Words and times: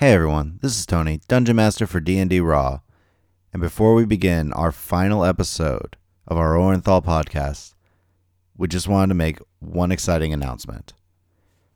Hey 0.00 0.12
everyone, 0.12 0.60
this 0.62 0.78
is 0.78 0.86
Tony, 0.86 1.20
Dungeon 1.26 1.56
Master 1.56 1.84
for 1.84 1.98
D&D 1.98 2.38
Raw. 2.38 2.82
And 3.52 3.60
before 3.60 3.94
we 3.94 4.04
begin 4.04 4.52
our 4.52 4.70
final 4.70 5.24
episode 5.24 5.96
of 6.24 6.36
our 6.36 6.54
Orenthal 6.54 7.04
podcast, 7.04 7.74
we 8.56 8.68
just 8.68 8.86
wanted 8.86 9.08
to 9.08 9.16
make 9.16 9.40
one 9.58 9.90
exciting 9.90 10.32
announcement. 10.32 10.94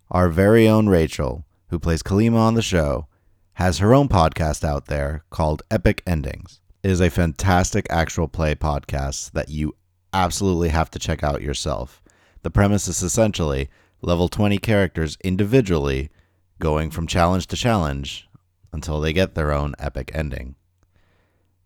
Our 0.09 0.29
very 0.29 0.69
own 0.69 0.89
Rachel, 0.89 1.45
who 1.71 1.81
plays 1.81 2.05
Kalima 2.05 2.37
on 2.37 2.55
the 2.55 2.63
show, 2.63 3.09
has 3.55 3.79
her 3.79 3.93
own 3.93 4.09
podcast 4.09 4.63
out 4.63 4.87
there 4.87 5.25
called 5.31 5.65
Epic 5.69 6.01
Endings. 6.07 6.61
It 6.85 6.93
is 6.93 7.01
a 7.01 7.11
fantastic 7.11 7.89
actual 7.91 8.29
play 8.29 8.55
podcast 8.55 9.33
that 9.33 9.49
you 9.49 9.75
absolutely 10.13 10.69
have 10.69 10.93
to 10.93 11.01
check 11.01 11.25
out 11.25 11.43
yourself. 11.43 12.01
The 12.43 12.53
premise 12.53 12.87
is 12.87 13.03
essentially 13.03 13.69
level 14.01 14.29
20 14.29 14.59
characters 14.59 15.19
individually 15.25 16.13
going 16.63 16.93
from 16.93 17.09
challenge 17.09 17.49
to 17.49 17.57
challenge 17.57 18.29
until 18.73 19.01
they 19.01 19.13
get 19.13 19.35
their 19.35 19.51
own 19.51 19.75
epic 19.81 20.13
ending. 20.15 20.55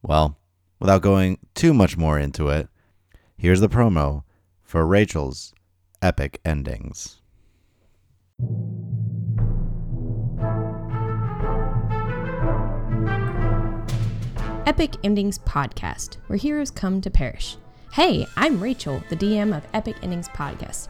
Well, 0.01 0.39
without 0.81 1.03
going 1.03 1.37
too 1.55 1.75
much 1.75 1.99
more 1.99 2.19
into 2.19 2.49
it, 2.49 2.67
here's 3.37 3.61
the 3.61 3.69
promo 3.69 4.23
for 4.63 4.87
Rachel's 4.87 5.53
epic 6.01 6.41
endings. 6.47 7.21
Epic 14.67 14.95
Endings 15.05 15.39
Podcast, 15.41 16.17
where 16.29 16.39
heroes 16.39 16.71
come 16.71 17.03
to 17.03 17.11
perish. 17.11 17.59
Hey, 17.93 18.27
I'm 18.35 18.63
Rachel, 18.63 19.03
the 19.11 19.17
DM 19.17 19.55
of 19.55 19.67
Epic 19.75 19.97
Endings 20.03 20.31
Podcast. 20.31 20.89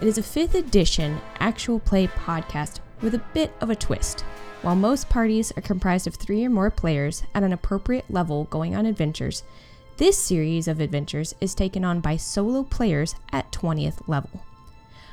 It 0.00 0.08
is 0.08 0.18
a 0.18 0.24
fifth 0.24 0.56
edition 0.56 1.20
actual 1.38 1.78
play 1.78 2.08
podcast 2.08 2.80
with 3.00 3.14
a 3.14 3.22
bit 3.32 3.52
of 3.60 3.70
a 3.70 3.76
twist. 3.76 4.22
While 4.62 4.76
most 4.76 5.08
parties 5.08 5.52
are 5.56 5.62
comprised 5.62 6.06
of 6.06 6.14
three 6.14 6.44
or 6.44 6.50
more 6.50 6.70
players 6.70 7.22
at 7.34 7.42
an 7.42 7.52
appropriate 7.52 8.10
level 8.10 8.44
going 8.44 8.74
on 8.74 8.86
adventures, 8.86 9.42
this 9.96 10.18
series 10.18 10.66
of 10.66 10.80
adventures 10.80 11.34
is 11.40 11.54
taken 11.54 11.84
on 11.84 12.00
by 12.00 12.16
solo 12.16 12.62
players 12.62 13.14
at 13.32 13.52
20th 13.52 14.08
level. 14.08 14.42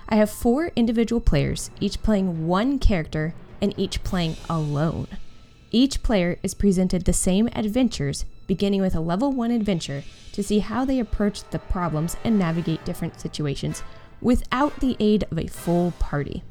I 0.09 0.15
have 0.15 0.29
four 0.29 0.71
individual 0.75 1.21
players, 1.21 1.69
each 1.79 2.01
playing 2.01 2.47
one 2.47 2.79
character 2.79 3.33
and 3.61 3.73
each 3.77 4.03
playing 4.03 4.37
alone. 4.49 5.07
Each 5.69 6.03
player 6.03 6.37
is 6.43 6.53
presented 6.53 7.05
the 7.05 7.13
same 7.13 7.47
adventures, 7.55 8.25
beginning 8.47 8.81
with 8.81 8.95
a 8.95 8.99
level 8.99 9.31
1 9.31 9.51
adventure 9.51 10.03
to 10.33 10.43
see 10.43 10.59
how 10.59 10.83
they 10.83 10.99
approach 10.99 11.43
the 11.49 11.59
problems 11.59 12.17
and 12.25 12.37
navigate 12.37 12.83
different 12.83 13.21
situations 13.21 13.83
without 14.19 14.79
the 14.81 14.97
aid 14.99 15.23
of 15.31 15.39
a 15.39 15.47
full 15.47 15.91
party. 15.99 16.43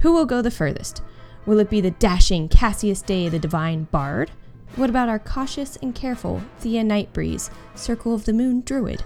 Who 0.00 0.12
will 0.12 0.26
go 0.26 0.42
the 0.42 0.50
furthest? 0.50 1.02
Will 1.44 1.58
it 1.58 1.70
be 1.70 1.80
the 1.80 1.90
dashing 1.90 2.48
Cassius 2.48 3.02
Day, 3.02 3.28
the 3.28 3.38
divine 3.40 3.84
bard? 3.84 4.30
What 4.76 4.90
about 4.90 5.08
our 5.08 5.18
cautious 5.18 5.74
and 5.82 5.92
careful 5.92 6.40
Thea 6.60 6.84
Nightbreeze, 6.84 7.50
Circle 7.74 8.14
of 8.14 8.24
the 8.24 8.32
Moon 8.32 8.60
druid? 8.60 9.02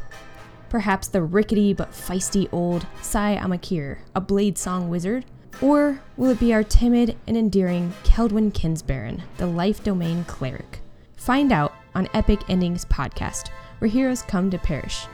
Perhaps 0.69 1.09
the 1.09 1.23
rickety 1.23 1.73
but 1.73 1.93
feisty 1.93 2.47
old 2.53 2.87
Sai 3.01 3.39
Amakir, 3.41 4.01
a 4.15 4.21
blade 4.21 4.59
song 4.59 4.91
wizard? 4.91 5.25
Or 5.63 6.03
will 6.19 6.31
it 6.31 6.41
be 6.41 6.53
our 6.53 6.65
timid 6.65 7.17
and 7.27 7.39
endearing 7.39 7.95
Keldwin 8.05 8.53
Kinsbaron, 8.53 9.23
the 9.39 9.47
life 9.47 9.83
domain 9.83 10.25
cleric? 10.25 10.81
Find 11.17 11.53
out 11.53 11.73
on 11.95 12.09
Epic 12.13 12.41
Endings 12.51 12.85
Podcast, 12.85 13.49
where 13.79 13.89
heroes 13.89 14.21
come 14.21 14.51
to 14.51 14.59
perish. 14.59 15.07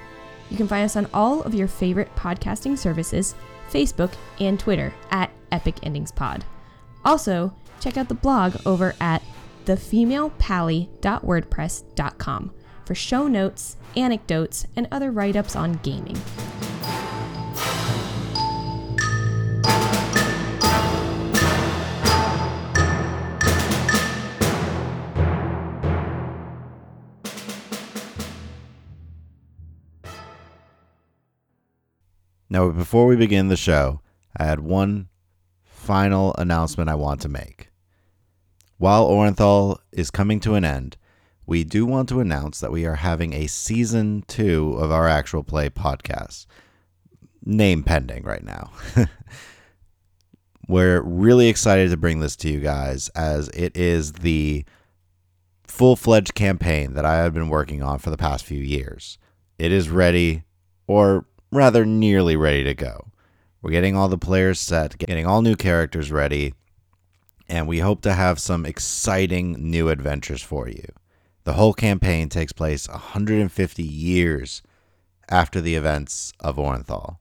You 0.50 0.56
can 0.56 0.66
find 0.66 0.84
us 0.84 0.96
on 0.96 1.06
all 1.14 1.42
of 1.42 1.54
your 1.54 1.68
favorite 1.68 2.12
podcasting 2.16 2.76
services, 2.76 3.36
Facebook 3.70 4.12
and 4.40 4.58
Twitter 4.58 4.92
at 5.10 5.30
Epic 5.50 5.76
Endings 5.82 6.12
Pod. 6.12 6.44
Also, 7.04 7.52
check 7.80 7.96
out 7.96 8.08
the 8.08 8.14
blog 8.14 8.56
over 8.66 8.94
at 9.00 9.22
thefemalepally.wordpress.com 9.66 12.52
for 12.84 12.94
show 12.94 13.26
notes, 13.28 13.76
anecdotes, 13.96 14.66
and 14.74 14.88
other 14.90 15.10
write 15.10 15.36
ups 15.36 15.54
on 15.54 15.74
gaming. 15.82 16.16
Now, 32.50 32.70
before 32.70 33.06
we 33.06 33.14
begin 33.14 33.48
the 33.48 33.56
show, 33.56 34.00
I 34.34 34.46
had 34.46 34.60
one 34.60 35.08
final 35.88 36.34
announcement 36.36 36.90
I 36.90 36.94
want 36.96 37.22
to 37.22 37.30
make. 37.30 37.70
While 38.76 39.08
Orenthal 39.08 39.78
is 39.90 40.10
coming 40.10 40.38
to 40.40 40.52
an 40.52 40.62
end, 40.62 40.98
we 41.46 41.64
do 41.64 41.86
want 41.86 42.10
to 42.10 42.20
announce 42.20 42.60
that 42.60 42.70
we 42.70 42.84
are 42.84 42.96
having 42.96 43.32
a 43.32 43.46
season 43.46 44.22
two 44.28 44.74
of 44.74 44.92
our 44.92 45.08
actual 45.08 45.42
play 45.42 45.70
podcast. 45.70 46.44
Name 47.42 47.82
pending 47.84 48.24
right 48.24 48.44
now. 48.44 48.70
We're 50.68 51.00
really 51.00 51.48
excited 51.48 51.88
to 51.88 51.96
bring 51.96 52.20
this 52.20 52.36
to 52.36 52.50
you 52.50 52.60
guys 52.60 53.08
as 53.14 53.48
it 53.54 53.74
is 53.74 54.12
the 54.12 54.66
full 55.66 55.96
fledged 55.96 56.34
campaign 56.34 56.92
that 56.92 57.06
I 57.06 57.14
have 57.14 57.32
been 57.32 57.48
working 57.48 57.82
on 57.82 57.98
for 57.98 58.10
the 58.10 58.18
past 58.18 58.44
few 58.44 58.60
years. 58.60 59.16
It 59.58 59.72
is 59.72 59.88
ready, 59.88 60.42
or 60.86 61.24
rather 61.50 61.86
nearly 61.86 62.36
ready 62.36 62.62
to 62.64 62.74
go. 62.74 63.07
We're 63.60 63.72
getting 63.72 63.96
all 63.96 64.08
the 64.08 64.18
players 64.18 64.60
set, 64.60 64.98
getting 64.98 65.26
all 65.26 65.42
new 65.42 65.56
characters 65.56 66.12
ready, 66.12 66.54
and 67.48 67.66
we 67.66 67.80
hope 67.80 68.02
to 68.02 68.14
have 68.14 68.38
some 68.38 68.64
exciting 68.64 69.70
new 69.70 69.88
adventures 69.88 70.42
for 70.42 70.68
you. 70.68 70.84
The 71.42 71.54
whole 71.54 71.74
campaign 71.74 72.28
takes 72.28 72.52
place 72.52 72.88
150 72.88 73.82
years 73.82 74.62
after 75.28 75.60
the 75.60 75.74
events 75.74 76.32
of 76.38 76.56
Orenthal. 76.56 77.16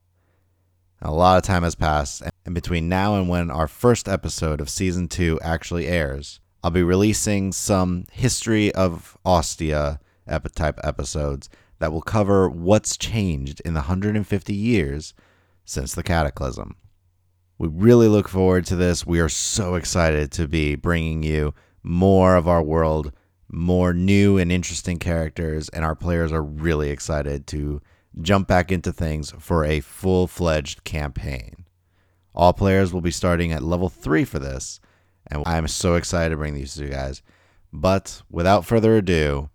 A 1.02 1.12
lot 1.12 1.38
of 1.38 1.44
time 1.44 1.64
has 1.64 1.74
passed, 1.74 2.22
and 2.46 2.54
between 2.54 2.88
now 2.88 3.16
and 3.16 3.28
when 3.28 3.50
our 3.50 3.68
first 3.68 4.08
episode 4.08 4.62
of 4.62 4.70
season 4.70 5.08
2 5.08 5.40
actually 5.42 5.88
airs, 5.88 6.40
I'll 6.64 6.70
be 6.70 6.84
releasing 6.84 7.52
some 7.52 8.06
history 8.12 8.72
of 8.76 9.18
Ostia 9.26 10.00
type 10.56 10.80
episodes 10.84 11.50
that 11.80 11.92
will 11.92 12.02
cover 12.02 12.48
what's 12.48 12.96
changed 12.96 13.60
in 13.66 13.74
the 13.74 13.82
150 13.82 14.54
years 14.54 15.16
since 15.68 15.94
the 15.94 16.02
cataclysm. 16.02 16.76
We 17.60 17.68
really 17.68 18.08
look 18.08 18.30
forward 18.30 18.66
to 18.68 18.76
this. 18.76 19.06
We 19.06 19.20
are 19.20 19.30
so 19.30 19.76
excited 19.76 20.32
to 20.32 20.48
be 20.48 20.76
bringing 20.76 21.22
you 21.22 21.54
more 21.84 22.36
of 22.36 22.48
our 22.48 22.64
world, 22.64 23.12
more 23.50 23.94
new 23.94 24.38
and 24.38 24.52
interesting 24.52 24.98
characters, 24.98 25.70
and 25.70 25.84
our 25.84 25.96
players 25.96 26.32
are 26.32 26.44
really 26.44 26.90
excited 26.90 27.46
to 27.48 27.82
jump 28.22 28.48
back 28.48 28.72
into 28.72 28.94
things 28.94 29.32
for 29.40 29.66
a 29.66 29.82
full 29.82 30.26
fledged 30.26 30.84
campaign. 30.84 31.66
All 32.34 32.54
players 32.54 32.94
will 32.94 33.02
be 33.02 33.12
starting 33.12 33.52
at 33.52 33.64
level 33.64 33.90
3 33.90 34.24
for 34.24 34.40
this, 34.40 34.80
and 35.30 35.44
I'm 35.46 35.68
so 35.68 35.96
excited 35.96 36.30
to 36.30 36.38
bring 36.38 36.54
these 36.54 36.76
to 36.76 36.86
you 36.86 36.90
guys. 36.90 37.22
But 37.74 38.22
without 38.30 38.66
further 38.66 38.96
ado, 38.96 39.50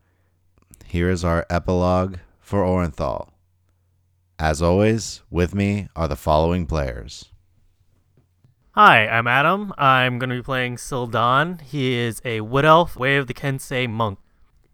here 0.84 1.08
is 1.08 1.24
our 1.24 1.46
epilogue 1.48 2.16
for 2.40 2.62
Orenthal. 2.62 3.31
As 4.42 4.60
always, 4.60 5.22
with 5.30 5.54
me 5.54 5.86
are 5.94 6.08
the 6.08 6.16
following 6.16 6.66
players. 6.66 7.26
Hi, 8.72 9.06
I'm 9.06 9.28
Adam. 9.28 9.72
I'm 9.78 10.18
going 10.18 10.30
to 10.30 10.36
be 10.36 10.42
playing 10.42 10.78
Sildan. 10.78 11.60
He 11.60 11.94
is 11.94 12.20
a 12.24 12.40
wood 12.40 12.64
elf, 12.64 12.96
Way 12.96 13.18
of 13.18 13.28
the 13.28 13.34
Kensei 13.34 13.88
monk. 13.88 14.18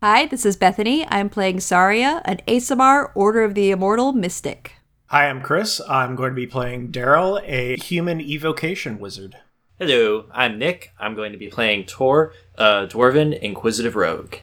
Hi, 0.03 0.25
this 0.25 0.47
is 0.47 0.57
Bethany. 0.57 1.07
I'm 1.09 1.29
playing 1.29 1.61
Saria, 1.61 2.23
an 2.25 2.39
Aasimar 2.49 3.11
Order 3.15 3.43
of 3.43 3.53
the 3.53 3.71
Immortal 3.71 4.15
Mystic. 4.15 4.77
Hi, 5.09 5.29
I'm 5.29 5.43
Chris. 5.43 5.83
I'm 5.87 6.17
going 6.17 6.31
to 6.31 6.35
be 6.35 6.47
playing 6.47 6.91
Daryl, 6.91 7.39
a 7.45 7.77
human 7.77 8.23
evocation 8.23 8.99
wizard. 8.99 9.37
Hello, 9.79 10.31
I'm 10.33 10.59
Nick. 10.59 10.93
I'm 10.99 11.15
going 11.15 11.33
to 11.33 11.39
be 11.39 11.49
playing 11.49 11.85
Tor, 11.85 12.33
a 12.55 12.87
dwarven 12.87 13.39
inquisitive 13.39 13.97
rogue. 13.97 14.37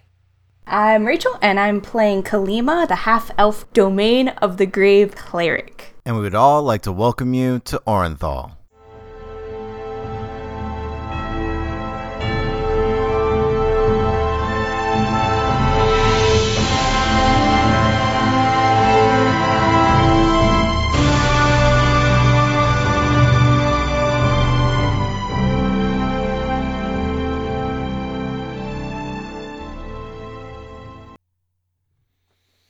I'm 0.68 1.06
Rachel, 1.06 1.38
and 1.44 1.60
I'm 1.60 1.80
playing 1.80 2.24
Kalima, 2.24 2.88
the 2.88 2.96
half 2.96 3.30
elf 3.38 3.72
domain 3.74 4.30
of 4.30 4.58
the 4.58 4.66
grave 4.66 5.16
cleric. 5.16 5.94
And 6.04 6.16
we 6.16 6.24
would 6.24 6.34
all 6.34 6.64
like 6.64 6.82
to 6.84 6.92
welcome 6.92 7.36
you 7.36 7.60
to 7.66 7.80
Orenthal. 7.86 8.55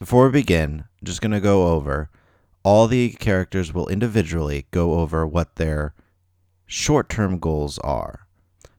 Before 0.05 0.25
we 0.25 0.33
begin, 0.33 0.81
I'm 0.81 1.05
just 1.05 1.19
going 1.19 1.31
to 1.31 1.39
go 1.39 1.69
over 1.69 2.11
all 2.61 2.85
the 2.85 3.13
characters 3.13 3.73
will 3.73 3.87
individually 3.87 4.67
go 4.69 4.99
over 4.99 5.25
what 5.25 5.55
their 5.55 5.95
short 6.67 7.09
term 7.09 7.39
goals 7.39 7.79
are. 7.79 8.27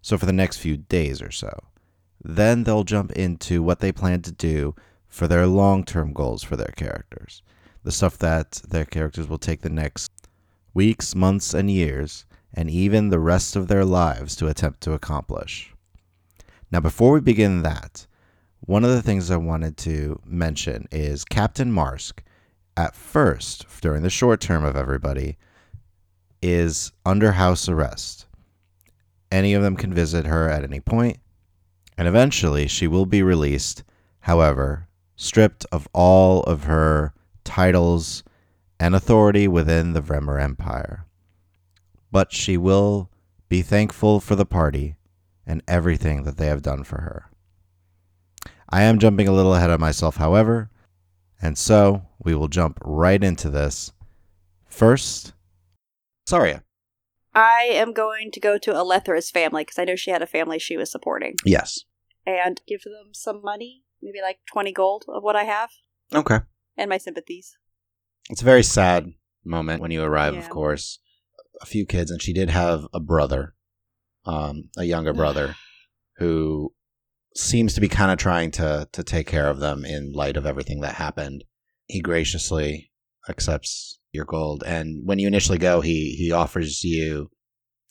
So, 0.01 0.17
for 0.17 0.27
the 0.27 0.33
next 0.33 0.59
few 0.59 0.77
days 0.77 1.21
or 1.21 1.33
so. 1.33 1.65
Then 2.23 2.63
they'll 2.63 2.85
jump 2.85 3.11
into 3.11 3.61
what 3.61 3.81
they 3.81 3.91
plan 3.91 4.23
to 4.23 4.31
do 4.31 4.77
for 5.09 5.27
their 5.27 5.49
long 5.49 5.83
term 5.83 6.13
goals 6.13 6.45
for 6.45 6.55
their 6.55 6.73
characters. 6.77 7.43
The 7.83 7.91
stuff 7.91 8.17
that 8.19 8.63
their 8.69 8.85
characters 8.85 9.27
will 9.27 9.37
take 9.37 9.63
the 9.63 9.69
next 9.69 10.13
weeks, 10.75 11.17
months, 11.17 11.55
and 11.55 11.69
years, 11.69 12.25
and 12.55 12.71
even 12.71 13.09
the 13.09 13.19
rest 13.19 13.57
of 13.57 13.67
their 13.67 13.85
lives 13.85 14.37
to 14.37 14.47
attempt 14.47 14.81
to 14.83 14.93
accomplish. 14.93 15.75
Now, 16.71 16.79
before 16.79 17.11
we 17.11 17.21
begin 17.21 17.63
that, 17.63 18.07
one 18.67 18.85
of 18.85 18.91
the 18.91 19.03
things 19.03 19.31
I 19.31 19.37
wanted 19.37 19.77
to 19.79 20.21
mention 20.27 20.89
is 20.91 21.25
Captain 21.25 21.71
Marsk, 21.71 22.23
at 22.77 22.95
first, 22.97 23.65
during 23.81 24.03
the 24.03 24.11
short 24.11 24.41
term 24.41 24.65
of 24.65 24.77
everybody, 24.77 25.39
is 26.43 26.93
under 27.05 27.33
house 27.33 27.69
arrest. 27.69 28.27
Any 29.31 29.55
of 29.55 29.63
them 29.63 29.77
can 29.77 29.95
visit 29.95 30.27
her 30.27 30.49
at 30.49 30.65
any 30.65 30.81
point, 30.81 31.19
and 31.97 32.07
eventually 32.09 32.67
she 32.67 32.87
will 32.87 33.07
be 33.07 33.23
released, 33.23 33.85
however, 34.21 34.89
stripped 35.15 35.65
of 35.71 35.89
all 35.93 36.43
of 36.43 36.65
her 36.65 37.15
titles 37.45 38.25
and 38.79 38.95
authority 38.95 39.49
within 39.49 39.93
the 39.93 40.03
Vremer 40.03 40.41
Empire. 40.43 41.07
But 42.11 42.33
she 42.33 42.57
will 42.57 43.11
be 43.49 43.63
thankful 43.63 44.21
for 44.21 44.35
the 44.35 44.45
party 44.45 44.97
and 45.47 45.63
everything 45.69 46.25
that 46.25 46.37
they 46.37 46.49
have 46.49 46.63
done 46.63 46.83
for 46.83 47.01
her. 47.01 47.31
I 48.69 48.83
am 48.83 48.99
jumping 48.99 49.29
a 49.29 49.33
little 49.33 49.55
ahead 49.55 49.71
of 49.71 49.81
myself, 49.81 50.17
however, 50.17 50.71
and 51.41 51.57
so 51.57 52.03
we 52.23 52.35
will 52.35 52.49
jump 52.49 52.79
right 52.83 53.23
into 53.23 53.51
this. 53.51 53.93
First, 54.69 55.33
Saria. 56.27 56.63
I 57.35 57.69
am 57.71 57.93
going 57.93 58.31
to 58.33 58.41
go 58.41 58.57
to 58.59 58.73
Alethra's 58.73 59.31
family 59.31 59.63
because 59.63 59.79
I 59.79 59.85
know 59.85 59.95
she 59.97 60.11
had 60.11 60.23
a 60.23 60.27
family 60.27 60.59
she 60.59 60.77
was 60.77 60.91
supporting 60.91 61.35
Yes. 61.45 61.81
and 62.27 62.61
give 62.67 62.83
them 62.83 63.13
some 63.13 63.43
money, 63.43 63.85
maybe 64.03 64.21
like 64.23 64.39
20 64.51 64.73
gold 64.73 65.05
of 65.09 65.23
what 65.23 65.37
I 65.37 65.45
have 65.45 65.71
Okay. 66.15 66.39
and 66.77 66.89
my 66.89 66.99
sympathies. 66.99 67.57
It's 68.31 68.41
a 68.43 68.45
very 68.45 68.63
sad 68.63 69.13
moment 69.45 69.81
when 69.83 69.91
you 69.91 70.03
arrive, 70.03 70.35
Yeah. 70.35 70.41
of 70.41 70.49
course. 70.51 70.99
A 71.61 71.67
few 71.67 71.87
kids, 71.87 72.11
and 72.11 72.21
she 72.21 72.33
did 72.33 72.51
have 72.51 72.87
a 72.93 73.01
brother, 73.01 73.55
um, 74.25 74.71
a 74.77 74.85
younger 74.85 75.13
brother, 75.13 75.55
who 76.17 76.75
seems 77.37 77.75
to 77.75 77.81
be 77.81 77.89
kind 77.89 78.11
of 78.11 78.19
trying 78.19 78.51
to 78.53 78.89
to 78.93 79.03
take 79.03 79.27
care 79.27 79.49
of 79.49 79.59
them 79.59 79.85
in 79.85 80.13
light 80.13 80.37
of 80.37 80.47
everything 80.47 80.81
that 80.81 80.95
happened. 80.95 81.45
He 81.87 82.01
graciously 82.01 82.91
accepts 83.29 83.99
your 84.13 84.25
gold, 84.25 84.63
and 84.67 85.07
when 85.07 85.19
you 85.19 85.27
initially 85.27 85.59
go, 85.59 85.81
he 85.81 86.15
he 86.17 86.33
offers 86.33 86.83
you. 86.83 87.31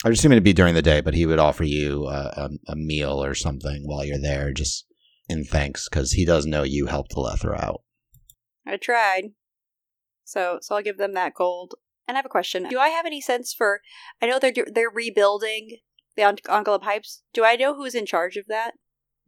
I'm 0.03 0.12
assuming 0.12 0.36
it'd 0.36 0.44
be 0.44 0.53
during 0.53 0.75
the 0.75 0.81
day, 0.81 1.01
but 1.01 1.13
he 1.13 1.25
would 1.25 1.39
offer 1.39 1.63
you 1.63 2.07
a, 2.07 2.33
a, 2.38 2.50
a 2.74 2.75
meal 2.75 3.24
or 3.24 3.33
something 3.33 3.83
while 3.86 4.03
you're 4.03 4.21
there, 4.21 4.51
just 4.51 4.86
in 5.27 5.45
thanks, 5.45 5.89
because 5.89 6.12
he 6.12 6.25
does 6.25 6.45
know 6.45 6.63
you 6.63 6.86
helped 6.86 7.15
Alethra 7.15 7.59
out. 7.59 7.81
I 8.68 8.77
tried. 8.77 9.31
So, 10.24 10.59
so 10.62 10.75
I'll 10.75 10.83
give 10.83 10.98
them 10.98 11.13
that 11.13 11.33
gold. 11.33 11.75
And 12.07 12.15
I 12.15 12.19
have 12.19 12.25
a 12.25 12.30
question. 12.30 12.68
Do 12.68 12.77
I 12.77 12.89
have 12.89 13.06
any 13.06 13.21
sense 13.21 13.53
for? 13.53 13.81
I 14.21 14.27
know 14.27 14.38
they're 14.38 14.53
they're 14.71 14.89
rebuilding 14.89 15.77
the 16.15 16.21
Ankala 16.24 16.81
pipes. 16.81 17.24
Do 17.33 17.44
I 17.44 17.56
know 17.56 17.75
who's 17.75 17.95
in 17.95 18.06
charge 18.06 18.38
of 18.38 18.45
that, 18.48 18.74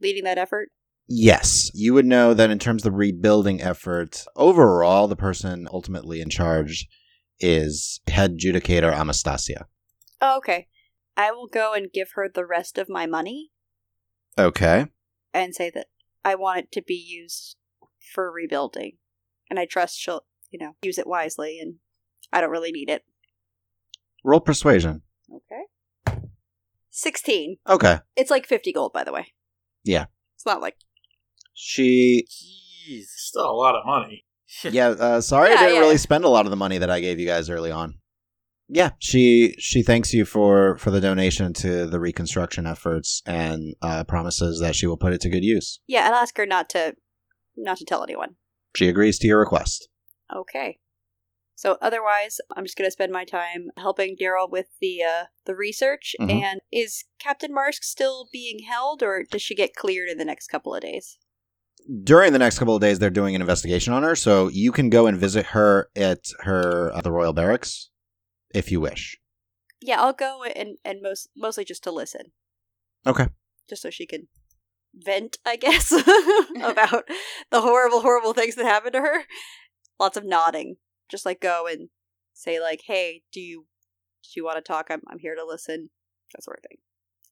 leading 0.00 0.24
that 0.24 0.38
effort? 0.38 0.70
Yes, 1.08 1.70
you 1.74 1.94
would 1.94 2.04
know 2.06 2.34
that 2.34 2.50
in 2.50 2.58
terms 2.58 2.84
of 2.84 2.92
the 2.92 2.96
rebuilding 2.98 3.62
effort, 3.62 4.24
overall, 4.36 5.08
the 5.08 5.16
person 5.16 5.66
ultimately 5.72 6.20
in 6.20 6.28
charge 6.28 6.86
is 7.40 8.00
head 8.08 8.36
judicator 8.38 8.92
Amastasia. 8.92 9.66
Oh, 10.20 10.36
okay. 10.38 10.66
I 11.16 11.32
will 11.32 11.46
go 11.46 11.72
and 11.72 11.92
give 11.92 12.10
her 12.14 12.28
the 12.28 12.44
rest 12.46 12.76
of 12.78 12.88
my 12.88 13.06
money 13.06 13.50
Okay. 14.36 14.86
and 15.32 15.54
say 15.54 15.70
that 15.74 15.86
I 16.24 16.34
want 16.34 16.58
it 16.58 16.72
to 16.72 16.82
be 16.82 16.94
used 16.94 17.56
for 18.12 18.30
rebuilding, 18.30 18.98
and 19.48 19.58
I 19.58 19.64
trust 19.64 19.98
she'll, 19.98 20.24
you 20.50 20.58
know, 20.58 20.72
use 20.82 20.98
it 20.98 21.06
wisely, 21.06 21.58
and 21.60 21.76
I 22.32 22.40
don't 22.40 22.50
really 22.50 22.72
need 22.72 22.90
it. 22.90 23.04
Roll 24.24 24.40
persuasion. 24.40 25.02
Okay. 25.32 25.62
Sixteen. 26.90 27.56
Okay. 27.68 27.98
It's 28.16 28.30
like 28.30 28.46
fifty 28.46 28.72
gold, 28.72 28.92
by 28.92 29.04
the 29.04 29.12
way. 29.12 29.32
Yeah. 29.84 30.06
It's 30.36 30.46
not 30.46 30.60
like 30.60 30.76
She, 31.54 32.26
Jeez. 32.30 33.04
Still 33.16 33.50
a 33.50 33.52
lot 33.52 33.74
of 33.74 33.84
money. 33.84 34.24
yeah, 34.64 34.88
uh, 34.88 35.20
sorry 35.20 35.52
I 35.52 35.56
didn't 35.56 35.74
yeah. 35.74 35.80
really 35.80 35.98
spend 35.98 36.24
a 36.24 36.28
lot 36.28 36.46
of 36.46 36.50
the 36.50 36.56
money 36.56 36.78
that 36.78 36.90
I 36.90 37.00
gave 37.00 37.20
you 37.20 37.26
guys 37.26 37.50
early 37.50 37.70
on. 37.70 37.98
Yeah, 38.70 38.90
she 38.98 39.54
she 39.58 39.82
thanks 39.82 40.12
you 40.12 40.24
for 40.24 40.76
for 40.76 40.90
the 40.90 41.00
donation 41.00 41.52
to 41.54 41.86
the 41.86 41.98
reconstruction 42.00 42.66
efforts 42.66 43.22
and 43.24 43.74
uh, 43.80 44.04
promises 44.04 44.60
that 44.60 44.74
she 44.74 44.86
will 44.86 44.96
put 44.98 45.12
it 45.12 45.20
to 45.22 45.30
good 45.30 45.44
use. 45.44 45.80
yeah. 45.86 46.06
I'll 46.06 46.14
ask 46.14 46.36
her 46.36 46.46
not 46.46 46.68
to, 46.70 46.94
not 47.56 47.78
to 47.78 47.84
tell 47.84 48.02
anyone. 48.02 48.36
She 48.76 48.88
agrees 48.88 49.18
to 49.20 49.26
your 49.26 49.38
request. 49.40 49.88
Okay. 50.34 50.78
So 51.58 51.76
otherwise, 51.82 52.38
I'm 52.56 52.62
just 52.62 52.78
gonna 52.78 52.88
spend 52.92 53.10
my 53.10 53.24
time 53.24 53.72
helping 53.76 54.16
Daryl 54.16 54.48
with 54.48 54.66
the 54.80 55.02
uh, 55.02 55.24
the 55.44 55.56
research. 55.56 56.14
Mhm. 56.20 56.30
And 56.30 56.60
is 56.70 57.04
Captain 57.18 57.52
Marsk 57.52 57.82
still 57.82 58.28
being 58.32 58.60
held, 58.60 59.02
or 59.02 59.24
does 59.28 59.42
she 59.42 59.56
get 59.56 59.74
cleared 59.74 60.08
in 60.08 60.18
the 60.18 60.24
next 60.24 60.46
couple 60.46 60.72
of 60.72 60.82
days? 60.82 61.18
during 62.04 62.32
the 62.34 62.38
next 62.38 62.58
couple 62.58 62.74
of 62.74 62.82
days 62.82 62.98
they're 62.98 63.08
doing 63.08 63.34
an 63.34 63.40
investigation 63.40 63.94
on 63.94 64.02
her 64.02 64.14
so 64.14 64.48
you 64.48 64.70
can 64.70 64.90
go 64.90 65.06
and 65.06 65.16
visit 65.16 65.46
her 65.46 65.88
at 65.96 66.18
her 66.40 66.92
uh, 66.94 67.00
the 67.00 67.10
royal 67.10 67.32
barracks 67.32 67.88
if 68.54 68.70
you 68.70 68.78
wish 68.78 69.16
Yeah, 69.80 69.98
I'll 70.02 70.12
go 70.12 70.42
and 70.44 70.76
and 70.84 71.00
most 71.00 71.30
mostly 71.34 71.64
just 71.64 71.82
to 71.84 71.90
listen, 71.90 72.32
okay 73.06 73.28
just 73.70 73.80
so 73.80 73.90
she 73.90 74.06
can 74.06 74.28
vent, 74.92 75.38
I 75.46 75.56
guess, 75.56 75.90
about 76.62 77.04
the 77.50 77.62
horrible, 77.62 78.00
horrible 78.02 78.34
things 78.34 78.54
that 78.56 78.66
happened 78.66 78.92
to 78.94 79.00
her. 79.00 79.24
Lots 79.98 80.16
of 80.16 80.24
nodding, 80.26 80.76
just 81.08 81.26
like 81.26 81.40
go 81.40 81.66
and 81.66 81.88
say 82.34 82.60
like, 82.60 82.82
"Hey, 82.86 83.22
do 83.32 83.40
you 83.40 83.66
do 84.22 84.30
you 84.36 84.44
want 84.44 84.56
to 84.56 84.62
talk? 84.62 84.86
I'm 84.90 85.02
I'm 85.08 85.18
here 85.18 85.34
to 85.34 85.44
listen." 85.44 85.90
That 86.34 86.42
sort 86.44 86.58
of 86.58 86.68
thing. 86.68 86.78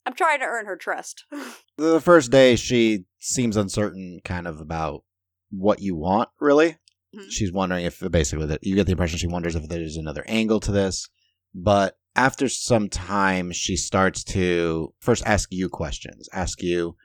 I'm 0.06 0.14
trying 0.14 0.38
to 0.38 0.46
earn 0.46 0.66
her 0.66 0.76
trust. 0.76 1.24
the 1.76 2.00
first 2.00 2.30
day 2.30 2.56
she 2.56 3.04
seems 3.18 3.56
uncertain 3.56 4.20
kind 4.24 4.46
of 4.46 4.60
about 4.60 5.02
what 5.50 5.80
you 5.80 5.94
want 5.96 6.28
really 6.40 6.76
Mhm. 7.14 7.30
she's 7.30 7.52
wondering 7.52 7.84
if 7.84 8.02
basically 8.10 8.46
that 8.46 8.64
you 8.64 8.74
get 8.74 8.86
the 8.86 8.92
impression 8.92 9.18
she 9.18 9.26
wonders 9.28 9.54
if 9.54 9.68
there's 9.68 9.96
another 9.96 10.24
angle 10.26 10.58
to 10.60 10.72
this 10.72 11.08
but 11.54 11.96
after 12.16 12.48
some 12.48 12.88
time 12.88 13.52
she 13.52 13.76
starts 13.76 14.24
to 14.24 14.92
first 15.00 15.22
ask 15.24 15.48
you 15.52 15.68
questions 15.68 16.28
ask 16.32 16.62
you 16.62 16.96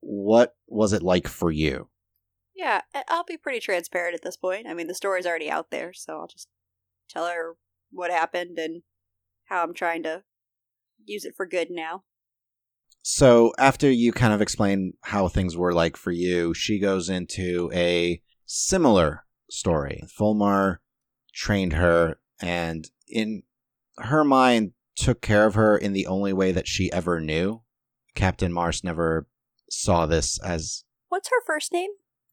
what 0.00 0.54
was 0.66 0.92
it 0.92 1.02
like 1.02 1.28
for 1.28 1.50
you 1.52 1.88
Yeah, 2.54 2.82
I'll 3.08 3.24
be 3.24 3.36
pretty 3.36 3.60
transparent 3.60 4.14
at 4.14 4.22
this 4.22 4.36
point. 4.36 4.66
I 4.68 4.74
mean, 4.74 4.86
the 4.86 4.94
story's 4.94 5.26
already 5.26 5.50
out 5.50 5.70
there, 5.70 5.92
so 5.92 6.20
I'll 6.20 6.28
just 6.28 6.48
tell 7.08 7.26
her 7.26 7.56
what 7.90 8.10
happened 8.10 8.58
and 8.58 8.82
how 9.46 9.62
I'm 9.62 9.74
trying 9.74 10.02
to 10.04 10.22
use 11.04 11.24
it 11.24 11.34
for 11.36 11.46
good 11.46 11.68
now. 11.70 12.04
So 13.02 13.52
after 13.58 13.90
you 13.90 14.12
kind 14.12 14.32
of 14.32 14.40
explain 14.40 14.94
how 15.02 15.28
things 15.28 15.56
were 15.56 15.74
like 15.74 15.96
for 15.96 16.10
you, 16.10 16.54
she 16.54 16.78
goes 16.78 17.10
into 17.10 17.70
a 17.74 18.22
similar 18.46 19.24
story. 19.50 20.02
Fulmar 20.18 20.78
trained 21.34 21.74
her 21.74 22.18
and 22.40 22.88
in 23.08 23.42
her 23.98 24.24
mind 24.24 24.72
took 24.96 25.20
care 25.20 25.44
of 25.46 25.54
her 25.54 25.76
in 25.76 25.92
the 25.92 26.06
only 26.06 26.32
way 26.32 26.52
that 26.52 26.68
she 26.68 26.90
ever 26.92 27.20
knew. 27.20 27.62
Captain 28.14 28.52
Marsk 28.52 28.84
never 28.84 29.26
saw 29.68 30.06
this 30.06 30.38
as 30.38 30.84
What's 31.08 31.28
her 31.28 31.42
first 31.44 31.72
name? 31.72 31.90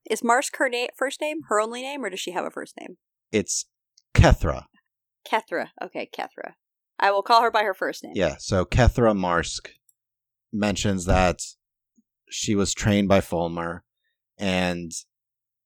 Is 0.10 0.24
Marsk 0.24 0.58
her 0.58 0.70
na- 0.70 0.88
first 0.98 1.22
name, 1.22 1.41
her 1.50 1.60
only 1.60 1.81
name, 1.81 2.03
or 2.03 2.10
does 2.10 2.20
she 2.20 2.31
have 2.31 2.46
a 2.46 2.51
first 2.51 2.75
name? 2.79 2.98
it's 3.31 3.65
Kethra. 4.13 4.65
Kethra. 5.25 5.70
Okay, 5.81 6.10
Kethra. 6.13 6.53
I 7.00 7.12
will 7.12 7.24
call 7.24 7.41
her 7.41 7.51
by 7.51 7.63
her 7.63 7.74
first 7.74 8.03
name. 8.03 8.13
Yeah, 8.15 8.36
so 8.39 8.65
Kethra 8.65 9.15
Marsk 9.15 9.72
mentions 10.51 11.05
that 11.05 11.39
she 12.29 12.55
was 12.55 12.74
trained 12.74 13.08
by 13.08 13.22
Fulmer, 13.22 13.84
and 14.38 14.91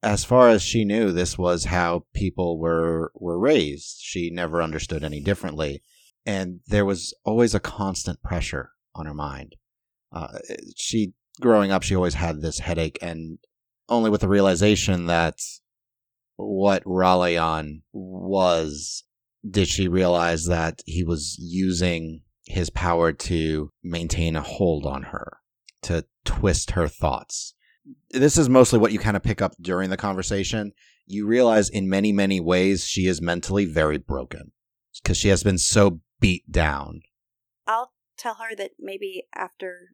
as 0.03 0.23
far 0.23 0.49
as 0.49 0.61
she 0.61 0.85
knew, 0.85 1.11
this 1.11 1.37
was 1.37 1.65
how 1.65 2.05
people 2.13 2.59
were 2.59 3.11
were 3.15 3.39
raised. 3.39 3.97
She 4.01 4.29
never 4.29 4.61
understood 4.61 5.03
any 5.03 5.19
differently, 5.21 5.81
and 6.25 6.59
there 6.67 6.85
was 6.85 7.13
always 7.23 7.55
a 7.55 7.59
constant 7.59 8.21
pressure 8.21 8.71
on 8.93 9.05
her 9.05 9.13
mind. 9.13 9.55
Uh, 10.11 10.37
she 10.75 11.13
growing 11.41 11.71
up, 11.71 11.83
she 11.83 11.95
always 11.95 12.13
had 12.13 12.41
this 12.41 12.59
headache, 12.59 12.99
and 13.01 13.39
only 13.89 14.09
with 14.09 14.21
the 14.21 14.27
realization 14.27 15.07
that 15.07 15.39
what 16.37 16.83
Ralayan 16.85 17.83
was 17.93 19.03
did 19.49 19.67
she 19.67 19.87
realize 19.87 20.45
that 20.45 20.81
he 20.85 21.03
was 21.03 21.37
using 21.39 22.21
his 22.47 22.69
power 22.69 23.11
to 23.11 23.71
maintain 23.83 24.35
a 24.35 24.41
hold 24.41 24.85
on 24.85 25.03
her, 25.03 25.37
to 25.83 26.05
twist 26.23 26.71
her 26.71 26.87
thoughts. 26.87 27.53
This 28.11 28.37
is 28.37 28.49
mostly 28.49 28.79
what 28.79 28.91
you 28.91 28.99
kind 28.99 29.15
of 29.15 29.23
pick 29.23 29.41
up 29.41 29.53
during 29.61 29.89
the 29.89 29.97
conversation. 29.97 30.71
You 31.05 31.27
realize 31.27 31.69
in 31.69 31.89
many, 31.89 32.11
many 32.11 32.39
ways 32.39 32.85
she 32.85 33.05
is 33.05 33.21
mentally 33.21 33.65
very 33.65 33.97
broken 33.97 34.51
because 35.01 35.17
she 35.17 35.29
has 35.29 35.43
been 35.43 35.59
so 35.59 36.01
beat 36.19 36.51
down. 36.51 37.01
I'll 37.67 37.93
tell 38.17 38.35
her 38.35 38.55
that 38.55 38.71
maybe 38.79 39.23
after 39.35 39.89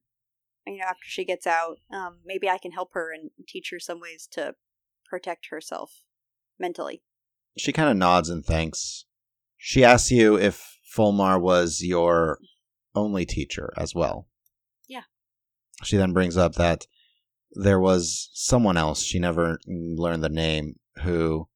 you 0.74 0.80
know 0.80 0.88
after 0.88 1.06
she 1.06 1.25
gets 1.25 1.48
out, 1.48 1.78
um, 1.92 2.20
maybe 2.25 2.50
I 2.50 2.58
can 2.58 2.72
help 2.72 2.90
her 2.94 3.12
and 3.12 3.32
teach 3.48 3.70
her 3.72 3.80
some 3.80 4.00
ways 4.00 4.28
to 4.32 4.56
protect 5.06 5.48
herself 5.50 6.04
mentally. 6.60 7.01
She 7.58 7.74
kind 7.74 7.90
of 7.90 7.98
nods 7.98 8.30
and 8.30 8.46
thanks. 8.46 9.06
She 9.58 9.84
asks 9.84 10.12
you 10.12 10.38
if 10.38 10.80
Fulmar 10.96 11.40
was 11.40 11.82
your 11.82 12.40
only 12.96 13.25
teacher 13.25 13.74
as 13.78 13.94
well. 13.94 14.28
Yeah. 14.88 15.04
She 15.84 15.98
then 15.98 16.13
brings 16.13 16.38
up 16.38 16.56
that 16.56 16.88
there 17.51 17.80
was 17.80 18.30
someone 18.34 18.78
else, 18.78 19.04
she 19.04 19.20
never 19.20 19.60
learned 19.68 20.24
the 20.24 20.30
name, 20.30 20.80
who, 21.04 21.50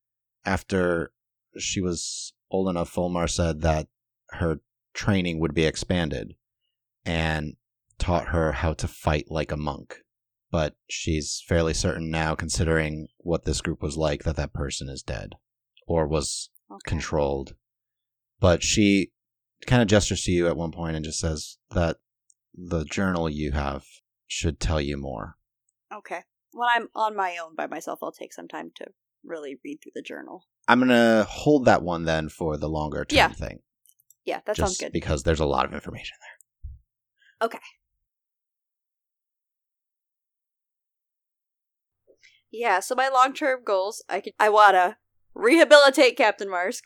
after 0.45 1.11
she 1.57 1.81
was 1.81 2.33
old 2.51 2.69
enough, 2.69 2.93
Fulmar 2.93 3.29
said 3.29 3.61
that 3.61 3.87
her 4.31 4.59
training 4.93 5.39
would 5.39 5.53
be 5.53 5.65
expanded 5.65 6.35
and 7.05 7.55
taught 8.05 8.27
her 8.27 8.51
how 8.53 8.73
to 8.73 8.87
fight 8.87 9.25
like 9.29 9.51
a 9.51 9.57
monk. 9.57 9.97
But 10.51 10.75
she's 10.89 11.43
fairly 11.47 11.73
certain 11.73 12.09
now, 12.11 12.35
considering 12.35 13.07
what 13.17 13.45
this 13.45 13.61
group 13.61 13.81
was 13.81 13.97
like, 13.97 14.23
that 14.23 14.35
that 14.35 14.53
person 14.53 14.89
is 14.89 15.01
dead 15.01 15.33
or 15.87 16.07
was 16.07 16.49
Okay. 16.71 16.89
controlled. 16.89 17.55
But 18.39 18.63
she 18.63 19.11
kind 19.67 19.81
of 19.81 19.87
gestures 19.87 20.23
to 20.23 20.31
you 20.31 20.47
at 20.47 20.55
one 20.57 20.71
point 20.71 20.95
and 20.95 21.03
just 21.05 21.19
says 21.19 21.57
that 21.71 21.97
the 22.53 22.85
journal 22.85 23.29
you 23.29 23.51
have 23.51 23.83
should 24.27 24.59
tell 24.59 24.79
you 24.81 24.97
more. 24.97 25.37
Okay. 25.93 26.21
When 26.51 26.67
I'm 26.71 26.87
on 26.95 27.15
my 27.15 27.37
own 27.43 27.55
by 27.55 27.67
myself, 27.67 27.99
I'll 28.01 28.11
take 28.11 28.33
some 28.33 28.47
time 28.47 28.71
to 28.77 28.85
really 29.23 29.59
read 29.63 29.79
through 29.81 29.91
the 29.95 30.01
journal. 30.01 30.47
I'm 30.67 30.79
gonna 30.79 31.25
hold 31.29 31.65
that 31.65 31.81
one 31.83 32.05
then 32.05 32.29
for 32.29 32.55
the 32.57 32.69
longer 32.69 33.03
term 33.05 33.17
Yeah, 33.17 33.29
thing. 33.29 33.59
Yeah, 34.25 34.41
that 34.45 34.57
sounds 34.57 34.77
good. 34.77 34.91
because 34.91 35.23
there's 35.23 35.39
a 35.39 35.45
lot 35.45 35.65
of 35.65 35.73
information 35.73 36.17
there. 36.21 37.47
Yeah, 42.57 42.79
so 42.79 42.95
my 42.95 43.09
long 43.09 43.33
term 43.33 43.63
goals, 43.65 44.03
I 44.07 44.21
could 44.21 44.33
I 44.39 44.49
wanna 44.49 44.97
rehabilitate 45.33 46.15
Captain 46.17 46.49
Marsk. 46.49 46.83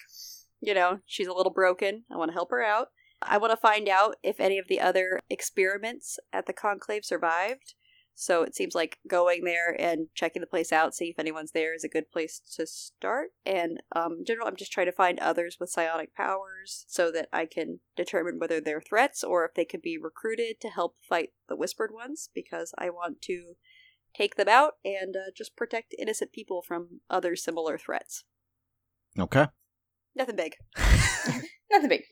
You 0.60 0.74
know, 0.74 1.00
she's 1.06 1.28
a 1.28 1.34
little 1.34 1.54
broken. 1.54 2.06
I 2.12 2.18
wanna 2.18 2.34
help 2.34 2.50
her 2.50 2.64
out. 2.64 2.88
I 3.22 3.38
wanna 3.38 3.56
find 3.56 3.88
out 3.88 4.16
if 4.24 4.40
any 4.40 4.58
of 4.58 4.68
the 4.68 4.80
other 4.80 5.20
experiments 5.30 6.18
at 6.34 6.48
the 6.48 6.54
conclave 6.54 7.06
survived. 7.06 7.76
So 8.16 8.42
it 8.44 8.54
seems 8.54 8.76
like 8.76 8.98
going 9.08 9.46
there 9.46 9.74
and 9.80 10.08
checking 10.14 10.42
the 10.42 10.48
place 10.48 10.74
out, 10.74 10.94
see 10.94 11.06
if 11.06 11.20
anyone's 11.20 11.52
there 11.52 11.74
is 11.74 11.86
a 11.86 11.90
good 11.90 12.12
place 12.12 12.42
to 12.58 12.68
start. 12.68 13.30
And 13.46 13.82
um, 13.96 14.18
in 14.20 14.26
general, 14.26 14.48
I'm 14.48 14.58
just 14.58 14.74
trying 14.74 14.88
to 14.88 14.92
find 14.92 15.20
others 15.20 15.56
with 15.58 15.70
psionic 15.70 16.14
powers 16.14 16.84
so 16.90 17.12
that 17.12 17.30
I 17.32 17.46
can 17.46 17.80
determine 17.96 18.38
whether 18.38 18.60
they're 18.60 18.82
threats 18.82 19.24
or 19.24 19.46
if 19.46 19.54
they 19.54 19.64
could 19.64 19.82
be 19.82 19.98
recruited 19.98 20.60
to 20.60 20.68
help 20.68 20.98
fight 21.08 21.30
the 21.48 21.56
Whispered 21.56 21.92
Ones, 21.94 22.30
because 22.36 22.74
I 22.78 22.90
want 22.90 23.22
to 23.22 23.56
take 24.20 24.36
them 24.36 24.50
out 24.50 24.74
and 24.84 25.16
uh, 25.16 25.32
just 25.36 25.56
protect 25.56 25.96
innocent 25.98 26.32
people 26.34 26.62
from 26.62 27.00
other 27.10 27.36
similar 27.36 27.78
threats. 27.78 28.24
Okay. 29.18 29.48
Nothing 30.16 30.36
big. 30.36 30.54
Nothing 31.72 31.90
big. 31.90 32.04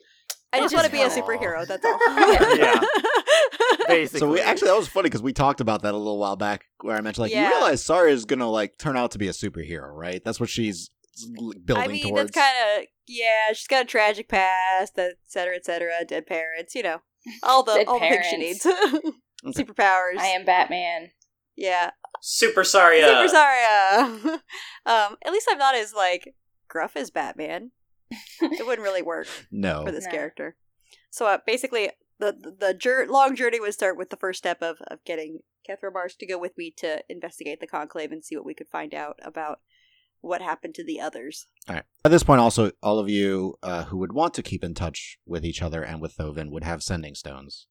I 0.54 0.60
just 0.62 0.74
want 0.74 0.86
to 0.86 0.92
be 0.92 1.02
a 1.02 1.10
superhero. 1.10 1.68
That's 1.68 1.84
all. 1.86 2.00
Yeah. 2.58 2.80
Basically. 3.88 4.20
So 4.20 4.30
we 4.30 4.40
actually 4.40 4.70
that 4.70 4.78
was 4.78 4.88
funny 4.88 5.04
because 5.06 5.22
we 5.22 5.34
talked 5.34 5.62
about 5.62 5.82
that 5.84 5.94
a 5.94 5.98
little 5.98 6.18
while 6.18 6.36
back 6.36 6.66
where 6.82 6.96
I 6.98 7.02
mentioned 7.02 7.24
like 7.24 7.32
Yeah. 7.32 7.50
you 7.50 7.56
realize 7.56 7.84
Sarah 7.84 8.10
is 8.12 8.26
gonna 8.26 8.50
like 8.50 8.78
turn 8.78 8.98
out 8.98 9.12
to 9.12 9.18
be 9.18 9.28
a 9.28 9.32
superhero, 9.32 9.90
right? 9.94 10.22
That's 10.24 10.40
what 10.40 10.50
she's 10.50 10.90
building 11.66 11.84
I 11.84 11.88
mean, 11.88 12.04
towards. 12.08 12.32
that's 12.32 12.46
kind 12.46 12.82
of 12.82 12.88
yeah. 13.08 13.54
She's 13.54 13.68
got 13.68 13.84
a 13.84 13.86
tragic 13.86 14.30
past, 14.30 14.98
et 14.98 15.16
cetera, 15.26 15.56
et 15.56 15.66
cetera. 15.66 15.92
Dead 16.08 16.26
parents, 16.26 16.76
you 16.76 16.84
know, 16.84 17.00
all 17.44 17.64
the 17.64 17.76
Dead 17.76 17.88
all 17.88 18.00
the 18.00 18.08
things 18.08 18.26
she 18.26 18.38
needs. 18.38 18.66
Superpowers. 19.46 20.18
I 20.18 20.28
am 20.28 20.46
Batman. 20.46 21.10
Yeah. 21.58 21.92
Super 22.22 22.64
sorry. 22.64 23.02
uh, 23.02 23.08
Super 23.08 23.28
sorry. 23.28 23.64
Uh, 23.66 24.38
um, 24.86 25.18
at 25.26 25.32
least 25.34 25.48
I'm 25.52 25.58
not 25.58 25.76
as 25.76 25.94
like 25.94 26.36
gruff 26.68 26.96
as 26.96 27.10
Batman. 27.12 27.72
It 28.42 28.66
wouldn't 28.66 28.86
really 28.88 29.02
work. 29.02 29.28
no. 29.52 29.84
for 29.86 29.92
this 29.92 30.06
No. 30.06 30.12
character. 30.12 30.56
So 31.10 31.26
uh, 31.26 31.40
basically, 31.46 31.90
the 32.20 32.32
the, 32.40 32.68
the 32.68 32.74
jour- 32.74 33.08
long 33.10 33.36
journey 33.36 33.60
would 33.60 33.74
start 33.74 33.98
with 33.98 34.10
the 34.12 34.16
first 34.18 34.38
step 34.38 34.62
of 34.62 34.78
of 34.88 35.04
getting 35.04 35.40
Catherine 35.66 35.94
Marsh 35.94 36.16
to 36.16 36.26
go 36.28 36.38
with 36.38 36.58
me 36.58 36.72
to 36.78 37.02
investigate 37.10 37.60
the 37.60 37.68
conclave 37.68 38.12
and 38.12 38.24
see 38.24 38.36
what 38.38 38.46
we 38.46 38.54
could 38.54 38.70
find 38.70 38.94
out 38.94 39.18
about 39.24 39.60
what 40.22 40.42
happened 40.42 40.74
to 40.76 40.84
the 40.84 41.00
others. 41.02 41.48
All 41.68 41.76
right. 41.76 41.84
At 42.06 42.12
this 42.12 42.24
point, 42.24 42.40
also, 42.42 42.72
all 42.82 43.00
of 43.00 43.10
you 43.10 43.56
uh, 43.62 43.84
who 43.86 43.98
would 43.98 44.14
want 44.14 44.34
to 44.36 44.44
keep 44.44 44.64
in 44.64 44.74
touch 44.74 45.18
with 45.26 45.46
each 45.46 45.62
other 45.62 45.84
and 45.84 46.02
with 46.02 46.18
Thovin 46.18 46.50
would 46.52 46.64
have 46.64 46.82
sending 46.82 47.14
stones. 47.16 47.68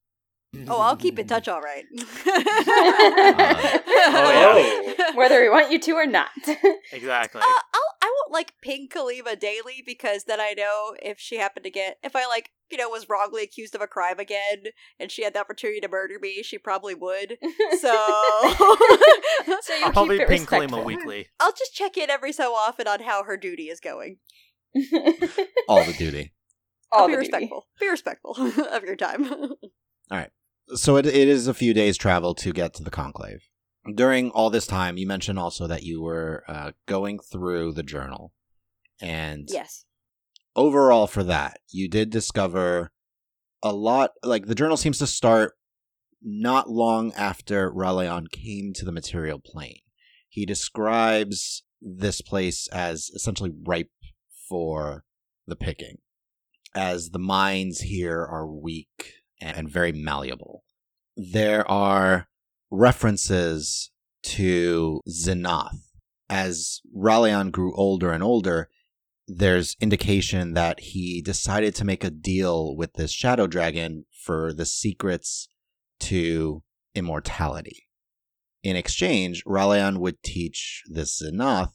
Oh, 0.68 0.80
I'll 0.80 0.96
keep 0.96 1.18
in 1.18 1.26
touch, 1.26 1.48
all 1.48 1.60
right. 1.60 1.84
Oh, 4.08 4.94
Whether 5.14 5.40
we 5.40 5.48
want 5.48 5.70
you 5.72 5.78
to 5.80 5.92
or 5.92 6.06
not. 6.06 6.28
Exactly. 6.92 7.40
Uh, 7.40 7.44
I'll, 7.44 7.94
I 8.02 8.06
won't 8.22 8.32
like 8.32 8.52
ping 8.62 8.88
Kalima 8.88 9.38
daily 9.38 9.82
because 9.84 10.24
then 10.24 10.40
I 10.40 10.54
know 10.56 10.94
if 11.02 11.18
she 11.18 11.36
happened 11.38 11.64
to 11.64 11.70
get 11.70 11.98
if 12.02 12.14
I 12.14 12.26
like 12.26 12.50
you 12.70 12.78
know 12.78 12.88
was 12.88 13.08
wrongly 13.08 13.42
accused 13.42 13.74
of 13.74 13.80
a 13.80 13.86
crime 13.86 14.18
again 14.20 14.64
and 15.00 15.10
she 15.10 15.24
had 15.24 15.34
the 15.34 15.40
opportunity 15.40 15.80
to 15.80 15.88
murder 15.88 16.18
me, 16.20 16.42
she 16.42 16.58
probably 16.58 16.94
would. 16.94 17.38
So 17.80 17.92
so 19.62 19.74
you 19.74 19.84
I'll 19.84 19.92
probably 19.92 20.20
it 20.20 20.28
ping 20.28 20.42
respectful. 20.42 20.78
Kalima 20.78 20.84
weekly. 20.84 21.26
I'll 21.40 21.52
just 21.52 21.74
check 21.74 21.96
in 21.96 22.08
every 22.08 22.32
so 22.32 22.52
often 22.52 22.86
on 22.86 23.00
how 23.00 23.24
her 23.24 23.36
duty 23.36 23.64
is 23.64 23.80
going. 23.80 24.18
All 25.68 25.84
the 25.84 25.94
duty. 25.98 26.32
All 26.92 27.02
I'll 27.02 27.06
be 27.08 27.14
the 27.16 27.22
duty. 27.22 27.28
respectful. 27.32 27.66
Be 27.80 27.88
respectful 27.88 28.36
of 28.70 28.84
your 28.84 28.96
time. 28.96 29.28
So 30.74 30.96
it, 30.96 31.06
it 31.06 31.28
is 31.28 31.46
a 31.46 31.54
few 31.54 31.72
days' 31.74 31.96
travel 31.96 32.34
to 32.36 32.52
get 32.52 32.74
to 32.74 32.82
the 32.82 32.90
conclave. 32.90 33.48
During 33.94 34.30
all 34.30 34.50
this 34.50 34.66
time, 34.66 34.96
you 34.96 35.06
mentioned 35.06 35.38
also 35.38 35.66
that 35.68 35.84
you 35.84 36.02
were 36.02 36.42
uh, 36.48 36.72
going 36.86 37.20
through 37.20 37.72
the 37.72 37.84
journal. 37.84 38.32
And 39.00 39.48
yes. 39.50 39.84
overall, 40.56 41.06
for 41.06 41.22
that, 41.22 41.58
you 41.70 41.88
did 41.88 42.10
discover 42.10 42.90
a 43.62 43.72
lot. 43.72 44.10
Like, 44.24 44.46
the 44.46 44.56
journal 44.56 44.76
seems 44.76 44.98
to 44.98 45.06
start 45.06 45.54
not 46.20 46.68
long 46.68 47.12
after 47.12 47.70
Raleon 47.70 48.28
came 48.30 48.72
to 48.74 48.84
the 48.84 48.92
material 48.92 49.38
plane. 49.38 49.80
He 50.28 50.44
describes 50.44 51.62
this 51.80 52.20
place 52.20 52.66
as 52.72 53.10
essentially 53.14 53.52
ripe 53.64 53.90
for 54.48 55.04
the 55.46 55.56
picking, 55.56 55.98
as 56.74 57.10
the 57.10 57.20
mines 57.20 57.82
here 57.82 58.18
are 58.18 58.46
weak 58.46 59.12
and 59.40 59.68
very 59.70 59.92
malleable. 59.92 60.64
There 61.16 61.68
are 61.70 62.28
references 62.70 63.90
to 64.22 65.00
Zenoth. 65.08 65.78
As 66.28 66.80
Raleon 66.94 67.52
grew 67.52 67.74
older 67.76 68.10
and 68.10 68.22
older, 68.22 68.68
there's 69.28 69.76
indication 69.80 70.54
that 70.54 70.80
he 70.80 71.22
decided 71.22 71.74
to 71.76 71.84
make 71.84 72.04
a 72.04 72.10
deal 72.10 72.76
with 72.76 72.94
this 72.94 73.12
shadow 73.12 73.46
dragon 73.46 74.04
for 74.10 74.52
the 74.52 74.66
secrets 74.66 75.48
to 76.00 76.62
immortality. 76.94 77.88
In 78.62 78.76
exchange, 78.76 79.44
Raleon 79.44 79.98
would 79.98 80.22
teach 80.22 80.82
this 80.88 81.22
Zenoth 81.22 81.72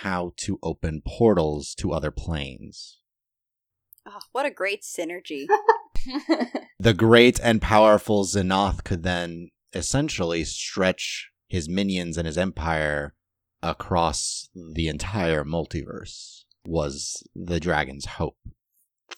how 0.00 0.32
to 0.38 0.58
open 0.62 1.02
portals 1.06 1.74
to 1.74 1.92
other 1.92 2.10
planes. 2.10 3.00
Oh, 4.06 4.20
what 4.32 4.46
a 4.46 4.50
great 4.50 4.82
synergy. 4.82 5.46
The 6.78 6.92
great 6.92 7.40
and 7.40 7.62
powerful 7.62 8.24
Zenoth 8.24 8.84
could 8.84 9.04
then 9.04 9.48
essentially 9.72 10.44
stretch 10.44 11.30
his 11.48 11.68
minions 11.68 12.18
and 12.18 12.26
his 12.26 12.36
empire 12.36 13.14
across 13.62 14.48
the 14.54 14.88
entire 14.88 15.44
multiverse 15.44 16.42
was 16.66 17.22
the 17.34 17.60
dragon's 17.60 18.04
hope. 18.04 18.36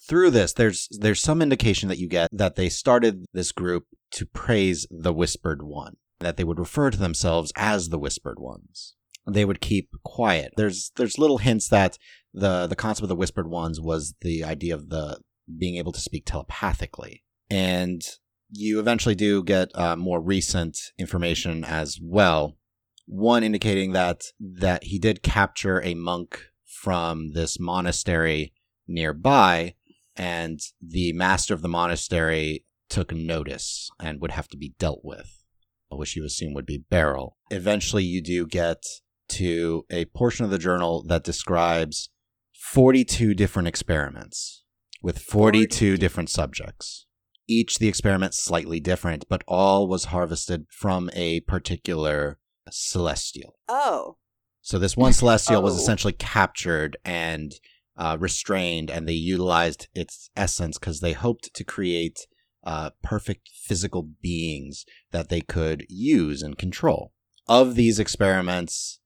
Through 0.07 0.31
this, 0.31 0.53
there's 0.53 0.87
there's 0.91 1.21
some 1.21 1.41
indication 1.41 1.89
that 1.89 1.97
you 1.97 2.07
get 2.07 2.29
that 2.31 2.55
they 2.55 2.69
started 2.69 3.25
this 3.33 3.51
group 3.51 3.85
to 4.11 4.25
praise 4.25 4.87
the 4.89 5.13
Whispered 5.13 5.63
One, 5.63 5.97
that 6.19 6.37
they 6.37 6.43
would 6.43 6.59
refer 6.59 6.89
to 6.91 6.97
themselves 6.97 7.51
as 7.57 7.89
the 7.89 7.99
Whispered 7.99 8.39
Ones. 8.39 8.95
They 9.29 9.43
would 9.43 9.59
keep 9.59 9.89
quiet. 10.05 10.53
There's 10.55 10.91
there's 10.95 11.17
little 11.17 11.39
hints 11.39 11.67
that 11.69 11.97
the 12.33 12.67
the 12.67 12.75
concept 12.75 13.03
of 13.03 13.09
the 13.09 13.15
Whispered 13.15 13.49
Ones 13.49 13.81
was 13.81 14.13
the 14.21 14.43
idea 14.43 14.75
of 14.75 14.89
the 14.89 15.19
being 15.57 15.77
able 15.77 15.91
to 15.91 15.99
speak 15.99 16.25
telepathically, 16.25 17.23
and 17.49 18.01
you 18.49 18.79
eventually 18.79 19.15
do 19.15 19.43
get 19.43 19.69
uh, 19.75 19.95
more 19.95 20.21
recent 20.21 20.77
information 20.97 21.63
as 21.63 21.99
well. 22.01 22.57
One 23.05 23.43
indicating 23.43 23.93
that 23.93 24.23
that 24.39 24.85
he 24.85 24.99
did 24.99 25.23
capture 25.23 25.81
a 25.81 25.93
monk 25.93 26.41
from 26.65 27.31
this 27.33 27.59
monastery 27.59 28.53
nearby, 28.87 29.75
and 30.15 30.59
the 30.81 31.13
master 31.13 31.53
of 31.53 31.61
the 31.61 31.67
monastery 31.69 32.65
took 32.89 33.13
notice 33.13 33.89
and 33.99 34.21
would 34.21 34.31
have 34.31 34.47
to 34.49 34.57
be 34.57 34.73
dealt 34.79 35.01
with, 35.03 35.43
which 35.89 36.15
you 36.15 36.25
assume 36.25 36.53
would 36.53 36.65
be 36.65 36.77
Beryl. 36.89 37.37
Eventually, 37.49 38.03
you 38.03 38.21
do 38.21 38.45
get 38.45 38.83
to 39.29 39.85
a 39.89 40.05
portion 40.05 40.45
of 40.45 40.51
the 40.51 40.57
journal 40.57 41.03
that 41.07 41.23
describes 41.23 42.09
42 42.53 43.33
different 43.33 43.67
experiments 43.67 44.63
with 45.01 45.19
42 45.19 45.97
different 45.97 46.29
subjects. 46.29 47.05
each 47.49 47.79
the 47.79 47.87
experiment 47.87 48.33
slightly 48.33 48.79
different, 48.79 49.23
but 49.29 49.41
all 49.47 49.87
was 49.87 50.05
harvested 50.05 50.65
from 50.69 51.09
a 51.13 51.39
particular 51.41 52.39
celestial. 52.69 53.55
Oh. 53.69 54.17
So 54.61 54.77
this 54.77 54.97
one 54.97 55.13
celestial 55.13 55.61
was 55.61 55.73
Oh. 55.77 55.81
essentially 55.81 56.13
captured 56.13 56.97
and 57.05 57.53
uh, 57.95 58.17
restrained, 58.19 58.91
and 58.91 59.07
they 59.07 59.13
utilized 59.13 59.87
its 59.95 60.29
essence 60.35 60.77
because 60.77 60.99
they 60.99 61.13
hoped 61.13 61.53
to 61.53 61.63
create 61.63 62.27
uh, 62.65 62.89
perfect 63.01 63.49
physical 63.63 64.03
beings 64.21 64.85
that 65.11 65.29
they 65.29 65.39
could 65.41 65.85
use 65.89 66.41
and 66.41 66.57
control. 66.57 67.13
Of 67.47 67.75
these 67.75 67.97
experiments, 67.97 68.99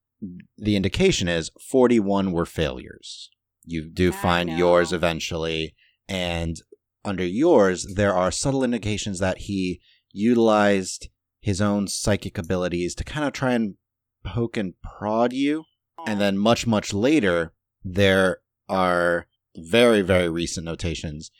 the 0.57 0.75
indication 0.75 1.27
is 1.27 1.51
41 1.69 2.31
were 2.31 2.45
failures. 2.47 3.29
You 3.63 3.87
do 3.87 4.09
I 4.09 4.15
find 4.15 4.49
yours 4.49 4.91
eventually, 4.91 5.75
and 6.07 6.57
under 7.03 7.25
yours, 7.25 7.85
there 7.95 8.13
are 8.13 8.31
subtle 8.31 8.63
indications 8.63 9.19
that 9.19 9.39
he 9.39 9.81
utilized 10.11 11.09
his 11.39 11.61
own 11.61 11.87
psychic 11.87 12.37
abilities 12.37 12.93
to 12.95 13.03
kind 13.03 13.25
of 13.25 13.33
try 13.33 13.53
and 13.53 13.75
poke 14.23 14.57
and 14.57 14.73
prod 14.81 15.33
you. 15.33 15.63
And 16.05 16.19
then 16.19 16.37
much, 16.37 16.65
much 16.65 16.93
later, 16.93 17.53
there 17.83 18.39
are 18.67 19.27
very, 19.55 20.01
very 20.01 20.29
recent 20.29 20.65
notations 20.65 21.31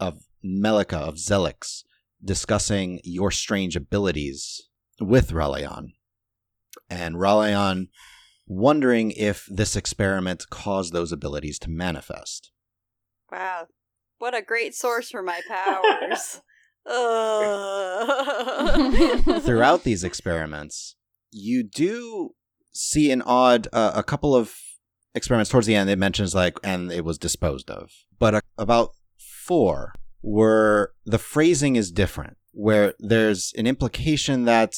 of 0.00 0.24
Melika, 0.44 0.96
of 0.96 1.16
Zelix, 1.16 1.82
discussing 2.24 3.00
your 3.04 3.30
strange 3.30 3.76
abilities 3.76 4.68
with 5.00 5.32
Ralayan. 5.32 5.92
And 6.88 7.20
Ralayan 7.20 7.88
wondering 8.46 9.10
if 9.10 9.46
this 9.50 9.76
experiment 9.76 10.48
caused 10.48 10.92
those 10.92 11.12
abilities 11.12 11.58
to 11.60 11.70
manifest. 11.70 12.50
Wow. 13.30 13.66
What 14.18 14.34
a 14.34 14.42
great 14.42 14.74
source 14.74 15.10
for 15.10 15.22
my 15.22 15.40
powers. 15.48 16.40
Ugh. 17.98 19.42
Throughout 19.42 19.84
these 19.84 20.02
experiments, 20.04 20.96
you 21.30 21.62
do 21.62 22.34
see 22.72 23.10
an 23.10 23.22
odd, 23.22 23.68
uh, 23.72 23.92
a 23.94 24.02
couple 24.02 24.34
of 24.34 24.54
experiments 25.14 25.50
towards 25.50 25.66
the 25.66 25.74
end. 25.74 25.90
It 25.90 25.98
mentions 25.98 26.34
like, 26.34 26.58
and 26.64 26.90
it 26.90 27.04
was 27.04 27.18
disposed 27.18 27.70
of. 27.70 27.90
But 28.18 28.34
uh, 28.36 28.40
about 28.56 28.92
four 29.18 29.94
where 30.20 30.90
the 31.04 31.18
phrasing 31.18 31.76
is 31.76 31.92
different, 31.92 32.36
where 32.52 32.94
there's 32.98 33.52
an 33.56 33.66
implication 33.66 34.44
that 34.46 34.74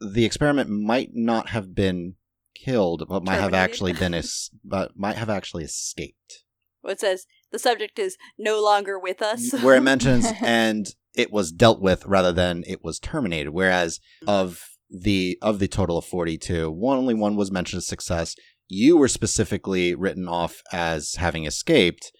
the 0.00 0.24
experiment 0.24 0.68
might 0.70 1.10
not 1.14 1.50
have 1.50 1.74
been 1.74 2.14
killed, 2.54 3.06
but 3.08 3.24
might 3.24 3.36
have 3.36 3.54
actually 3.54 3.92
been, 3.92 4.14
es- 4.22 4.50
but 4.64 4.96
might 4.96 5.16
have 5.16 5.30
actually 5.30 5.64
escaped. 5.64 6.44
What 6.80 7.00
says 7.00 7.26
the 7.54 7.58
subject 7.58 7.98
is 7.98 8.16
no 8.38 8.60
longer 8.62 8.98
with 8.98 9.22
us. 9.22 9.52
where 9.62 9.76
it 9.76 9.80
mentions 9.82 10.26
and 10.42 10.86
it 11.14 11.32
was 11.32 11.52
dealt 11.52 11.80
with 11.80 12.04
rather 12.06 12.32
than 12.32 12.64
it 12.66 12.82
was 12.84 12.98
terminated 12.98 13.50
whereas 13.50 14.00
of 14.26 14.46
the 14.90 15.38
of 15.40 15.58
the 15.60 15.68
total 15.68 15.96
of 15.98 16.04
42 16.04 16.70
one 16.70 16.98
only 16.98 17.14
one 17.14 17.36
was 17.36 17.50
mentioned 17.50 17.78
as 17.78 17.86
success 17.86 18.34
you 18.68 18.96
were 18.96 19.08
specifically 19.08 19.94
written 19.94 20.26
off 20.28 20.60
as 20.72 21.14
having 21.16 21.44
escaped 21.46 22.12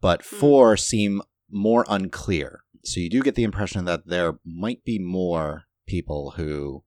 but 0.00 0.22
Hmm. 0.24 0.36
four 0.36 0.76
seem 0.76 1.20
more 1.50 1.84
unclear 1.88 2.60
so 2.84 2.98
you 3.00 3.10
do 3.10 3.22
get 3.22 3.34
the 3.34 3.44
impression 3.44 3.84
that 3.84 4.06
there 4.06 4.34
might 4.44 4.82
be 4.84 4.98
more 4.98 5.64
people 5.86 6.32
who 6.36 6.82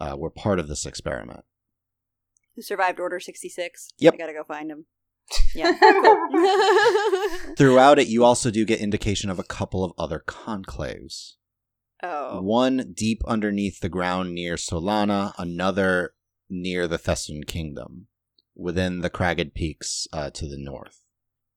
uh, 0.00 0.16
were 0.18 0.30
part 0.30 0.58
of 0.58 0.66
this 0.68 0.84
experiment 0.86 1.44
Who 2.56 2.62
survived 2.62 2.98
Order 3.00 3.20
66. 3.20 3.90
Yep. 3.98 4.14
I 4.14 4.16
gotta 4.16 4.32
go 4.32 4.44
find 4.44 4.70
him. 4.70 4.86
Yeah, 5.54 5.72
cool. 5.80 6.28
throughout 7.56 7.98
it 7.98 8.08
you 8.08 8.24
also 8.24 8.50
do 8.50 8.64
get 8.64 8.80
indication 8.80 9.30
of 9.30 9.38
a 9.38 9.44
couple 9.44 9.84
of 9.84 9.92
other 9.98 10.22
conclaves 10.26 11.34
oh. 12.02 12.40
One 12.40 12.92
deep 12.94 13.22
underneath 13.26 13.80
the 13.80 13.88
ground 13.88 14.34
near 14.34 14.56
Solana, 14.56 15.32
another 15.38 16.14
near 16.48 16.86
the 16.86 16.98
Thessan 16.98 17.46
Kingdom, 17.46 18.08
within 18.54 19.00
the 19.00 19.10
cragged 19.10 19.54
peaks 19.54 20.06
uh, 20.12 20.30
to 20.30 20.46
the 20.48 20.58
north. 20.58 21.04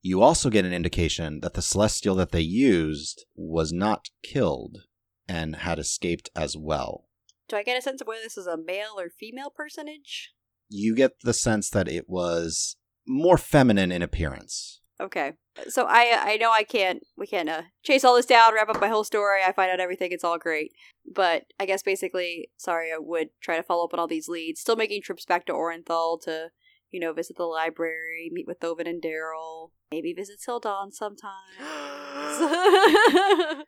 You 0.01 0.21
also 0.21 0.49
get 0.49 0.65
an 0.65 0.73
indication 0.73 1.41
that 1.41 1.53
the 1.53 1.61
celestial 1.61 2.15
that 2.15 2.31
they 2.31 2.41
used 2.41 3.25
was 3.35 3.71
not 3.71 4.09
killed 4.23 4.79
and 5.27 5.57
had 5.57 5.77
escaped 5.77 6.29
as 6.35 6.57
well. 6.57 7.07
Do 7.47 7.55
I 7.55 7.63
get 7.63 7.77
a 7.77 7.81
sense 7.81 8.01
of 8.01 8.07
whether 8.07 8.23
this 8.23 8.37
is 8.37 8.47
a 8.47 8.57
male 8.57 8.95
or 8.97 9.09
female 9.09 9.51
personage? 9.55 10.31
You 10.69 10.95
get 10.95 11.19
the 11.21 11.33
sense 11.33 11.69
that 11.69 11.87
it 11.87 12.09
was 12.09 12.77
more 13.07 13.37
feminine 13.37 13.91
in 13.91 14.01
appearance. 14.01 14.81
Okay. 14.99 15.33
So 15.67 15.85
I 15.87 16.17
I 16.21 16.37
know 16.37 16.51
I 16.51 16.63
can't 16.63 17.01
we 17.17 17.27
can't 17.27 17.49
uh, 17.49 17.63
chase 17.83 18.03
all 18.03 18.15
this 18.15 18.25
down, 18.25 18.53
wrap 18.53 18.69
up 18.69 18.79
my 18.79 18.87
whole 18.87 19.03
story. 19.03 19.41
I 19.45 19.51
find 19.51 19.71
out 19.71 19.79
everything. 19.79 20.11
It's 20.11 20.23
all 20.23 20.37
great. 20.37 20.71
But 21.11 21.45
I 21.59 21.65
guess 21.65 21.83
basically, 21.83 22.49
sorry, 22.57 22.91
I 22.91 22.97
would 22.99 23.29
try 23.41 23.57
to 23.57 23.63
follow 23.63 23.85
up 23.85 23.93
on 23.93 23.99
all 23.99 24.07
these 24.07 24.29
leads. 24.29 24.61
Still 24.61 24.75
making 24.75 25.01
trips 25.01 25.25
back 25.25 25.45
to 25.47 25.53
Orenthal 25.53 26.21
to, 26.21 26.49
you 26.91 26.99
know, 26.99 27.13
visit 27.13 27.37
the 27.37 27.45
library, 27.45 28.29
meet 28.31 28.47
with 28.47 28.59
Thovin 28.59 28.87
and 28.87 29.01
Daryl, 29.01 29.71
maybe 29.91 30.13
visit 30.13 30.37
Sildon 30.47 30.91
sometimes. 30.91 31.31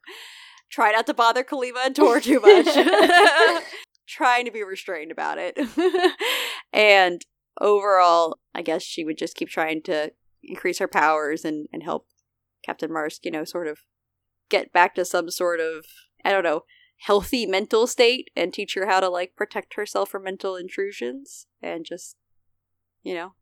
try 0.74 0.92
not 0.92 1.06
to 1.06 1.14
bother 1.14 1.44
Kalima 1.44 1.86
and 1.86 1.96
Tor 1.96 2.20
too 2.20 2.40
much. 2.40 2.66
Trying 4.08 4.46
to 4.46 4.52
be 4.52 4.64
restrained 4.64 5.12
about 5.12 5.38
it. 5.40 5.58
and 6.74 7.22
overall, 7.60 8.40
I 8.54 8.62
guess 8.62 8.84
she 8.84 9.04
would 9.04 9.18
just 9.18 9.36
keep 9.36 9.50
trying 9.50 9.82
to 9.84 10.12
increase 10.44 10.80
her 10.80 10.88
powers 10.88 11.46
and, 11.46 11.68
and 11.72 11.84
help 11.84 12.08
Captain 12.66 12.92
Marsk, 12.92 13.26
you 13.26 13.32
know, 13.32 13.44
sort 13.44 13.68
of 13.68 13.80
get 14.50 14.74
back 14.74 14.96
to 14.96 15.06
some 15.06 15.30
sort 15.30 15.60
of, 15.60 15.86
I 16.24 16.32
don't 16.32 16.44
know, 16.44 16.62
healthy 17.00 17.46
mental 17.46 17.88
state 17.88 18.30
and 18.36 18.54
teach 18.54 18.76
her 18.76 18.88
how 18.88 19.00
to, 19.00 19.10
like, 19.10 19.36
protect 19.36 19.76
herself 19.76 20.10
from 20.10 20.24
mental 20.24 20.56
intrusions 20.56 21.48
and 21.62 21.86
just, 21.86 22.16
you 23.04 23.14
know, 23.14 23.34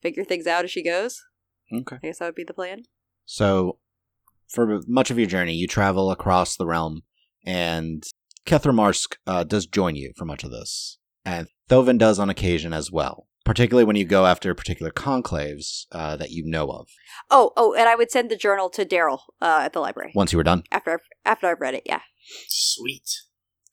figure 0.00 0.24
things 0.24 0.46
out 0.46 0.64
as 0.64 0.70
she 0.70 0.82
goes. 0.82 1.22
Okay. 1.72 1.96
I 1.96 2.06
guess 2.06 2.18
that 2.18 2.26
would 2.26 2.34
be 2.34 2.44
the 2.44 2.54
plan. 2.54 2.84
So, 3.24 3.78
for 4.48 4.80
much 4.86 5.10
of 5.10 5.18
your 5.18 5.28
journey, 5.28 5.54
you 5.54 5.66
travel 5.66 6.10
across 6.10 6.56
the 6.56 6.66
realm, 6.66 7.02
and 7.46 8.04
Kethra 8.46 8.74
Marsk 8.74 9.18
uh, 9.26 9.44
does 9.44 9.66
join 9.66 9.96
you 9.96 10.12
for 10.16 10.24
much 10.24 10.44
of 10.44 10.50
this. 10.50 10.98
And 11.24 11.48
Thovin 11.68 11.98
does 11.98 12.18
on 12.18 12.28
occasion 12.30 12.72
as 12.72 12.90
well, 12.90 13.28
particularly 13.44 13.84
when 13.84 13.96
you 13.96 14.04
go 14.04 14.26
after 14.26 14.54
particular 14.54 14.90
conclaves 14.90 15.86
uh, 15.92 16.16
that 16.16 16.30
you 16.30 16.44
know 16.44 16.68
of. 16.70 16.88
Oh, 17.30 17.52
oh, 17.56 17.74
and 17.74 17.88
I 17.88 17.94
would 17.94 18.10
send 18.10 18.30
the 18.30 18.36
journal 18.36 18.68
to 18.70 18.84
Daryl 18.84 19.20
uh, 19.40 19.60
at 19.62 19.72
the 19.72 19.80
library 19.80 20.12
Once 20.14 20.32
you 20.32 20.38
were 20.38 20.42
done, 20.44 20.64
after 20.70 20.92
I've, 20.94 21.00
after 21.24 21.46
I've 21.48 21.60
read 21.60 21.74
it. 21.74 21.82
Yeah, 21.86 22.00
Sweet. 22.48 23.08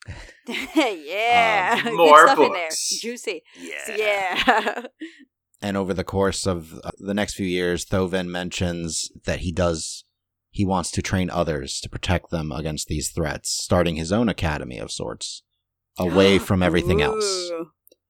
yeah, 0.48 1.82
Good 1.84 1.94
more 1.94 2.28
stuff 2.28 2.40
in 2.40 2.52
there, 2.54 2.68
books. 2.68 3.00
juicy. 3.00 3.44
Yeah. 3.60 3.96
Yeah. 3.96 4.82
and 5.62 5.78
over 5.78 5.94
the 5.94 6.04
course 6.04 6.48
of 6.48 6.74
uh, 6.84 6.92
the 6.98 7.14
next 7.14 7.36
few 7.36 7.46
years, 7.46 7.86
Thovin 7.86 8.28
mentions 8.28 9.10
that 9.26 9.40
he 9.42 9.52
does. 9.52 10.04
He 10.52 10.66
wants 10.66 10.90
to 10.92 11.02
train 11.04 11.30
others 11.30 11.80
to 11.82 11.90
protect 11.90 12.32
them 12.32 12.52
against 12.52 12.88
these 12.88 13.12
threats, 13.12 13.52
starting 13.52 13.98
his 13.98 14.12
own 14.12 14.30
academy 14.30 14.80
of 14.80 14.92
sorts, 14.92 15.44
away 15.98 16.40
from 16.40 16.64
everything 16.64 17.02
else. 17.02 17.52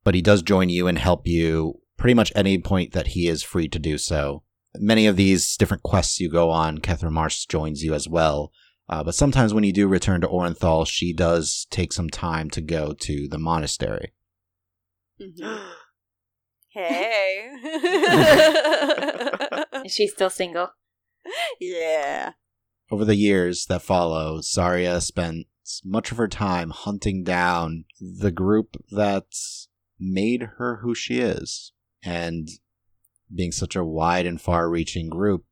But 0.04 0.16
he 0.16 0.22
does 0.22 0.42
join 0.42 0.70
you 0.70 0.88
and 0.88 0.98
help 0.98 1.28
you 1.28 1.82
pretty 1.98 2.14
much 2.14 2.32
any 2.36 2.58
point 2.58 2.94
that 2.94 3.08
he 3.08 3.28
is 3.28 3.44
free 3.44 3.68
to 3.68 3.80
do 3.80 3.98
so. 3.98 4.44
Many 4.76 5.08
of 5.08 5.18
these 5.18 5.58
different 5.58 5.84
quests 5.84 6.20
you 6.20 6.30
go 6.30 6.50
on, 6.50 6.80
Kethra 6.80 7.12
Marsk 7.12 7.50
joins 7.50 7.84
you 7.84 7.94
as 7.94 8.08
well. 8.08 8.52
Uh, 8.88 9.04
but 9.04 9.16
sometimes 9.16 9.54
when 9.54 9.64
you 9.64 9.74
do 9.74 9.88
return 9.88 10.22
to 10.22 10.28
Orenthal, 10.28 10.88
she 10.88 11.14
does 11.14 11.68
take 11.70 11.94
some 11.94 12.10
time 12.10 12.50
to 12.52 12.62
go 12.62 12.94
to 12.94 13.28
the 13.28 13.38
monastery. 13.38 14.14
Hey. 16.72 17.50
Is 19.86 19.92
she 19.92 20.08
still 20.08 20.30
single? 20.30 20.70
yeah. 21.60 22.34
Over 22.92 23.06
the 23.06 23.16
years 23.16 23.66
that 23.66 23.82
follow, 23.82 24.40
Zarya 24.40 25.02
spent 25.02 25.48
much 25.84 26.12
of 26.12 26.18
her 26.18 26.28
time 26.28 26.70
hunting 26.72 27.24
down 27.24 27.86
the 28.00 28.32
group 28.32 28.78
that 28.92 29.26
made 30.00 30.44
her 30.58 30.78
who 30.78 30.96
she 30.96 31.20
is. 31.20 31.72
And 32.04 32.50
being 33.34 33.52
such 33.52 33.76
a 33.76 33.84
wide 33.84 34.26
and 34.26 34.42
far 34.42 34.70
reaching 34.70 35.10
group, 35.10 35.46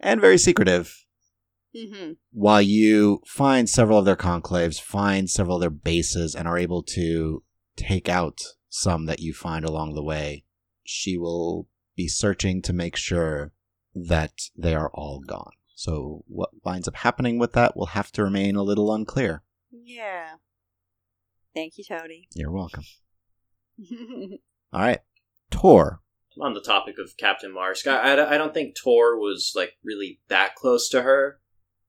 and 0.00 0.20
very 0.20 0.38
secretive, 0.38 1.04
hmm 1.76 2.12
while 2.30 2.62
you 2.62 3.20
find 3.26 3.68
several 3.68 3.98
of 3.98 4.04
their 4.04 4.16
conclaves, 4.16 4.80
find 4.80 5.28
several 5.28 5.56
of 5.56 5.60
their 5.60 5.70
bases, 5.70 6.34
and 6.34 6.46
are 6.46 6.58
able 6.58 6.82
to 6.82 7.42
take 7.76 8.08
out 8.08 8.40
some 8.68 9.06
that 9.06 9.20
you 9.20 9.32
find 9.32 9.64
along 9.64 9.94
the 9.94 10.02
way, 10.02 10.44
she 10.84 11.16
will 11.18 11.68
be 11.96 12.08
searching 12.08 12.62
to 12.62 12.72
make 12.72 12.96
sure 12.96 13.52
that 13.94 14.32
they 14.56 14.74
are 14.74 14.90
all 14.94 15.20
gone. 15.20 15.52
So, 15.74 16.24
what 16.26 16.50
winds 16.64 16.88
up 16.88 16.96
happening 16.96 17.38
with 17.38 17.52
that 17.52 17.76
will 17.76 17.86
have 17.86 18.12
to 18.12 18.24
remain 18.24 18.56
a 18.56 18.62
little 18.62 18.92
unclear. 18.94 19.42
Yeah. 19.70 20.34
Thank 21.54 21.74
you, 21.76 21.84
Tony. 21.88 22.28
You're 22.34 22.52
welcome. 22.52 22.84
All 24.72 24.80
right. 24.80 25.00
Tor. 25.50 26.00
on 26.40 26.54
the 26.54 26.60
topic 26.60 26.96
of 26.98 27.16
Captain 27.18 27.52
Marsk, 27.52 27.86
I, 27.86 28.14
I, 28.14 28.34
I 28.34 28.38
don't 28.38 28.54
think 28.54 28.74
Tor 28.76 29.18
was 29.18 29.52
like 29.56 29.72
really 29.84 30.20
that 30.28 30.54
close 30.54 30.88
to 30.90 31.02
her, 31.02 31.40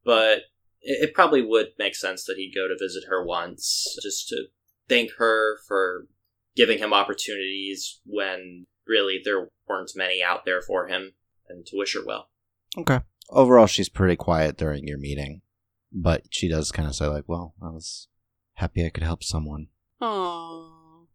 but 0.03 0.39
it, 0.81 1.09
it 1.09 1.13
probably 1.13 1.41
would 1.41 1.69
make 1.77 1.95
sense 1.95 2.25
that 2.25 2.35
he'd 2.37 2.55
go 2.55 2.67
to 2.67 2.77
visit 2.79 3.03
her 3.09 3.23
once, 3.23 3.97
just 4.01 4.27
to 4.29 4.45
thank 4.87 5.11
her 5.17 5.57
for 5.67 6.07
giving 6.55 6.79
him 6.79 6.93
opportunities 6.93 8.01
when 8.05 8.65
really 8.87 9.19
there 9.23 9.49
weren't 9.67 9.91
many 9.95 10.23
out 10.23 10.45
there 10.45 10.61
for 10.61 10.87
him, 10.87 11.11
and 11.47 11.65
to 11.67 11.77
wish 11.77 11.93
her 11.93 12.05
well. 12.05 12.29
Okay. 12.77 13.01
Overall, 13.29 13.67
she's 13.67 13.89
pretty 13.89 14.15
quiet 14.15 14.57
during 14.57 14.87
your 14.87 14.97
meeting, 14.97 15.41
but 15.91 16.23
she 16.29 16.47
does 16.47 16.71
kind 16.71 16.87
of 16.87 16.95
say 16.95 17.07
like, 17.07 17.25
"Well, 17.27 17.55
I 17.61 17.69
was 17.69 18.07
happy 18.55 18.85
I 18.85 18.89
could 18.89 19.03
help 19.03 19.23
someone." 19.23 19.67
Aww. 20.01 21.05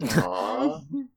Aww. 0.00 1.08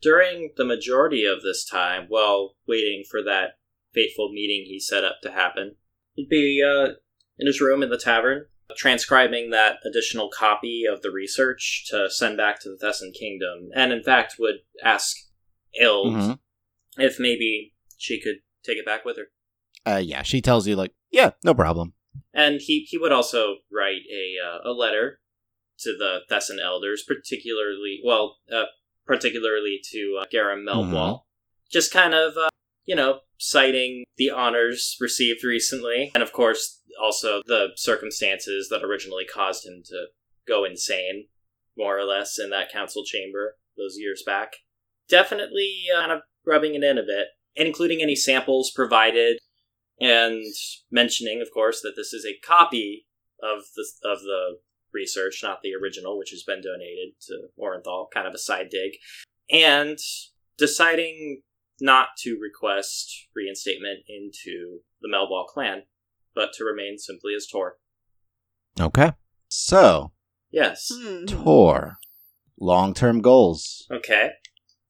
During 0.00 0.52
the 0.56 0.64
majority 0.64 1.24
of 1.24 1.42
this 1.42 1.64
time, 1.64 2.06
while 2.08 2.56
waiting 2.68 3.04
for 3.10 3.22
that 3.22 3.58
fateful 3.94 4.30
meeting 4.32 4.64
he 4.66 4.78
set 4.78 5.04
up 5.04 5.16
to 5.22 5.30
happen, 5.30 5.76
he'd 6.14 6.28
be 6.28 6.62
uh, 6.62 6.94
in 7.38 7.46
his 7.46 7.60
room 7.60 7.82
in 7.82 7.88
the 7.90 7.98
tavern, 7.98 8.46
transcribing 8.76 9.50
that 9.50 9.76
additional 9.88 10.28
copy 10.28 10.84
of 10.90 11.00
the 11.02 11.10
research 11.10 11.86
to 11.90 12.10
send 12.10 12.36
back 12.36 12.60
to 12.60 12.68
the 12.68 12.76
Thessan 12.76 13.12
Kingdom, 13.18 13.70
and 13.74 13.92
in 13.92 14.02
fact 14.02 14.36
would 14.38 14.56
ask 14.82 15.16
Ild 15.80 16.14
Mhm. 16.14 16.38
if 16.98 17.18
maybe 17.18 17.74
she 17.96 18.20
could 18.20 18.36
take 18.62 18.76
it 18.78 18.84
back 18.86 19.04
with 19.04 19.16
her. 19.16 19.30
Uh, 19.86 19.98
yeah, 19.98 20.22
she 20.22 20.40
tells 20.40 20.66
you 20.66 20.76
like, 20.76 20.92
"Yeah, 21.10 21.32
no 21.42 21.54
problem." 21.54 21.94
And 22.32 22.60
he, 22.60 22.86
he 22.88 22.98
would 22.98 23.12
also 23.12 23.56
write 23.72 24.02
a 24.12 24.34
uh, 24.44 24.70
a 24.70 24.72
letter 24.72 25.20
to 25.80 25.96
the 25.96 26.20
Thessan 26.30 26.58
elders, 26.60 27.04
particularly 27.06 28.00
well, 28.04 28.38
uh, 28.52 28.64
particularly 29.06 29.80
to 29.92 30.20
uh, 30.22 30.24
Garam 30.32 30.64
Melwall, 30.66 31.22
just 31.70 31.92
kind 31.92 32.14
of 32.14 32.36
uh, 32.36 32.48
you 32.84 32.96
know 32.96 33.20
citing 33.38 34.04
the 34.16 34.30
honors 34.30 34.96
received 35.00 35.44
recently, 35.44 36.10
and 36.14 36.22
of 36.22 36.32
course 36.32 36.80
also 37.00 37.42
the 37.46 37.68
circumstances 37.76 38.68
that 38.68 38.84
originally 38.84 39.24
caused 39.24 39.66
him 39.66 39.82
to 39.86 40.06
go 40.46 40.64
insane, 40.64 41.26
more 41.76 41.98
or 41.98 42.04
less, 42.04 42.38
in 42.38 42.50
that 42.50 42.70
council 42.72 43.04
chamber 43.04 43.56
those 43.76 43.96
years 43.98 44.22
back. 44.24 44.54
Definitely 45.08 45.84
uh, 45.94 46.00
kind 46.00 46.12
of 46.12 46.20
rubbing 46.46 46.74
it 46.74 46.84
in 46.84 46.98
a 46.98 47.02
bit, 47.02 47.28
including 47.56 48.00
any 48.00 48.16
samples 48.16 48.70
provided 48.74 49.38
and 50.00 50.44
mentioning, 50.90 51.40
of 51.40 51.48
course, 51.52 51.80
that 51.82 51.94
this 51.96 52.12
is 52.12 52.24
a 52.24 52.38
copy 52.46 53.06
of 53.42 53.64
the 53.76 53.86
of 54.08 54.20
the 54.20 54.58
research, 54.92 55.40
not 55.42 55.60
the 55.62 55.74
original, 55.74 56.18
which 56.18 56.30
has 56.30 56.42
been 56.42 56.62
donated 56.62 57.14
to 57.22 57.48
Orenthal, 57.58 58.06
kind 58.12 58.26
of 58.26 58.34
a 58.34 58.38
side 58.38 58.68
dig, 58.70 58.92
and 59.50 59.98
deciding 60.56 61.42
not 61.80 62.08
to 62.18 62.38
request 62.40 63.28
reinstatement 63.34 64.00
into 64.08 64.80
the 65.02 65.08
Melball 65.08 65.46
clan, 65.46 65.82
but 66.34 66.52
to 66.54 66.64
remain 66.64 66.98
simply 66.98 67.34
as 67.34 67.46
Tor. 67.46 67.78
Okay. 68.80 69.12
So, 69.48 70.12
Yes. 70.54 70.88
Hmm. 70.94 71.24
Tor, 71.24 71.98
long-term 72.60 73.22
goals. 73.22 73.88
Okay. 73.90 74.30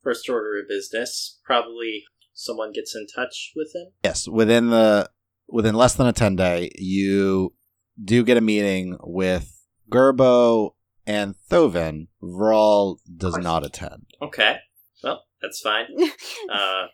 First 0.02 0.28
order 0.28 0.60
of 0.60 0.68
business. 0.68 1.40
Probably 1.42 2.04
someone 2.34 2.72
gets 2.72 2.94
in 2.94 3.06
touch 3.06 3.52
with 3.56 3.72
him. 3.74 3.92
Yes, 4.02 4.28
within 4.28 4.70
the 4.70 5.08
within 5.48 5.74
less 5.74 5.94
than 5.94 6.06
a 6.06 6.12
10 6.12 6.36
day, 6.36 6.70
you 6.76 7.54
do 8.02 8.24
get 8.24 8.36
a 8.36 8.42
meeting 8.42 8.98
with 9.02 9.66
Gerbo 9.90 10.74
and 11.06 11.34
Thovin. 11.50 12.08
Vral 12.22 12.98
does 13.16 13.38
not 13.38 13.64
attend. 13.64 14.06
Okay. 14.20 14.58
Well, 15.02 15.24
that's 15.40 15.60
fine. 15.60 15.86
Uh, 16.52 16.86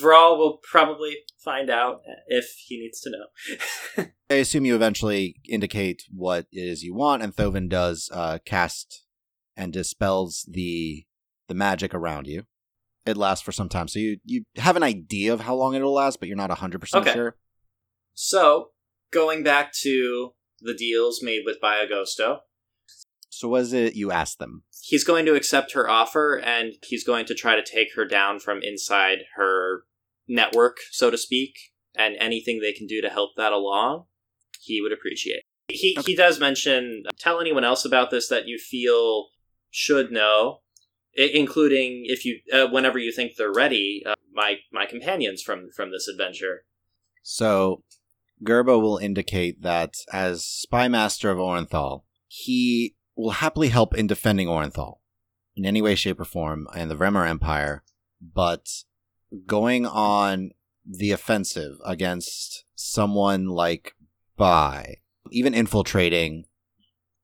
Vral 0.00 0.38
will 0.38 0.58
probably 0.62 1.18
find 1.38 1.70
out 1.70 2.00
if 2.26 2.46
he 2.66 2.78
needs 2.80 3.00
to 3.00 3.10
know. 3.10 4.06
I 4.30 4.34
assume 4.34 4.64
you 4.64 4.74
eventually 4.74 5.36
indicate 5.48 6.04
what 6.10 6.46
it 6.50 6.60
is 6.60 6.82
you 6.82 6.94
want, 6.94 7.22
and 7.22 7.34
Thovin 7.34 7.68
does 7.68 8.10
uh, 8.12 8.38
cast 8.44 9.04
and 9.56 9.72
dispels 9.72 10.48
the 10.50 11.06
the 11.48 11.54
magic 11.54 11.94
around 11.94 12.26
you. 12.26 12.44
It 13.04 13.16
lasts 13.16 13.44
for 13.44 13.52
some 13.52 13.68
time, 13.68 13.88
so 13.88 13.98
you 13.98 14.18
you 14.24 14.44
have 14.56 14.76
an 14.76 14.82
idea 14.82 15.32
of 15.32 15.40
how 15.40 15.54
long 15.54 15.74
it'll 15.74 15.92
last, 15.94 16.20
but 16.20 16.28
you're 16.28 16.36
not 16.36 16.50
hundred 16.50 16.80
percent 16.80 17.02
Okay. 17.06 17.14
sure. 17.14 17.36
so, 18.14 18.70
going 19.10 19.42
back 19.42 19.72
to 19.82 20.34
the 20.60 20.74
deals 20.74 21.20
made 21.22 21.42
with 21.44 21.60
Biogosto, 21.60 22.40
So, 23.28 23.48
what 23.48 23.62
is 23.62 23.72
it 23.72 23.96
you 23.96 24.10
asked 24.12 24.38
them? 24.38 24.62
he's 24.84 25.04
going 25.04 25.24
to 25.26 25.34
accept 25.34 25.72
her 25.74 25.88
offer 25.88 26.40
and 26.44 26.72
he's 26.82 27.04
going 27.04 27.24
to 27.24 27.34
try 27.34 27.54
to 27.56 27.62
take 27.64 27.94
her 27.94 28.04
down 28.04 28.38
from 28.40 28.60
inside 28.62 29.18
her 29.36 29.84
network, 30.28 30.78
so 30.90 31.08
to 31.10 31.16
speak, 31.18 31.54
and 31.96 32.16
anything 32.18 32.58
they 32.60 32.72
can 32.72 32.86
do 32.86 33.00
to 33.00 33.08
help 33.08 33.30
that 33.36 33.52
along, 33.52 34.04
he 34.60 34.80
would 34.80 34.92
appreciate. 34.92 35.42
He 35.68 35.96
he 36.04 36.14
does 36.14 36.38
mention 36.38 37.04
uh, 37.06 37.10
tell 37.18 37.40
anyone 37.40 37.64
else 37.64 37.84
about 37.84 38.10
this 38.10 38.28
that 38.28 38.46
you 38.46 38.58
feel 38.58 39.28
should 39.70 40.10
know, 40.12 40.58
including 41.14 42.04
if 42.06 42.24
you 42.24 42.40
uh, 42.52 42.66
whenever 42.66 42.98
you 42.98 43.12
think 43.12 43.36
they're 43.36 43.52
ready, 43.52 44.02
uh, 44.06 44.14
my 44.32 44.56
my 44.72 44.86
companions 44.86 45.42
from 45.42 45.70
from 45.74 45.90
this 45.90 46.08
adventure. 46.08 46.64
So, 47.22 47.84
Gerbo 48.44 48.80
will 48.80 48.98
indicate 48.98 49.62
that 49.62 49.94
as 50.12 50.44
spy 50.44 50.88
master 50.88 51.30
of 51.30 51.38
Orenthal, 51.38 52.02
he 52.26 52.96
will 53.14 53.30
happily 53.30 53.68
help 53.68 53.94
in 53.94 54.06
defending 54.06 54.48
Orenthal 54.48 54.96
in 55.54 55.66
any 55.66 55.82
way, 55.82 55.94
shape, 55.94 56.20
or 56.20 56.24
form 56.24 56.66
and 56.74 56.90
the 56.90 56.96
Vremer 56.96 57.28
Empire, 57.28 57.84
but 58.20 58.68
going 59.46 59.86
on 59.86 60.50
the 60.84 61.12
offensive 61.12 61.76
against 61.84 62.64
someone 62.74 63.46
like 63.46 63.94
Bai, 64.36 64.96
even 65.30 65.54
infiltrating, 65.54 66.46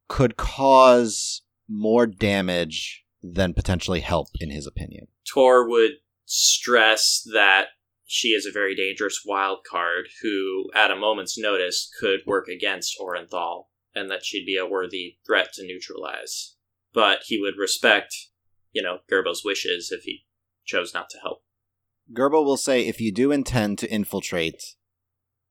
could 0.06 0.36
cause 0.36 1.42
more 1.68 2.06
damage 2.06 3.04
than 3.22 3.54
potentially 3.54 4.00
help, 4.00 4.28
in 4.40 4.50
his 4.50 4.66
opinion. 4.66 5.08
Tor 5.32 5.68
would 5.68 5.92
stress 6.24 7.26
that 7.32 7.68
she 8.06 8.28
is 8.28 8.46
a 8.46 8.52
very 8.52 8.74
dangerous 8.74 9.22
wild 9.26 9.58
card 9.68 10.08
who, 10.22 10.70
at 10.74 10.90
a 10.90 10.96
moment's 10.96 11.38
notice, 11.38 11.90
could 12.00 12.20
work 12.26 12.48
against 12.48 12.96
Orenthal, 13.00 13.64
and 13.94 14.10
that 14.10 14.24
she'd 14.24 14.46
be 14.46 14.56
a 14.56 14.66
worthy 14.66 15.18
threat 15.26 15.52
to 15.54 15.66
neutralize. 15.66 16.56
But 16.94 17.20
he 17.26 17.38
would 17.38 17.58
respect, 17.58 18.14
you 18.72 18.82
know, 18.82 18.98
Gerbo's 19.10 19.42
wishes 19.44 19.90
if 19.90 20.04
he 20.04 20.24
chose 20.64 20.94
not 20.94 21.10
to 21.10 21.18
help. 21.18 21.42
Gerbo 22.12 22.44
will 22.44 22.56
say 22.56 22.86
if 22.86 23.00
you 23.00 23.12
do 23.12 23.30
intend 23.30 23.78
to 23.78 23.90
infiltrate, 23.90 24.62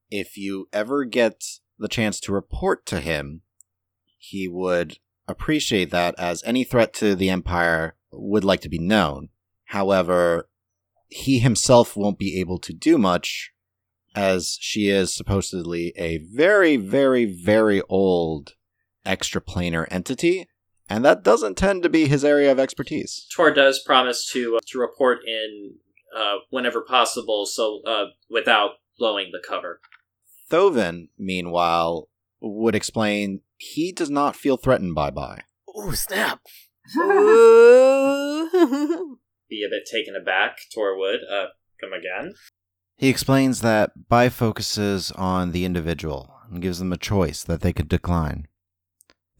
if 0.09 0.37
you 0.37 0.67
ever 0.73 1.03
get 1.03 1.43
the 1.77 1.87
chance 1.87 2.19
to 2.21 2.31
report 2.31 2.85
to 2.87 2.99
him, 2.99 3.41
he 4.17 4.47
would 4.47 4.97
appreciate 5.27 5.91
that 5.91 6.15
as 6.17 6.43
any 6.43 6.63
threat 6.63 6.93
to 6.95 7.15
the 7.15 7.29
Empire 7.29 7.95
would 8.11 8.43
like 8.43 8.61
to 8.61 8.69
be 8.69 8.79
known. 8.79 9.29
However, 9.65 10.49
he 11.09 11.39
himself 11.39 11.95
won't 11.95 12.17
be 12.17 12.39
able 12.39 12.59
to 12.59 12.73
do 12.73 12.97
much 12.97 13.51
as 14.15 14.57
she 14.59 14.89
is 14.89 15.13
supposedly 15.13 15.93
a 15.95 16.17
very, 16.17 16.75
very, 16.75 17.25
very 17.25 17.81
old 17.87 18.55
extraplanar 19.05 19.87
entity, 19.91 20.47
and 20.89 21.05
that 21.05 21.23
doesn't 21.23 21.55
tend 21.55 21.83
to 21.83 21.89
be 21.89 22.07
his 22.07 22.25
area 22.25 22.51
of 22.51 22.59
expertise. 22.59 23.27
Tor 23.33 23.53
does 23.53 23.79
promise 23.79 24.25
to 24.31 24.57
uh, 24.57 24.59
to 24.67 24.79
report 24.79 25.19
in 25.25 25.75
uh, 26.17 26.37
whenever 26.49 26.81
possible, 26.81 27.45
so 27.45 27.81
uh, 27.85 28.05
without 28.29 28.71
blowing 28.97 29.29
the 29.31 29.43
cover. 29.47 29.79
Thovin, 30.49 31.09
meanwhile, 31.17 32.09
would 32.41 32.75
explain 32.75 33.41
he 33.57 33.91
does 33.91 34.09
not 34.09 34.35
feel 34.35 34.57
threatened 34.57 34.95
by 34.95 35.09
Bai. 35.09 35.41
Ooh, 35.77 35.93
snap. 35.93 36.39
Be 36.95 37.01
a 39.63 39.69
bit 39.69 39.83
taken 39.91 40.15
aback, 40.15 40.57
Tor 40.73 40.97
would. 40.97 41.19
Uh, 41.29 41.47
come 41.79 41.93
again? 41.93 42.33
He 42.97 43.09
explains 43.09 43.61
that 43.61 44.09
Bai 44.09 44.29
focuses 44.29 45.11
on 45.11 45.51
the 45.51 45.65
individual 45.65 46.33
and 46.49 46.61
gives 46.61 46.79
them 46.79 46.93
a 46.93 46.97
choice 46.97 47.43
that 47.43 47.61
they 47.61 47.73
could 47.73 47.89
decline. 47.89 48.47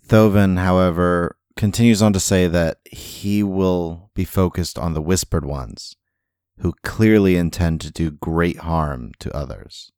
Thovin, 0.08 0.60
however, 0.60 1.38
continues 1.56 2.02
on 2.02 2.14
to 2.14 2.20
say 2.20 2.48
that 2.48 2.80
he 2.86 3.44
will 3.44 4.12
be 4.14 4.26
focused 4.26 4.78
on 4.78 4.94
the 4.94 5.02
whispered 5.02 5.46
ones, 5.46 5.96
who 6.60 6.74
clearly 6.84 7.36
intend 7.36 7.82
to 7.82 7.92
do 7.92 8.12
great 8.12 8.60
harm 8.60 9.12
to 9.20 9.36
others. 9.36 9.92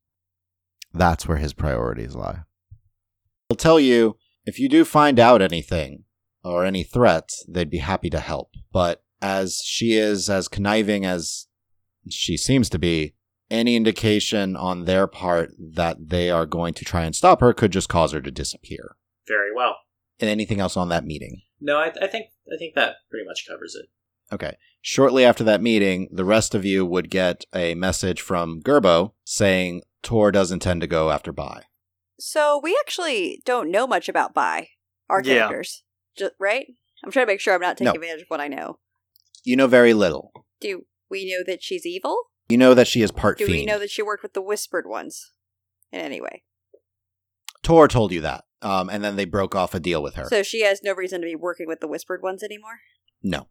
That's 0.93 1.27
where 1.27 1.37
his 1.37 1.53
priorities 1.53 2.15
lie. 2.15 2.43
He'll 3.49 3.57
tell 3.57 3.79
you 3.79 4.15
if 4.45 4.59
you 4.59 4.69
do 4.69 4.85
find 4.85 5.19
out 5.19 5.41
anything 5.41 6.03
or 6.43 6.65
any 6.65 6.83
threats, 6.83 7.43
they'd 7.49 7.69
be 7.69 7.79
happy 7.79 8.09
to 8.11 8.19
help. 8.19 8.51
But 8.71 9.03
as 9.23 9.61
she 9.63 9.93
is 9.93 10.29
as 10.29 10.47
conniving 10.47 11.03
as 11.03 11.47
she 12.07 12.37
seems 12.37 12.69
to 12.69 12.79
be, 12.79 13.15
any 13.49 13.75
indication 13.75 14.55
on 14.55 14.85
their 14.85 15.07
part 15.07 15.49
that 15.57 16.09
they 16.09 16.29
are 16.29 16.45
going 16.45 16.75
to 16.75 16.85
try 16.85 17.03
and 17.03 17.15
stop 17.15 17.41
her 17.41 17.51
could 17.51 17.71
just 17.71 17.89
cause 17.89 18.11
her 18.11 18.21
to 18.21 18.29
disappear. 18.29 18.95
Very 19.27 19.53
well. 19.53 19.77
And 20.19 20.29
anything 20.29 20.59
else 20.59 20.77
on 20.77 20.89
that 20.89 21.05
meeting? 21.05 21.41
No, 21.59 21.77
I, 21.77 21.91
I 22.01 22.05
think 22.05 22.27
I 22.53 22.57
think 22.57 22.75
that 22.75 22.97
pretty 23.09 23.25
much 23.25 23.47
covers 23.47 23.75
it. 23.75 23.89
Okay. 24.31 24.57
Shortly 24.81 25.25
after 25.25 25.43
that 25.45 25.61
meeting, 25.61 26.07
the 26.11 26.23
rest 26.23 26.53
of 26.53 26.65
you 26.65 26.85
would 26.85 27.09
get 27.09 27.45
a 27.53 27.73
message 27.73 28.21
from 28.21 28.61
Gerbo 28.61 29.13
saying 29.23 29.81
Tor 30.03 30.31
does 30.31 30.51
intend 30.51 30.81
to 30.81 30.87
go 30.87 31.09
after 31.09 31.31
Bai. 31.31 31.63
So 32.19 32.59
we 32.61 32.77
actually 32.81 33.41
don't 33.45 33.71
know 33.71 33.87
much 33.87 34.09
about 34.09 34.33
Bai, 34.33 34.69
our 35.09 35.21
Yeah. 35.23 35.47
characters, 35.47 35.83
Ju- 36.17 36.31
right? 36.39 36.67
I'm 37.03 37.11
trying 37.11 37.25
to 37.25 37.31
make 37.31 37.39
sure 37.39 37.53
I'm 37.53 37.61
not 37.61 37.77
taking 37.77 37.93
No. 37.93 37.93
advantage 37.95 38.23
of 38.23 38.27
what 38.27 38.41
I 38.41 38.47
know. 38.47 38.79
You 39.43 39.55
know 39.55 39.67
very 39.67 39.93
little. 39.93 40.31
Do 40.59 40.85
we 41.09 41.25
know 41.31 41.43
that 41.45 41.63
she's 41.63 41.85
evil? 41.85 42.25
You 42.49 42.57
know 42.57 42.73
that 42.73 42.87
she 42.87 43.01
is 43.01 43.11
part 43.11 43.37
Do 43.37 43.45
fiend. 43.45 43.59
we 43.59 43.65
know 43.65 43.79
that 43.79 43.89
she 43.91 44.01
worked 44.01 44.23
with 44.23 44.33
the 44.33 44.41
Whispered 44.41 44.85
Ones 44.87 45.31
in 45.91 45.99
any 46.01 46.19
way? 46.19 46.43
Tor 47.63 47.87
told 47.87 48.11
you 48.11 48.21
that, 48.21 48.45
um, 48.61 48.89
and 48.89 49.03
then 49.03 49.15
they 49.15 49.25
broke 49.25 49.55
off 49.55 49.73
a 49.73 49.79
deal 49.79 50.01
with 50.03 50.15
her. 50.15 50.25
So 50.25 50.43
she 50.43 50.61
has 50.63 50.81
no 50.83 50.93
reason 50.93 51.21
to 51.21 51.25
be 51.27 51.35
working 51.35 51.67
with 51.67 51.79
the 51.79 51.87
Whispered 51.87 52.21
Ones 52.21 52.43
anymore? 52.43 52.81
no. 53.21 53.47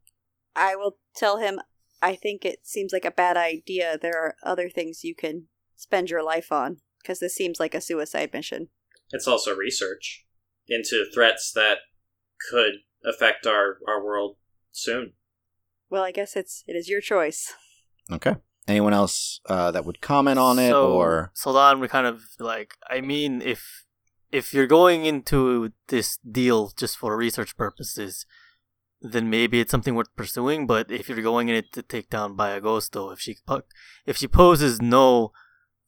I 0.56 0.74
will 0.74 0.98
tell 1.14 1.38
him 1.38 1.60
I 2.02 2.16
think 2.16 2.44
it 2.44 2.66
seems 2.66 2.92
like 2.92 3.04
a 3.04 3.10
bad 3.12 3.36
idea. 3.36 3.96
There 4.00 4.16
are 4.16 4.36
other 4.42 4.68
things 4.70 5.04
you 5.04 5.14
can 5.14 5.48
spend 5.76 6.10
your 6.10 6.22
life 6.22 6.50
on 6.52 6.80
because 7.08 7.20
this 7.20 7.34
seems 7.34 7.58
like 7.58 7.74
a 7.74 7.80
suicide 7.80 8.30
mission. 8.34 8.68
It's 9.12 9.26
also 9.26 9.56
research 9.56 10.26
into 10.68 11.06
threats 11.14 11.50
that 11.54 11.78
could 12.50 12.72
affect 13.02 13.46
our, 13.46 13.78
our 13.88 14.04
world 14.04 14.36
soon. 14.72 15.14
Well, 15.88 16.02
I 16.02 16.12
guess 16.12 16.36
it's 16.36 16.64
it 16.66 16.76
is 16.76 16.90
your 16.90 17.00
choice. 17.00 17.54
Okay. 18.12 18.36
Anyone 18.66 18.92
else 18.92 19.40
uh, 19.46 19.70
that 19.70 19.86
would 19.86 20.02
comment 20.02 20.38
on 20.38 20.58
it, 20.58 20.72
so, 20.72 20.92
or 20.92 21.30
so 21.32 21.54
then 21.54 21.80
we 21.80 21.88
kind 21.88 22.06
of 22.06 22.24
like 22.38 22.74
I 22.90 23.00
mean 23.00 23.40
if 23.40 23.86
if 24.30 24.52
you're 24.52 24.66
going 24.66 25.06
into 25.06 25.72
this 25.86 26.18
deal 26.18 26.70
just 26.76 26.98
for 26.98 27.16
research 27.16 27.56
purposes, 27.56 28.26
then 29.00 29.30
maybe 29.30 29.60
it's 29.60 29.70
something 29.70 29.94
worth 29.94 30.14
pursuing. 30.14 30.66
But 30.66 30.90
if 30.90 31.08
you're 31.08 31.22
going 31.22 31.48
in 31.48 31.54
it 31.54 31.72
to 31.72 31.82
take 31.82 32.10
down 32.10 32.36
by 32.36 32.60
Agosto, 32.60 33.10
if 33.10 33.20
she 33.20 33.38
po- 33.46 33.62
if 34.04 34.18
she 34.18 34.28
poses 34.28 34.82
no 34.82 35.32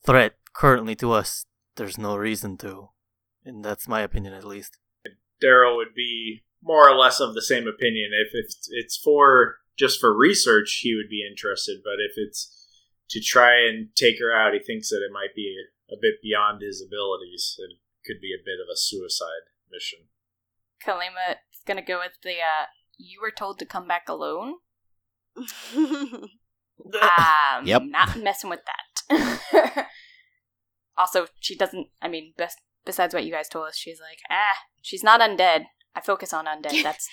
threat 0.07 0.40
currently 0.53 0.95
to 0.97 1.13
us, 1.13 1.45
there's 1.77 1.99
no 1.99 2.17
reason 2.17 2.57
to, 2.59 2.91
and 3.45 3.65
that's 3.65 3.89
my 3.89 4.01
opinion 4.01 4.35
at 4.35 4.45
least. 4.45 4.79
Daryl 5.43 5.77
would 5.77 5.95
be 5.95 6.43
more 6.63 6.89
or 6.89 6.97
less 6.97 7.21
of 7.21 7.35
the 7.35 7.43
same 7.43 7.67
opinion. 7.67 8.11
If 8.13 8.33
it's 8.35 8.69
it's 8.71 8.97
for 8.97 9.57
just 9.79 10.01
for 10.01 10.17
research, 10.17 10.81
he 10.83 10.95
would 10.95 11.09
be 11.09 11.27
interested. 11.27 11.81
But 11.83 11.95
if 11.99 12.13
it's 12.17 12.67
to 13.11 13.21
try 13.21 13.67
and 13.67 13.89
take 13.97 14.19
her 14.21 14.33
out, 14.33 14.53
he 14.53 14.61
thinks 14.61 14.91
that 14.91 15.03
it 15.05 15.13
might 15.13 15.35
be 15.35 15.57
a, 15.91 15.97
bit 16.01 16.23
beyond 16.23 16.63
his 16.63 16.85
abilities. 16.87 17.57
It 17.59 17.79
could 18.07 18.21
be 18.21 18.33
a 18.33 18.45
bit 18.45 18.61
of 18.63 18.69
a 18.73 18.77
suicide 18.77 19.49
mission. 19.71 20.01
Kalima 20.85 21.37
is 21.53 21.61
gonna 21.67 21.83
go 21.83 21.99
with 21.99 22.13
the 22.23 22.35
uh 22.35 22.67
you 22.99 23.21
were 23.21 23.33
told 23.33 23.59
to 23.59 23.65
come 23.67 23.89
back 23.89 24.09
alone. 24.09 24.55
Um 27.03 27.67
Yep. 27.67 27.83
not 27.87 28.19
messing 28.19 28.49
with 28.49 28.61
that. 28.65 29.87
also, 31.01 31.27
she 31.41 31.57
doesn't 31.57 31.89
I 32.03 32.09
mean, 32.09 32.35
best 32.37 32.59
besides 32.85 33.15
what 33.15 33.25
you 33.25 33.33
guys 33.33 33.49
told 33.49 33.69
us, 33.69 33.77
she's 33.77 34.01
like, 34.01 34.19
ah, 34.31 34.57
she's 34.83 35.03
not 35.03 35.21
undead. 35.21 35.65
I 35.95 36.01
focus 36.01 36.33
on 36.33 36.47
undead. 36.47 36.83
That's 36.83 37.09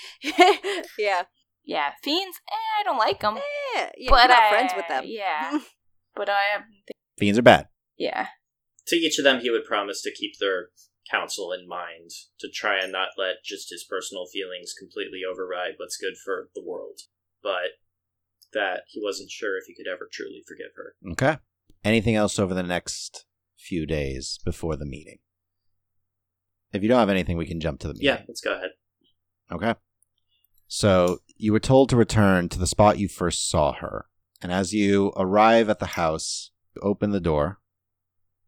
yeah. 0.98 1.24
yeah. 1.66 1.92
Fiends, 2.04 2.38
eh, 2.50 2.80
I 2.80 2.84
don't 2.84 2.98
like 2.98 3.22
them. 3.22 3.36
Yeah, 3.76 3.90
yeah, 3.98 4.10
but 4.10 4.22
we're 4.24 4.28
not 4.28 4.44
I- 4.44 4.50
friends 4.50 4.74
with 4.76 4.88
them. 4.88 5.04
Yeah. 5.08 5.60
But 6.16 6.30
I 6.30 6.56
am 6.56 6.64
fiends 7.20 7.38
are 7.38 7.44
bad? 7.44 7.68
yeah. 7.96 8.28
To 8.88 8.96
each 8.96 9.20
of 9.20 9.24
them, 9.24 9.42
he 9.42 9.52
would 9.52 9.66
promise 9.66 10.02
to 10.02 10.12
keep 10.12 10.32
their 10.40 10.70
counsel 11.12 11.52
in 11.52 11.68
mind, 11.68 12.10
to 12.40 12.50
try 12.50 12.80
and 12.82 12.92
not 12.92 13.10
let 13.20 13.44
just 13.46 13.70
his 13.70 13.86
personal 13.88 14.26
feelings 14.26 14.74
completely 14.74 15.20
override 15.30 15.74
what's 15.78 15.96
good 15.98 16.16
for 16.26 16.50
the 16.56 16.64
world. 16.66 17.02
But 17.44 17.78
that 18.54 18.86
he 18.88 19.00
wasn't 19.04 19.30
sure 19.30 19.58
if 19.60 19.66
he 19.68 19.76
could 19.76 19.88
ever 19.88 20.10
truly 20.12 20.42
forgive 20.48 20.72
her. 20.76 20.96
Okay. 21.12 21.38
Anything 21.84 22.16
else 22.16 22.40
over 22.40 22.56
the 22.56 22.64
next 22.64 23.27
few 23.58 23.86
days 23.86 24.40
before 24.46 24.76
the 24.76 24.86
meeting? 24.86 25.20
If 26.74 26.84
you 26.84 26.90
don't 26.90 27.00
have 27.00 27.10
anything, 27.10 27.38
we 27.38 27.46
can 27.46 27.60
jump 27.60 27.80
to 27.82 27.88
the 27.88 27.94
meeting. 27.94 28.08
Yeah, 28.08 28.22
let's 28.28 28.42
go 28.42 28.54
ahead. 28.54 28.72
Okay. 29.52 29.76
So 30.68 31.20
you 31.38 31.54
were 31.54 31.60
told 31.60 31.90
to 31.90 31.96
return 31.96 32.50
to 32.50 32.60
the 32.60 32.68
spot 32.68 33.00
you 33.00 33.08
first 33.08 33.50
saw 33.50 33.74
her. 33.74 34.06
And 34.42 34.52
as 34.52 34.74
you 34.74 35.14
arrive 35.16 35.70
at 35.70 35.80
the 35.80 35.88
house, 35.88 36.52
you 36.76 36.82
open 36.82 37.12
the 37.12 37.20
door 37.20 37.60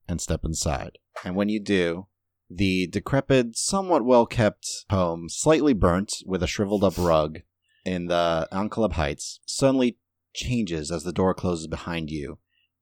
and 0.08 0.19
step 0.19 0.43
inside. 0.43 1.00
And 1.24 1.36
when 1.36 1.50
you 1.50 1.60
do, 1.60 2.08
the 2.50 2.88
decrepit, 2.88 3.58
somewhat 3.58 4.04
well 4.04 4.26
kept 4.26 4.67
home, 4.89 5.30
slightly 5.30 5.74
burnt 5.74 6.15
with 6.26 6.43
a 6.43 6.48
shriveled 6.48 6.84
up 6.84 6.98
rug 6.98 7.39
in 7.86 8.08
the 8.08 8.48
Ankaleb 8.52 8.93
Heights, 8.93 9.39
suddenly 9.45 9.98
changes 10.34 10.91
as 10.91 11.04
the 11.04 11.13
door 11.13 11.34
closes 11.34 11.67
behind 11.67 12.12
you 12.12 12.39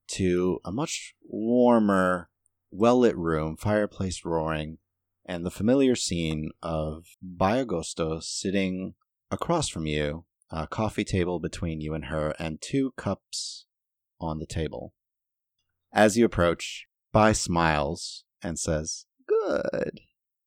to 0.08 0.60
a 0.65 0.72
much 0.72 1.13
warmer, 1.24 2.30
well 2.72 3.00
lit 3.00 3.17
room, 3.17 3.58
fireplace 3.58 4.24
roaring, 4.26 4.78
and 5.26 5.46
the 5.46 5.52
familiar 5.52 5.96
scene 5.96 6.52
of 6.63 7.06
Biagosto 7.22 8.22
sitting 8.22 8.96
across 9.30 9.67
from 9.67 9.86
you, 9.86 10.26
a 10.50 10.67
coffee 10.67 11.04
table 11.04 11.39
between 11.39 11.82
you 11.82 11.93
and 11.93 12.06
her, 12.06 12.34
and 12.39 12.62
two 12.62 12.93
cups 12.96 13.65
on 14.20 14.39
the 14.39 14.46
table. 14.46 14.93
As 15.91 16.17
you 16.17 16.26
approach, 16.26 16.88
Bai 17.12 17.34
smiles 17.34 18.24
and 18.41 18.58
says, 18.58 19.06
Good. 19.28 20.02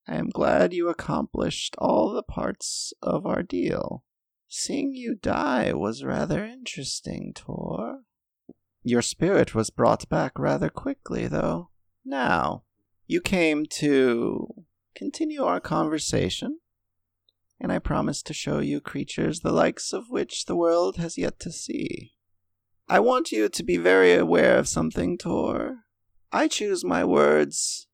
I 0.07 0.16
am 0.16 0.31
glad 0.31 0.73
you 0.73 0.88
accomplished 0.88 1.75
all 1.79 2.11
the 2.11 2.23
parts 2.23 2.92
of 3.03 3.27
our 3.27 3.42
deal. 3.42 4.05
Seeing 4.49 4.94
you 4.94 5.14
die 5.14 5.73
was 5.73 6.03
rather 6.03 6.44
interesting, 6.44 7.33
Tor. 7.35 8.01
Your 8.83 9.03
spirit 9.03 9.55
was 9.55 9.71
brought 9.71 10.09
back 10.09 10.38
rather 10.38 10.71
quickly, 10.71 11.27
though. 11.27 11.71
Now, 12.05 12.64
you 13.07 13.21
came 13.21 13.66
to 13.66 14.64
continue 14.95 15.43
our 15.43 15.61
conversation, 15.61 16.61
and 17.61 17.71
I 17.71 17.79
promised 17.79 18.27
to 18.27 18.35
show 18.35 18.61
you 18.61 18.81
creatures 18.81 19.40
the 19.40 19.53
likes 19.53 19.93
of 19.93 20.09
which 20.09 20.47
the 20.47 20.57
world 20.57 20.97
has 20.97 21.19
yet 21.19 21.38
to 21.40 21.53
see. 21.53 22.14
I 22.88 23.01
want 23.01 23.31
you 23.31 23.49
to 23.51 23.62
be 23.62 23.77
very 23.77 24.14
aware 24.14 24.57
of 24.57 24.66
something, 24.66 25.19
Tor. 25.19 25.85
I 26.33 26.49
choose 26.49 26.83
my 26.83 27.05
words 27.05 27.87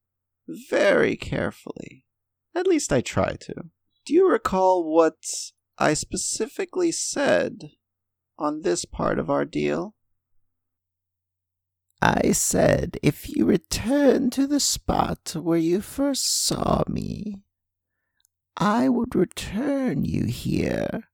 very 0.47 1.17
carefully. 1.17 2.07
At 2.55 2.69
least 2.69 2.93
I 2.93 3.01
try 3.01 3.35
to. 3.41 3.55
Do 4.07 4.15
you 4.15 4.31
recall 4.31 4.95
what 4.95 5.17
I 5.79 5.95
specifically 5.95 6.93
said 6.93 7.73
on 8.39 8.63
this 8.63 8.85
part 8.85 9.19
of 9.19 9.29
our 9.29 9.45
deal? 9.45 9.96
I 12.01 12.33
said 12.33 12.99
if 13.03 13.29
you 13.29 13.47
return 13.47 14.31
to 14.31 14.47
the 14.47 14.61
spot 14.61 15.35
where 15.35 15.59
you 15.59 15.81
first 15.81 16.45
saw 16.45 16.83
me, 16.87 17.43
I 18.57 18.89
would 18.89 19.15
return 19.15 20.05
you 20.05 20.27
here, 20.27 21.09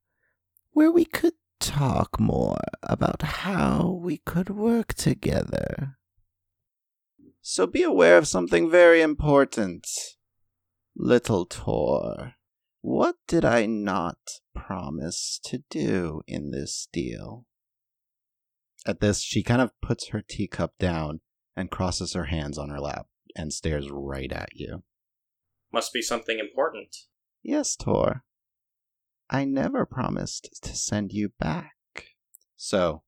where 0.72 0.90
we 0.90 1.04
could 1.04 1.34
talk 1.60 2.18
more 2.18 2.60
about 2.82 3.22
how 3.22 4.00
we 4.02 4.18
could 4.18 4.50
work 4.50 4.94
together. 4.94 5.98
So 7.40 7.66
be 7.66 7.82
aware 7.82 8.18
of 8.18 8.28
something 8.28 8.70
very 8.70 9.00
important, 9.00 9.86
little 10.96 11.46
Tor. 11.46 12.34
What 12.80 13.16
did 13.26 13.44
I 13.44 13.66
not 13.66 14.18
promise 14.54 15.40
to 15.44 15.62
do 15.70 16.22
in 16.26 16.50
this 16.50 16.88
deal? 16.92 17.46
At 18.86 19.00
this, 19.00 19.20
she 19.20 19.42
kind 19.42 19.60
of 19.60 19.70
puts 19.80 20.08
her 20.08 20.22
teacup 20.22 20.76
down 20.78 21.20
and 21.56 21.70
crosses 21.70 22.14
her 22.14 22.24
hands 22.24 22.58
on 22.58 22.70
her 22.70 22.80
lap 22.80 23.06
and 23.36 23.52
stares 23.52 23.88
right 23.90 24.32
at 24.32 24.50
you. 24.54 24.82
Must 25.72 25.92
be 25.92 26.02
something 26.02 26.38
important. 26.38 26.96
Yes, 27.42 27.76
Tor. 27.76 28.24
I 29.30 29.44
never 29.44 29.86
promised 29.86 30.50
to 30.62 30.76
send 30.76 31.12
you 31.12 31.32
back. 31.38 31.72
So, 32.56 33.02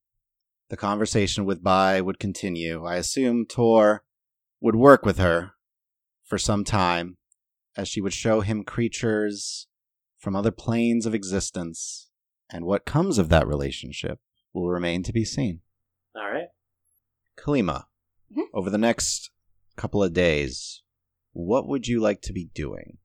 the 0.70 0.76
conversation 0.76 1.44
with 1.44 1.62
Bai 1.62 2.00
would 2.00 2.18
continue. 2.18 2.84
I 2.84 2.96
assume 2.96 3.44
Tor 3.46 4.04
would 4.60 4.76
work 4.76 5.04
with 5.04 5.18
her 5.18 5.52
for 6.24 6.38
some 6.38 6.64
time 6.64 7.18
as 7.76 7.88
she 7.88 8.00
would 8.00 8.14
show 8.14 8.40
him 8.40 8.64
creatures 8.64 9.66
from 10.18 10.34
other 10.34 10.50
planes 10.50 11.04
of 11.04 11.14
existence, 11.14 12.08
and 12.50 12.64
what 12.64 12.87
comes 12.87 13.18
of 13.18 13.28
that 13.28 13.46
relationship 13.46 14.20
will 14.54 14.70
remain 14.70 15.02
to 15.02 15.12
be 15.12 15.24
seen. 15.24 15.60
All 16.14 16.31
right. 16.31 16.48
Kalima, 17.37 17.87
Mhm. 18.31 18.46
over 18.53 18.70
the 18.70 18.79
next 18.79 19.31
couple 19.77 20.03
of 20.03 20.12
days, 20.12 20.83
what 21.33 21.66
would 21.66 21.88
you 21.88 22.00
like 22.00 22.22
to 22.22 22.33
be 22.33 22.46
doing? 22.46 22.98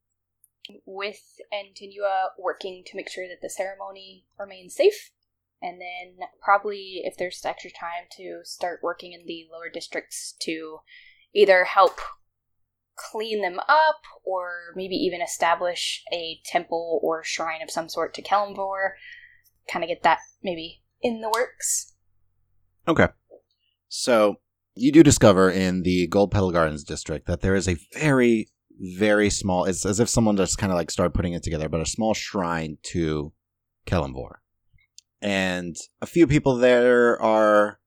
with 0.85 1.39
Antinua 1.51 2.29
working 2.37 2.83
to 2.85 2.95
make 2.95 3.09
sure 3.09 3.27
that 3.27 3.41
the 3.41 3.49
ceremony 3.49 4.27
remains 4.37 4.75
safe. 4.75 5.11
And 5.61 5.81
then 5.81 6.27
probably 6.41 7.01
if 7.03 7.17
there's 7.17 7.43
extra 7.43 7.71
time 7.71 8.05
to 8.17 8.41
start 8.43 8.81
working 8.83 9.13
in 9.13 9.25
the 9.25 9.47
lower 9.51 9.69
districts 9.69 10.35
to 10.41 10.79
either 11.33 11.63
help 11.65 11.99
clean 12.95 13.41
them 13.41 13.59
up 13.67 14.01
or 14.23 14.73
maybe 14.75 14.95
even 14.95 15.21
establish 15.21 16.03
a 16.13 16.39
temple 16.45 16.99
or 17.01 17.23
shrine 17.23 17.61
of 17.61 17.71
some 17.71 17.89
sort 17.89 18.13
to 18.13 18.21
Kelemvor. 18.21 18.91
Kind 19.71 19.83
of 19.83 19.87
get 19.89 20.03
that 20.03 20.19
maybe 20.43 20.83
in 21.01 21.21
the 21.21 21.29
works. 21.29 21.95
Okay. 22.89 23.07
So 23.87 24.37
you 24.73 24.91
do 24.91 25.03
discover 25.03 25.51
in 25.51 25.83
the 25.83 26.07
Gold 26.07 26.31
Petal 26.31 26.51
Gardens 26.51 26.83
district 26.83 27.27
that 27.27 27.41
there 27.41 27.53
is 27.53 27.69
a 27.69 27.77
very 27.93 28.49
very 28.79 29.29
small. 29.29 29.65
It's 29.65 29.85
as 29.85 29.99
if 29.99 30.09
someone 30.09 30.37
just 30.37 30.57
kind 30.57 30.71
of 30.71 30.77
like 30.77 30.89
started 30.89 31.13
putting 31.13 31.33
it 31.33 31.43
together, 31.43 31.69
but 31.69 31.81
a 31.81 31.85
small 31.85 32.13
shrine 32.13 32.77
to 32.83 33.33
Kelemvor. 33.85 34.37
And 35.21 35.75
a 36.01 36.05
few 36.05 36.25
people 36.25 36.55
there 36.55 37.21
are 37.21 37.79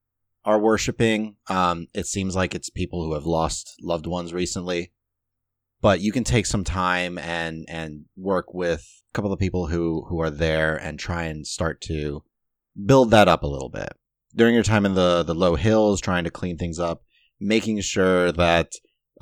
are 0.45 0.59
worshiping. 0.59 1.35
Um, 1.49 1.87
it 1.93 2.05
seems 2.05 2.35
like 2.35 2.55
it's 2.55 2.69
people 2.69 3.03
who 3.03 3.13
have 3.13 3.25
lost 3.25 3.75
loved 3.81 4.07
ones 4.07 4.33
recently. 4.33 4.93
But 5.81 5.99
you 5.99 6.13
can 6.13 6.23
take 6.23 6.45
some 6.45 6.63
time 6.63 7.17
and 7.17 7.65
and 7.67 8.05
work 8.15 8.53
with 8.53 8.87
a 9.11 9.13
couple 9.13 9.33
of 9.33 9.39
people 9.39 9.67
who 9.67 10.05
who 10.07 10.21
are 10.21 10.29
there 10.29 10.77
and 10.77 10.97
try 10.97 11.23
and 11.23 11.45
start 11.45 11.81
to 11.81 12.23
build 12.85 13.11
that 13.11 13.27
up 13.27 13.43
a 13.43 13.47
little 13.47 13.69
bit. 13.69 13.93
During 14.35 14.55
your 14.55 14.63
time 14.63 14.85
in 14.85 14.95
the 14.95 15.23
the 15.23 15.35
low 15.35 15.55
hills, 15.55 16.01
trying 16.01 16.23
to 16.23 16.31
clean 16.31 16.57
things 16.57 16.79
up, 16.79 17.03
making 17.39 17.81
sure 17.81 18.31
that 18.31 18.71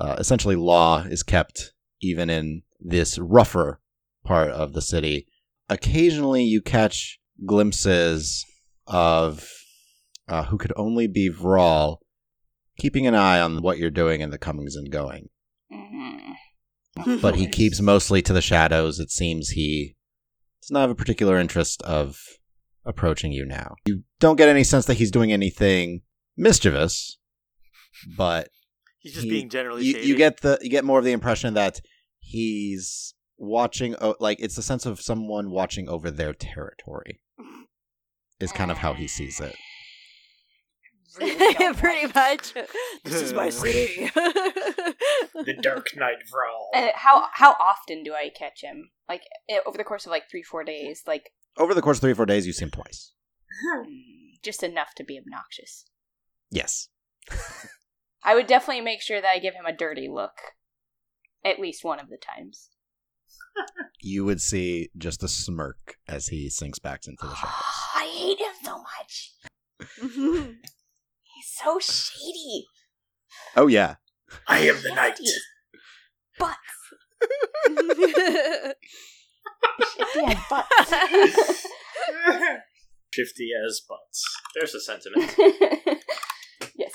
uh, 0.00 0.16
essentially 0.18 0.56
law 0.56 1.02
is 1.02 1.22
kept 1.22 1.72
even 2.00 2.30
in 2.30 2.62
this 2.80 3.18
rougher 3.18 3.80
part 4.24 4.50
of 4.50 4.72
the 4.72 4.82
city. 4.82 5.26
Occasionally, 5.68 6.44
you 6.44 6.60
catch 6.60 7.18
glimpses 7.46 8.44
of 8.86 9.48
uh, 10.28 10.44
who 10.44 10.58
could 10.58 10.72
only 10.76 11.06
be 11.06 11.30
Vral, 11.30 11.98
keeping 12.78 13.06
an 13.06 13.14
eye 13.14 13.40
on 13.40 13.62
what 13.62 13.78
you're 13.78 13.90
doing 13.90 14.22
and 14.22 14.32
the 14.32 14.38
comings 14.38 14.76
and 14.76 14.90
going. 14.90 15.28
Mhm. 15.72 17.20
But 17.20 17.36
he 17.36 17.46
keeps 17.46 17.80
mostly 17.80 18.22
to 18.22 18.32
the 18.32 18.42
shadows. 18.42 18.98
It 18.98 19.10
seems 19.10 19.50
he 19.50 19.96
does 20.62 20.70
not 20.70 20.82
have 20.82 20.90
a 20.90 20.94
particular 20.94 21.38
interest 21.38 21.82
of 21.82 22.18
approaching 22.84 23.32
you 23.32 23.44
now. 23.44 23.76
You 23.84 24.02
don't 24.20 24.36
get 24.36 24.48
any 24.48 24.64
sense 24.64 24.86
that 24.86 24.94
he's 24.94 25.10
doing 25.10 25.32
anything 25.32 26.02
mischievous, 26.36 27.18
but 28.16 28.48
He's 28.98 29.14
just 29.14 29.24
he- 29.24 29.30
being 29.30 29.48
generally 29.48 29.84
you, 29.84 29.98
you 29.98 30.16
get 30.16 30.40
the 30.42 30.58
you 30.62 30.70
get 30.70 30.84
more 30.84 30.98
of 30.98 31.04
the 31.04 31.10
impression 31.12 31.54
that 31.54 31.80
he's 32.20 33.14
watching 33.36 33.96
o- 34.00 34.14
like 34.20 34.38
it's 34.40 34.56
a 34.56 34.62
sense 34.62 34.86
of 34.86 35.00
someone 35.00 35.50
watching 35.50 35.88
over 35.88 36.08
their 36.10 36.32
territory 36.32 37.20
is 38.38 38.52
kind 38.52 38.70
of 38.70 38.78
how 38.78 38.92
he 38.94 39.08
sees 39.08 39.40
it 39.40 39.56
Really 41.18 41.74
Pretty 41.74 42.06
much. 42.14 42.54
This 43.04 43.20
is 43.20 43.32
my 43.34 43.50
city. 43.50 44.08
The 44.14 45.58
Dark 45.60 45.88
Knight 45.96 46.22
Vral. 46.32 46.68
Uh, 46.74 46.88
how 46.94 47.26
how 47.34 47.52
often 47.60 48.02
do 48.02 48.14
I 48.14 48.30
catch 48.30 48.62
him? 48.62 48.90
Like 49.08 49.22
eh, 49.50 49.58
over 49.66 49.76
the 49.76 49.84
course 49.84 50.06
of 50.06 50.10
like 50.10 50.30
three 50.30 50.42
four 50.42 50.64
days, 50.64 51.02
like 51.06 51.30
over 51.58 51.74
the 51.74 51.82
course 51.82 51.98
of 51.98 52.02
three 52.02 52.12
or 52.12 52.16
four 52.16 52.26
days 52.26 52.46
you 52.46 52.52
see 52.52 52.64
him 52.64 52.70
twice 52.70 53.12
mm, 53.66 53.84
just 54.42 54.62
enough 54.62 54.94
to 54.94 55.04
be 55.04 55.18
obnoxious. 55.18 55.84
yes 56.50 56.88
I 58.24 58.34
would 58.34 58.46
definitely 58.46 58.82
make 58.82 59.00
sure 59.02 59.20
that 59.20 59.28
I 59.30 59.38
give 59.38 59.54
him 59.54 59.66
a 59.66 59.76
dirty 59.76 60.08
look, 60.08 60.36
at 61.44 61.58
least 61.58 61.84
one 61.84 61.98
of 61.98 62.08
the 62.08 62.16
times. 62.16 62.70
you 64.00 64.24
would 64.24 64.40
see 64.40 64.90
just 64.96 65.22
a 65.22 65.28
smirk 65.28 65.96
as 66.08 66.28
he 66.28 66.48
sinks 66.48 66.78
back 66.78 67.06
into 67.06 67.26
the 67.26 67.34
shadows 67.34 67.54
I 67.96 68.04
hate 68.06 68.38
him 68.38 68.54
so 68.62 68.78
much. 68.78 69.32
He's 71.22 71.50
so 71.62 71.78
shady. 71.80 72.66
oh 73.56 73.66
yeah 73.66 73.96
I 74.46 74.60
am 74.60 74.76
the 74.82 74.94
knight. 74.94 75.18
Butts. 76.38 76.56
Shifty 79.96 80.24
has 80.26 80.38
butts. 80.50 81.66
Shifty 83.12 83.50
as 83.66 83.80
butts. 83.88 84.24
There's 84.54 84.74
a 84.74 84.80
sentiment. 84.80 85.34
yes. 86.76 86.92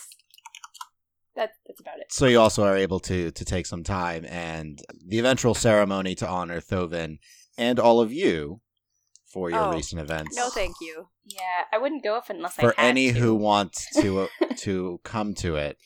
That, 1.36 1.52
that's 1.68 1.80
about 1.80 2.00
it. 2.00 2.12
so 2.12 2.26
you 2.26 2.40
also 2.40 2.64
are 2.64 2.76
able 2.76 3.00
to 3.02 3.30
to 3.30 3.46
take 3.46 3.68
some 3.68 3.84
time 3.84 4.26
and 4.28 4.80
the 5.06 5.20
eventual 5.20 5.54
ceremony 5.54 6.16
to 6.16 6.28
honor 6.28 6.60
Thovin 6.62 7.20
and 7.60 7.80
all 7.80 8.00
of 8.00 8.12
you 8.12 8.62
for 9.32 9.52
your 9.52 9.66
Oh, 9.66 9.72
recent 9.72 10.02
events 10.02 10.36
no, 10.36 10.50
thank 10.50 10.78
you. 10.82 11.10
Yeah, 11.26 11.66
I 11.72 11.78
wouldn't 11.78 12.04
go 12.04 12.18
if 12.18 12.32
unless 12.32 12.58
I 12.58 12.62
for 12.64 12.74
had 12.76 12.88
any 12.90 13.14
to. 13.14 13.20
who 13.20 13.36
want 13.36 13.78
to 14.02 14.22
uh, 14.22 14.28
to 14.62 15.00
come 15.04 15.36
to 15.36 15.58
it 15.58 15.78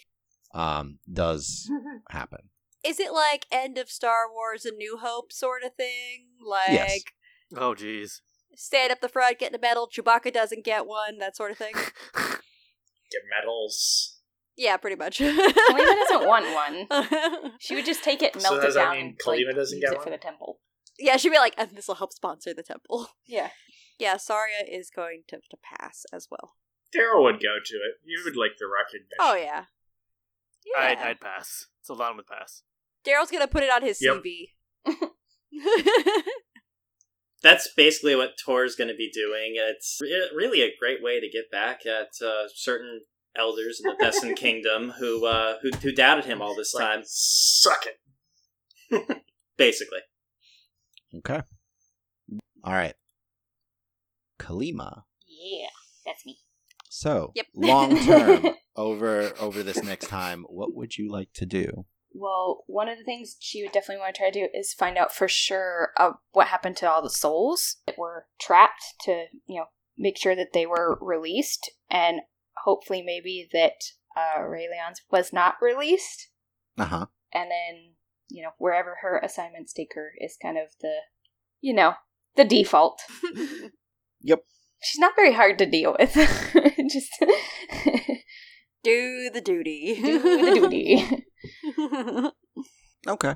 um 0.54 1.00
does 1.12 1.70
happen 2.10 2.40
Is 2.86 3.00
it 3.00 3.14
like 3.14 3.46
end 3.52 3.78
of 3.78 3.90
Star 3.90 4.32
Wars: 4.32 4.66
A 4.66 4.72
New 4.72 4.98
Hope 5.02 5.32
sort 5.32 5.64
of 5.64 5.76
thing? 5.76 6.28
Like 6.46 6.70
Yes. 6.72 7.02
oh, 7.56 7.74
jeez. 7.76 8.22
stand 8.56 8.92
up 8.92 9.02
the 9.02 9.10
front, 9.10 9.40
get 9.40 9.54
a 9.56 9.60
medal. 9.60 9.88
Chewbacca 9.88 10.34
doesn't 10.34 10.66
get 10.66 10.86
one. 10.88 11.18
That 11.20 11.36
sort 11.36 11.52
of 11.52 11.58
thing. 11.58 11.74
Get 13.12 13.24
medals. 13.30 14.20
yeah, 14.56 14.78
pretty 14.78 14.96
much. 14.96 15.20
Kalima 15.20 16.08
doesn't 16.08 16.28
want 16.28 16.46
one. 16.54 17.52
She 17.60 17.76
would 17.76 17.86
just 17.86 18.04
take 18.04 18.22
it, 18.22 18.40
So 18.42 18.52
melt 18.52 18.62
does 18.64 18.76
it 18.76 18.80
that 18.80 18.86
down, 18.86 18.96
mean 18.96 19.16
Kalima 19.22 19.48
like, 19.48 19.56
doesn't 19.56 19.78
use 19.80 19.84
get 19.90 19.94
it 19.94 20.00
for 20.02 20.10
one? 20.10 20.12
the 20.14 20.18
temple. 20.18 20.60
yeah, 20.98 21.18
she'd 21.18 21.30
be 21.30 21.38
like, 21.38 21.54
and 21.58 21.72
this 21.76 21.90
will 21.90 21.96
help 21.96 22.14
sponsor 22.14 22.54
the 22.54 22.64
temple. 22.64 23.10
Yeah. 23.28 23.50
Yeah, 24.00 24.16
Saria 24.18 24.64
is 24.68 24.90
going 24.90 25.24
to, 25.28 25.38
to 25.38 25.58
pass 25.62 26.06
as 26.14 26.28
well. 26.32 26.54
Daryl 26.96 27.24
would 27.24 27.36
go 27.42 27.56
to 27.64 27.76
it. 27.76 27.96
You 28.06 28.22
would 28.26 28.36
like 28.38 28.52
the 28.58 28.66
recognition. 28.66 29.18
Oh 29.20 29.36
yeah. 29.36 29.66
I'd, 30.80 30.98
Yeah. 31.00 31.06
I'd 31.08 31.20
pass. 31.20 31.68
Solana 31.88 32.16
would 32.16 32.28
pass. 32.28 32.64
Daryl's 33.06 33.32
gonna 33.32 33.48
put 33.48 33.64
it 33.64 33.72
on 33.72 33.82
his 33.84 34.00
Yep. 34.02 34.24
CV. 34.24 34.48
That's 37.44 37.68
basically 37.76 38.16
what 38.16 38.38
Tor's 38.44 38.76
going 38.76 38.90
to 38.90 38.96
be 38.96 39.10
doing. 39.12 39.54
It's 39.56 39.98
re- 40.00 40.30
really 40.36 40.62
a 40.62 40.70
great 40.80 41.02
way 41.02 41.20
to 41.20 41.28
get 41.28 41.50
back 41.52 41.88
at 41.88 42.24
uh, 42.24 42.48
certain 42.54 43.02
elders 43.36 43.82
in 43.84 43.90
the 43.90 43.96
Thessan 44.04 44.36
Kingdom 44.38 44.92
who, 45.00 45.26
uh, 45.26 45.58
who 45.64 45.72
who 45.82 45.92
doubted 45.92 46.26
him 46.26 46.40
all 46.42 46.56
this 46.56 46.74
Like, 46.76 46.86
time. 46.86 47.02
Suck 47.04 47.86
it. 47.88 47.98
Basically, 49.58 50.00
okay 51.18 51.42
all 52.64 52.74
right 52.74 52.96
kalima 54.40 55.04
Yeah, 55.28 55.68
that's 56.06 56.26
me. 56.26 56.38
so 56.90 57.32
Yep. 57.36 57.46
long 57.56 57.98
term 58.04 58.48
over 58.76 59.32
over 59.40 59.62
this 59.64 59.82
next 59.84 60.08
time 60.08 60.44
what 60.50 60.74
would 60.76 60.98
you 60.98 61.12
like 61.12 61.32
to 61.34 61.46
do 61.46 61.86
Well, 62.14 62.64
one 62.68 62.90
of 62.90 62.98
the 62.98 63.04
things 63.04 63.38
she 63.40 63.64
would 63.64 63.72
definitely 63.72 64.02
want 64.02 64.16
to 64.16 64.20
try 64.20 64.30
to 64.32 64.40
do 64.40 64.48
is 64.54 64.74
find 64.74 64.98
out 64.98 65.14
for 65.14 65.28
sure 65.28 65.92
uh, 65.98 66.12
what 66.32 66.48
happened 66.48 66.78
to 66.78 66.90
all 66.90 67.02
the 67.02 67.10
souls 67.10 67.78
that 67.88 67.98
were 67.98 68.28
trapped 68.40 68.84
to, 69.02 69.26
you 69.48 69.60
know, 69.60 69.66
make 69.98 70.18
sure 70.18 70.36
that 70.36 70.54
they 70.54 70.66
were 70.66 70.98
released 71.02 71.72
and 71.90 72.22
hopefully 72.66 73.02
maybe 73.02 73.48
that 73.54 73.76
uh, 74.18 74.42
Raleon's 74.42 75.02
was 75.12 75.32
not 75.32 75.56
released. 75.62 76.30
uh-huh 76.78 77.06
And 77.34 77.50
then, 77.50 77.94
you 78.30 78.44
know, 78.44 78.52
wherever 78.58 78.98
her 79.02 79.20
assignments 79.24 79.72
take 79.74 79.94
her 79.96 80.12
is 80.20 80.38
kind 80.42 80.58
of 80.58 80.66
the, 80.82 80.96
you 81.62 81.74
know, 81.74 81.94
the 82.36 82.44
default. 82.46 83.02
Yep. 84.24 84.44
She's 84.84 85.00
not 85.00 85.16
very 85.16 85.34
hard 85.34 85.58
to 85.60 85.66
deal 85.66 85.96
with. 86.00 86.14
Just 86.92 87.12
Do 88.84 89.30
the 89.34 89.42
duty. 89.42 90.00
do 90.02 90.20
the 90.20 90.52
duty. 90.60 91.26
Okay. 93.08 93.36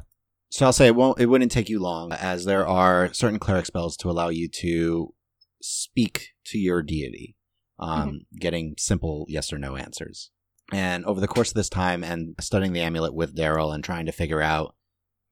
So 0.49 0.65
I'll 0.65 0.73
say 0.73 0.87
it 0.87 0.95
won't. 0.95 1.19
It 1.19 1.25
wouldn't 1.25 1.51
take 1.51 1.69
you 1.69 1.79
long, 1.79 2.13
as 2.13 2.45
there 2.45 2.67
are 2.67 3.11
certain 3.13 3.39
cleric 3.39 3.65
spells 3.65 3.97
to 3.97 4.09
allow 4.09 4.29
you 4.29 4.47
to 4.47 5.13
speak 5.61 6.29
to 6.45 6.57
your 6.57 6.81
deity, 6.83 7.35
um, 7.79 8.21
getting 8.39 8.75
simple 8.77 9.25
yes 9.27 9.51
or 9.51 9.57
no 9.57 9.75
answers. 9.75 10.31
And 10.71 11.05
over 11.05 11.19
the 11.19 11.27
course 11.27 11.49
of 11.49 11.55
this 11.55 11.69
time, 11.69 12.03
and 12.03 12.35
studying 12.39 12.73
the 12.73 12.81
amulet 12.81 13.13
with 13.13 13.35
Daryl, 13.35 13.73
and 13.73 13.83
trying 13.83 14.05
to 14.05 14.11
figure 14.11 14.41
out 14.41 14.75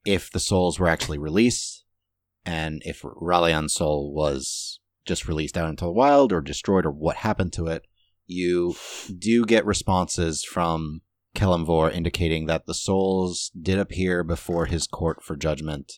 if 0.05 0.31
the 0.31 0.39
souls 0.39 0.79
were 0.79 0.89
actually 0.89 1.19
released, 1.19 1.85
and 2.45 2.81
if 2.85 3.01
Raleon's 3.03 3.73
soul 3.73 4.13
was 4.13 4.79
just 5.05 5.27
released 5.27 5.57
out 5.57 5.69
into 5.69 5.85
the 5.85 5.91
wild 5.91 6.33
or 6.33 6.41
destroyed, 6.41 6.85
or 6.85 6.91
what 6.91 7.17
happened 7.17 7.53
to 7.53 7.67
it, 7.67 7.85
you 8.25 8.75
do 9.17 9.45
get 9.45 9.65
responses 9.65 10.43
from 10.43 11.01
Kelemvor 11.35 11.93
indicating 11.93 12.45
that 12.45 12.65
the 12.65 12.73
souls 12.73 13.51
did 13.59 13.79
appear 13.79 14.23
before 14.23 14.67
his 14.67 14.87
court 14.87 15.23
for 15.23 15.35
judgment, 15.35 15.93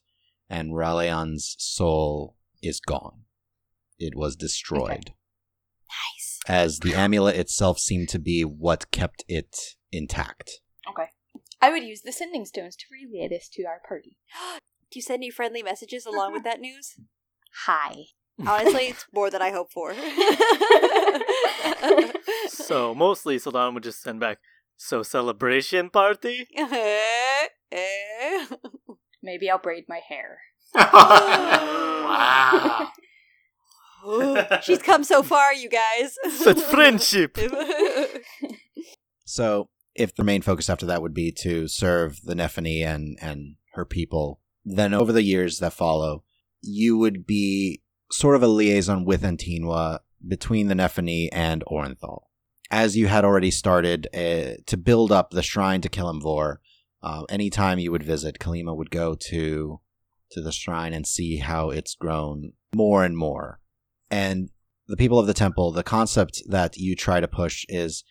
and 0.49 0.75
Raleon's 0.75 1.55
soul 1.59 2.37
is 2.61 2.79
gone. 2.79 3.23
It 3.99 4.15
was 4.15 4.35
destroyed. 4.35 5.13
nice. 5.89 6.39
As 6.47 6.79
the 6.79 6.93
amulet 6.93 7.35
itself 7.35 7.79
seemed 7.79 8.09
to 8.09 8.19
be 8.19 8.43
what 8.43 8.91
kept 8.91 9.23
it 9.27 9.55
intact. 9.91 10.59
Okay. 10.89 11.09
I 11.61 11.71
would 11.71 11.83
use 11.83 12.01
the 12.01 12.11
sending 12.11 12.45
stones 12.45 12.75
to 12.75 12.85
relay 12.91 13.27
this 13.27 13.49
to 13.53 13.63
our 13.63 13.81
party. 13.87 14.17
Do 14.91 14.99
you 14.99 15.01
send 15.01 15.19
any 15.19 15.31
friendly 15.31 15.63
messages 15.63 16.05
along 16.05 16.33
with 16.33 16.43
that 16.43 16.59
news? 16.59 16.95
Hi. 17.65 17.95
Honestly, 18.45 18.83
it's 18.89 19.05
more 19.13 19.29
than 19.29 19.41
I 19.41 19.51
hope 19.51 19.71
for. 19.71 19.93
So 22.47 22.95
mostly 22.95 23.37
Solana 23.37 23.73
would 23.73 23.83
just 23.83 24.01
send 24.01 24.19
back. 24.19 24.39
So 24.77 25.03
celebration 25.03 25.89
party. 25.89 26.47
Maybe 29.23 29.49
I'll 29.49 29.57
braid 29.57 29.85
my 29.87 30.01
hair. 30.07 30.39
wow. 30.75 32.89
She's 34.61 34.81
come 34.81 35.03
so 35.03 35.23
far, 35.23 35.53
you 35.53 35.69
guys. 35.69 36.15
Such 36.31 36.61
friendship. 36.61 37.37
So, 39.27 39.69
if 39.95 40.15
the 40.15 40.23
main 40.23 40.43
focus 40.43 40.69
after 40.69 40.85
that 40.85 41.01
would 41.01 41.15
be 41.15 41.31
to 41.39 41.67
serve 41.67 42.21
the 42.23 42.35
Nephany 42.35 42.85
and, 42.85 43.17
and 43.19 43.55
her 43.73 43.85
people. 43.85 44.39
Then 44.63 44.93
over 44.93 45.11
the 45.11 45.23
years 45.23 45.57
that 45.59 45.73
follow, 45.73 46.23
you 46.61 46.95
would 46.97 47.25
be 47.25 47.81
sort 48.11 48.35
of 48.35 48.43
a 48.43 48.47
liaison 48.47 49.03
with 49.03 49.23
Antinua 49.23 49.99
between 50.25 50.67
the 50.67 50.75
Nephany 50.75 51.29
and 51.31 51.63
Orenthal. 51.65 52.25
As 52.71 52.97
you 52.97 53.07
had 53.07 53.23
already 53.23 53.51
started 53.51 54.07
uh, 54.13 54.61
to 54.65 54.77
build 54.77 55.11
up 55.11 55.31
the 55.31 55.43
shrine 55.43 55.81
to 55.81 55.89
Kelemvor, 55.89 56.57
uh, 57.03 57.23
anytime 57.29 57.79
you 57.79 57.91
would 57.91 58.03
visit, 58.03 58.39
Kalima 58.39 58.75
would 58.75 58.89
go 58.89 59.15
to 59.15 59.79
to 60.31 60.41
the 60.41 60.51
shrine 60.51 60.93
and 60.93 61.05
see 61.05 61.37
how 61.37 61.69
it's 61.69 61.95
grown 61.95 62.53
more 62.73 63.03
and 63.05 63.15
more. 63.15 63.59
And 64.09 64.49
the 64.87 64.97
people 64.97 65.19
of 65.19 65.27
the 65.27 65.33
temple, 65.33 65.71
the 65.71 65.83
concept 65.83 66.41
that 66.47 66.77
you 66.77 66.95
try 66.95 67.19
to 67.19 67.27
push 67.27 67.65
is 67.69 68.03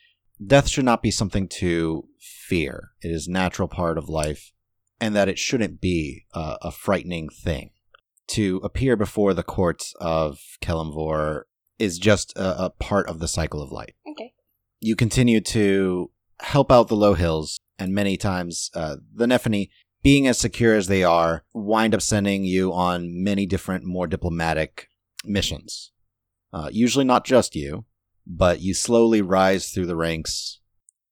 death 0.44 0.68
should 0.68 0.84
not 0.84 1.02
be 1.02 1.10
something 1.10 1.48
to 1.48 2.08
fear. 2.20 2.90
It 3.02 3.10
is 3.10 3.28
natural 3.28 3.68
part 3.68 3.98
of 3.98 4.08
life, 4.08 4.52
and 5.00 5.14
that 5.14 5.28
it 5.28 5.38
shouldn't 5.38 5.80
be 5.80 6.26
a, 6.32 6.56
a 6.62 6.70
frightening 6.70 7.28
thing. 7.28 7.70
To 8.28 8.60
appear 8.64 8.96
before 8.96 9.34
the 9.34 9.42
courts 9.42 9.94
of 10.00 10.38
Kelemvor 10.62 11.42
is 11.78 11.98
just 11.98 12.36
a, 12.36 12.64
a 12.64 12.70
part 12.70 13.06
of 13.08 13.18
the 13.18 13.28
cycle 13.28 13.60
of 13.60 13.70
life. 13.70 13.94
You 14.84 14.96
continue 14.96 15.40
to 15.40 16.10
help 16.40 16.70
out 16.70 16.88
the 16.88 16.94
low 16.94 17.14
hills, 17.14 17.58
and 17.78 17.94
many 17.94 18.18
times 18.18 18.70
uh, 18.74 18.96
the 19.14 19.24
Nephany, 19.24 19.70
being 20.02 20.26
as 20.26 20.36
secure 20.36 20.74
as 20.74 20.88
they 20.88 21.02
are, 21.02 21.42
wind 21.54 21.94
up 21.94 22.02
sending 22.02 22.44
you 22.44 22.70
on 22.70 23.24
many 23.24 23.46
different, 23.46 23.86
more 23.86 24.06
diplomatic 24.06 24.88
missions. 25.24 25.90
Uh, 26.52 26.68
usually 26.70 27.06
not 27.06 27.24
just 27.24 27.56
you, 27.56 27.86
but 28.26 28.60
you 28.60 28.74
slowly 28.74 29.22
rise 29.22 29.70
through 29.70 29.86
the 29.86 29.96
ranks 29.96 30.60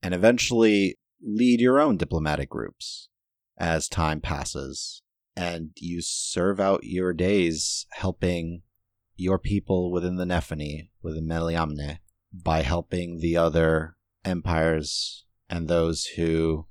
and 0.03 0.13
eventually 0.13 0.99
lead 1.23 1.59
your 1.59 1.81
own 1.81 1.97
diplomatic 1.97 2.51
groups 2.51 3.09
as 3.57 3.89
time 3.89 4.21
passes. 4.21 5.01
And 5.35 5.71
you 5.77 6.03
serve 6.03 6.61
out 6.61 6.85
your 6.85 7.15
days 7.15 7.87
helping 7.93 8.65
your 9.17 9.39
people 9.39 9.91
within 9.91 10.17
the 10.17 10.27
Nephany, 10.27 10.91
within 11.03 11.27
Meliamne, 11.27 12.01
by 12.33 12.63
helping 12.63 13.19
the 13.19 13.37
other 13.37 13.97
empires 14.25 15.25
and 15.49 15.69
those 15.69 16.07
who 16.17 16.67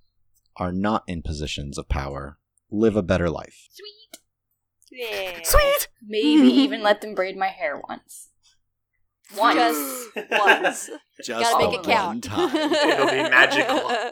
are 0.57 0.71
not 0.71 1.03
in 1.07 1.21
positions 1.21 1.77
of 1.77 1.87
power 1.87 2.37
live 2.69 2.95
a 2.95 3.03
better 3.03 3.29
life. 3.29 3.67
Sweet. 3.71 4.19
Yeah. 4.91 5.39
Sweet. 5.43 5.87
Maybe 6.05 6.47
even 6.53 6.81
let 6.81 7.01
them 7.01 7.15
braid 7.15 7.37
my 7.37 7.47
hair 7.47 7.81
once. 7.87 8.29
Once. 9.37 9.55
Just 10.15 10.29
once. 10.31 10.89
Just 11.23 11.51
Gotta 11.51 11.65
make 11.69 11.79
it 11.79 11.83
count. 11.83 12.07
one 12.07 12.21
time. 12.21 12.55
It'll 12.73 13.05
be 13.07 13.29
magical. 13.29 14.11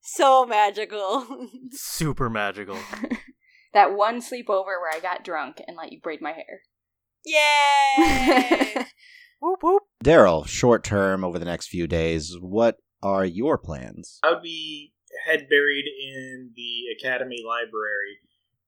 so 0.00 0.46
magical. 0.46 1.26
Super 1.72 2.30
magical. 2.30 2.78
that 3.74 3.94
one 3.94 4.20
sleepover 4.20 4.64
where 4.66 4.90
I 4.94 5.00
got 5.00 5.24
drunk 5.24 5.60
and 5.66 5.76
let 5.76 5.92
you 5.92 6.00
braid 6.00 6.20
my 6.22 6.32
hair. 6.32 6.62
Yay! 7.26 8.86
Whoop 9.40 9.62
whoop. 9.62 9.82
Daryl, 10.04 10.46
short 10.46 10.84
term 10.84 11.24
over 11.24 11.38
the 11.38 11.44
next 11.44 11.68
few 11.68 11.86
days, 11.86 12.36
what 12.38 12.78
are 13.02 13.24
your 13.24 13.56
plans? 13.56 14.18
I 14.22 14.30
would 14.30 14.42
be 14.42 14.92
head 15.26 15.48
buried 15.48 15.86
in 15.86 16.52
the 16.54 16.94
academy 16.98 17.42
library, 17.46 18.18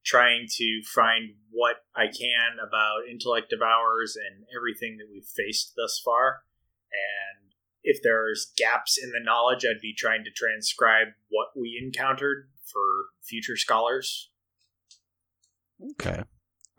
trying 0.04 0.46
to 0.56 0.82
find 0.94 1.34
what 1.50 1.76
I 1.94 2.06
can 2.06 2.56
about 2.66 3.08
intellect 3.10 3.50
devourers 3.50 4.16
and 4.16 4.44
everything 4.56 4.96
that 4.98 5.08
we've 5.10 5.24
faced 5.24 5.74
thus 5.76 6.00
far. 6.02 6.42
And 6.92 7.52
if 7.82 8.02
there's 8.02 8.52
gaps 8.56 8.98
in 9.02 9.10
the 9.10 9.22
knowledge, 9.22 9.64
I'd 9.64 9.80
be 9.80 9.94
trying 9.94 10.24
to 10.24 10.30
transcribe 10.30 11.08
what 11.28 11.48
we 11.54 11.80
encountered 11.82 12.48
for 12.64 12.80
future 13.22 13.56
scholars. 13.56 14.30
Okay. 15.92 16.22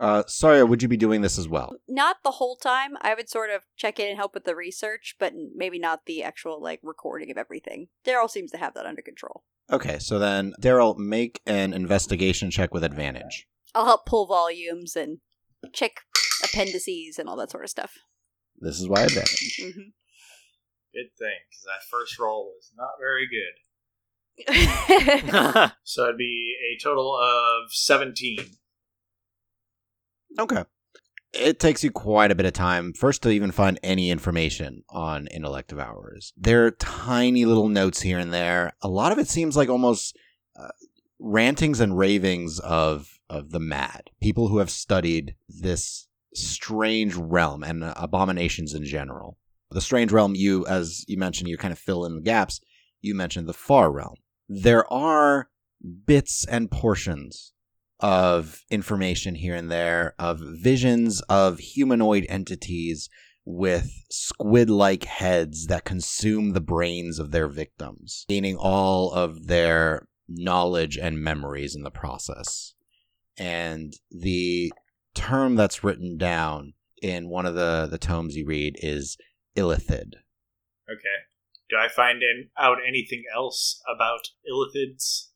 Uh, 0.04 0.22
Saria, 0.28 0.66
would 0.66 0.82
you 0.82 0.90
be 0.90 0.98
doing 0.98 1.22
this 1.22 1.40
as 1.40 1.48
well? 1.48 1.78
not 1.88 2.18
the 2.26 2.32
whole 2.32 2.58
time. 2.58 2.98
I 3.02 3.14
would 3.14 3.30
sort 3.30 3.50
of 3.50 3.62
check 3.78 4.02
in 4.02 4.10
and 4.10 4.18
help 4.18 4.34
with 4.34 4.44
the 4.44 4.54
research, 4.54 5.16
but 5.18 5.32
maybe 5.56 5.80
not 5.80 6.06
the 6.06 6.24
actual 6.24 6.62
like 6.62 6.82
recording 6.84 7.32
of 7.32 7.38
everything. 7.38 7.88
Daryl 8.06 8.30
seems 8.30 8.52
to 8.52 8.58
have 8.58 8.74
that 8.74 8.86
under 8.86 9.02
control. 9.02 9.46
Okay, 9.72 10.00
so 10.00 10.20
then 10.20 10.54
Daryl, 10.62 10.98
make 10.98 11.40
an 11.46 11.72
investigation 11.72 12.52
check 12.52 12.74
with 12.74 12.84
advantage. 12.84 13.48
I'll 13.74 13.86
help 13.86 14.06
pull 14.06 14.26
volumes 14.28 14.98
and 14.98 15.20
check 15.72 16.02
appendices 16.44 17.18
and 17.18 17.30
all 17.30 17.38
that 17.38 17.52
sort 17.52 17.64
of 17.64 17.70
stuff. 17.70 17.94
This 18.60 18.82
is 18.82 18.90
why 18.90 19.04
advantage. 19.04 19.62
hmm 19.62 19.90
Good 20.94 21.16
thing, 21.18 21.40
because 21.50 21.64
that 21.64 21.88
first 21.90 22.20
roll 22.20 22.52
was 22.58 22.72
not 22.76 23.00
very 23.00 23.26
good. 23.28 24.54
Mm-hmm. 24.54 25.72
So 25.84 26.04
it'd 26.04 26.18
be 26.18 26.56
a 26.74 26.84
total 26.84 27.18
of 27.18 27.72
17. 27.72 28.38
Okay. 30.40 30.64
It 31.34 31.60
takes 31.60 31.84
you 31.84 31.92
quite 31.92 32.32
a 32.32 32.36
bit 32.36 32.46
of 32.46 32.54
time 32.54 32.94
first 32.94 33.24
to 33.24 33.30
even 33.30 33.52
find 33.52 33.80
any 33.82 34.12
information 34.12 34.84
on 34.90 35.28
intellect 35.28 35.70
devourers. 35.70 36.32
There 36.38 36.66
are 36.66 36.72
tiny 36.72 37.46
little 37.46 37.70
notes 37.70 38.02
here 38.02 38.20
and 38.20 38.32
there. 38.32 38.74
A 38.82 38.88
lot 38.88 39.12
of 39.12 39.18
it 39.18 39.28
seems 39.28 39.58
like 39.58 39.70
almost 39.70 40.16
uh, 40.56 40.70
rantings 41.20 41.80
and 41.80 41.98
ravings 41.98 42.60
of 42.60 43.20
of 43.30 43.50
the 43.50 43.60
mad 43.60 44.12
people 44.22 44.50
who 44.50 44.60
have 44.60 44.70
studied 44.70 45.36
this 45.48 46.08
strange 46.36 47.16
realm 47.16 47.64
and 47.64 47.84
abominations 47.96 48.74
in 48.74 48.86
general. 48.86 49.40
The 49.72 49.82
strange 49.82 50.12
realm, 50.12 50.36
you 50.36 50.68
as 50.68 51.04
you 51.08 51.18
mentioned, 51.18 51.50
you 51.50 51.58
kind 51.58 51.72
of 51.72 51.80
fill 51.80 52.06
in 52.06 52.16
the 52.16 52.22
gaps. 52.22 52.60
You 53.02 53.16
mentioned 53.16 53.48
the 53.48 53.54
far 53.54 53.92
realm. 53.92 54.16
There 54.48 54.92
are 54.94 55.50
bits 56.06 56.46
and 56.46 56.70
portions 56.70 57.54
of 58.04 58.62
information 58.70 59.34
here 59.34 59.56
and 59.56 59.72
there 59.72 60.14
of 60.20 60.38
visions 60.42 61.22
of 61.30 61.58
humanoid 61.58 62.26
entities 62.28 63.10
with 63.46 63.90
squid 64.12 64.70
like 64.70 65.06
heads 65.06 65.68
that 65.68 65.86
consume 65.86 66.52
the 66.52 66.62
brains 66.62 67.18
of 67.18 67.32
their 67.32 67.48
victims, 67.48 68.26
gaining 68.28 68.58
all 68.58 69.12
of 69.14 69.48
their 69.48 70.08
knowledge 70.28 70.98
and 70.98 71.24
memories 71.24 71.76
in 71.76 71.84
the 71.84 71.92
process. 71.92 72.74
And 73.38 73.94
the 74.12 74.74
term 75.16 75.56
that's 75.56 75.84
written 75.84 76.18
down 76.18 76.74
in 77.02 77.30
one 77.30 77.46
of 77.46 77.56
the, 77.56 77.88
the 77.90 77.98
tomes 77.98 78.36
you 78.36 78.46
read 78.46 78.76
is 78.80 79.18
illithid. 79.56 80.16
Okay. 80.90 81.20
Do 81.70 81.78
I 81.78 81.88
find 81.88 82.22
in, 82.22 82.50
out 82.58 82.80
anything 82.86 83.24
else 83.34 83.82
about 83.94 84.28
illithids? 84.50 85.30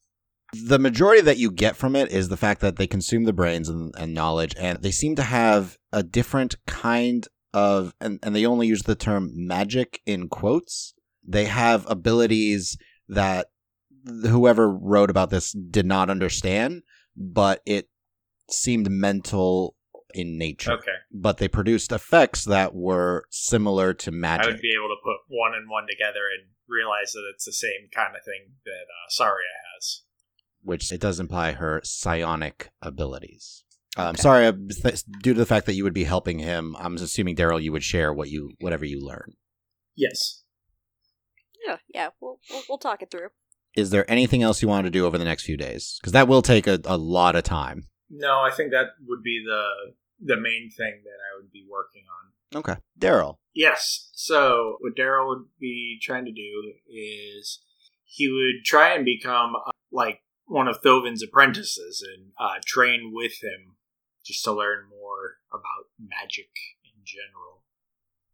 The 0.53 0.79
majority 0.79 1.21
that 1.21 1.37
you 1.37 1.51
get 1.51 1.75
from 1.75 1.95
it 1.95 2.11
is 2.11 2.29
the 2.29 2.37
fact 2.37 2.61
that 2.61 2.77
they 2.77 2.87
consume 2.87 3.25
the 3.25 3.33
brains 3.33 3.69
and, 3.69 3.93
and 3.97 4.13
knowledge 4.13 4.53
and 4.57 4.81
they 4.81 4.91
seem 4.91 5.15
to 5.15 5.23
have 5.23 5.77
a 5.91 6.03
different 6.03 6.55
kind 6.65 7.27
of 7.53 7.93
and, 7.99 8.19
and 8.23 8.35
they 8.35 8.45
only 8.45 8.67
use 8.67 8.83
the 8.83 8.95
term 8.95 9.31
magic 9.33 10.01
in 10.05 10.29
quotes 10.29 10.93
they 11.27 11.45
have 11.45 11.85
abilities 11.89 12.77
that 13.09 13.47
whoever 14.23 14.69
wrote 14.69 15.09
about 15.09 15.29
this 15.29 15.51
did 15.51 15.85
not 15.85 16.09
understand 16.09 16.81
but 17.15 17.61
it 17.65 17.89
seemed 18.49 18.89
mental 18.89 19.75
in 20.13 20.37
nature 20.37 20.71
Okay. 20.73 20.95
but 21.11 21.37
they 21.37 21.47
produced 21.49 21.91
effects 21.91 22.45
that 22.45 22.73
were 22.73 23.25
similar 23.29 23.93
to 23.93 24.11
magic. 24.11 24.45
I 24.47 24.51
would 24.51 24.61
be 24.61 24.73
able 24.73 24.87
to 24.87 25.01
put 25.03 25.17
one 25.27 25.53
and 25.53 25.69
one 25.69 25.85
together 25.87 26.21
and 26.31 26.49
realize 26.67 27.11
that 27.11 27.29
it's 27.33 27.45
the 27.45 27.51
same 27.53 27.89
kind 27.93 28.15
of 28.15 28.23
thing 28.23 28.55
that 28.65 28.87
uh, 28.87 29.09
Saria. 29.09 29.66
Which 30.67 30.91
it 30.91 31.01
does 31.01 31.19
imply 31.19 31.53
her 31.53 31.81
psionic 31.83 32.69
abilities. 32.81 33.63
Um, 33.97 34.09
Okay. 34.09 34.21
Sorry, 34.21 34.45
uh, 34.45 34.53
th- 34.83 35.03
due 35.23 35.33
to 35.33 35.39
the 35.39 35.45
fact 35.45 35.65
that 35.65 35.73
you 35.73 35.83
would 35.83 35.93
be 35.93 36.03
helping 36.03 36.39
him, 36.39 36.75
I'm 36.77 36.95
assuming 36.95 37.35
Daryl, 37.35 37.61
you 37.61 37.71
would 37.71 37.83
share 37.83 38.13
what 38.13 38.29
you 38.29 38.51
whatever 38.59 38.85
you 38.85 39.03
learn. 39.03 39.33
Yes. 39.95 40.43
Yeah, 41.65 41.77
yeah. 41.93 42.09
We'll, 42.21 42.39
we'll 42.51 42.63
we'll 42.69 42.77
talk 42.77 43.01
it 43.01 43.09
through. 43.09 43.29
Is 43.75 43.89
there 43.89 44.09
anything 44.09 44.43
else 44.43 44.61
you 44.61 44.67
want 44.67 44.85
to 44.85 44.91
do 44.91 45.05
over 45.05 45.17
the 45.17 45.25
next 45.25 45.43
few 45.43 45.57
days? 45.57 45.97
Because 45.99 46.13
that 46.13 46.27
will 46.27 46.41
take 46.41 46.67
a, 46.67 46.79
a 46.85 46.97
lot 46.97 47.35
of 47.35 47.43
time. 47.43 47.87
No, 48.09 48.39
I 48.39 48.51
think 48.51 48.71
that 48.71 48.87
would 49.07 49.23
be 49.23 49.43
the 49.45 49.63
the 50.19 50.35
main 50.39 50.69
thing 50.75 51.01
that 51.03 51.19
I 51.31 51.39
would 51.39 51.51
be 51.51 51.65
working 51.69 52.03
on. 52.09 52.59
Okay, 52.59 52.75
Daryl. 52.99 53.37
Yes. 53.53 54.09
So 54.13 54.77
what 54.79 54.95
Daryl 54.95 55.27
would 55.29 55.45
be 55.59 55.99
trying 56.01 56.25
to 56.25 56.31
do 56.31 56.73
is 56.87 57.61
he 58.05 58.27
would 58.29 58.63
try 58.65 58.93
and 58.93 59.03
become 59.03 59.53
uh, 59.55 59.71
like 59.91 60.19
one 60.47 60.67
of 60.67 60.77
Thovin's 60.81 61.21
apprentices 61.23 62.05
and 62.15 62.31
uh, 62.39 62.59
train 62.65 63.11
with 63.13 63.33
him 63.43 63.75
just 64.25 64.43
to 64.45 64.51
learn 64.53 64.85
more 64.89 65.35
about 65.51 65.87
magic 65.99 66.49
in 66.83 67.01
general. 67.05 67.63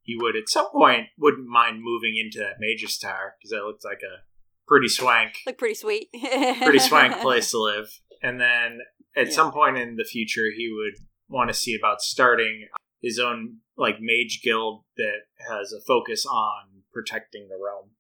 He 0.01 0.15
would 0.17 0.35
at 0.35 0.49
some 0.49 0.69
point 0.71 1.07
wouldn't 1.17 1.47
mind 1.47 1.81
moving 1.81 2.15
into 2.17 2.39
that 2.39 2.55
Magus 2.59 2.97
Tower 2.97 3.35
because 3.37 3.51
that 3.51 3.63
looks 3.65 3.85
like 3.85 4.01
a 4.03 4.23
pretty 4.67 4.87
swank, 4.89 5.35
Look 5.45 5.57
pretty 5.57 5.75
sweet. 5.75 6.09
pretty 6.61 6.79
swank 6.79 7.19
place 7.21 7.51
to 7.51 7.59
live. 7.59 7.87
And 8.21 8.39
then 8.39 8.79
at 9.15 9.27
Yeah. 9.27 9.33
some 9.33 9.51
point 9.51 9.77
in 9.77 9.95
the 9.95 10.03
future, 10.05 10.45
he 10.55 10.71
would 10.73 11.05
want 11.29 11.49
to 11.49 11.53
see 11.53 11.75
about 11.75 12.01
starting 12.01 12.67
his 13.01 13.17
own 13.19 13.57
like 13.77 13.97
mage 13.99 14.41
guild 14.43 14.83
that 14.97 15.21
has 15.49 15.71
a 15.73 15.81
focus 15.81 16.25
on 16.25 16.83
protecting 16.93 17.47
the 17.49 17.57
realm. 17.63 17.91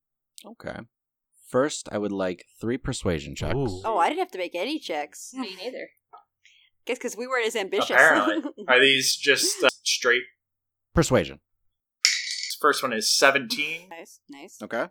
Okay. 0.45 0.79
First, 1.53 1.87
I 1.91 1.99
would 1.99 2.11
like 2.11 2.47
three 2.59 2.79
persuasion 2.79 3.35
checks. 3.35 3.53
Ooh. 3.55 3.81
Oh, 3.85 3.99
I 3.99 4.09
didn't 4.09 4.21
have 4.21 4.31
to 4.31 4.39
make 4.39 4.55
any 4.55 4.79
checks. 4.79 5.35
Me 5.35 5.55
neither. 5.63 5.87
Guess 6.87 6.97
because 6.97 7.15
we 7.15 7.27
weren't 7.27 7.45
as 7.45 7.55
ambitious. 7.55 7.91
Apparently. 7.91 8.51
Are 8.67 8.79
these 8.79 9.15
just 9.15 9.63
uh, 9.63 9.69
straight? 9.83 10.23
Persuasion. 10.95 11.41
This 12.03 12.57
first 12.59 12.81
one 12.81 12.91
is 12.91 13.15
17. 13.15 13.87
nice, 13.87 14.19
nice. 14.31 14.57
Okay. 14.63 14.87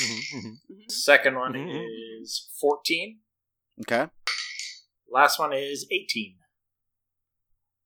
Mhm, 0.00 0.20
mhm. 0.36 0.52
Mhm. 0.70 0.88
Second 0.92 1.34
one 1.34 1.54
Mhm. 1.54 1.84
is 2.22 2.48
14. 2.60 3.18
Okay. 3.80 4.06
Last 5.10 5.40
one 5.40 5.52
is 5.52 5.84
18. 5.90 6.36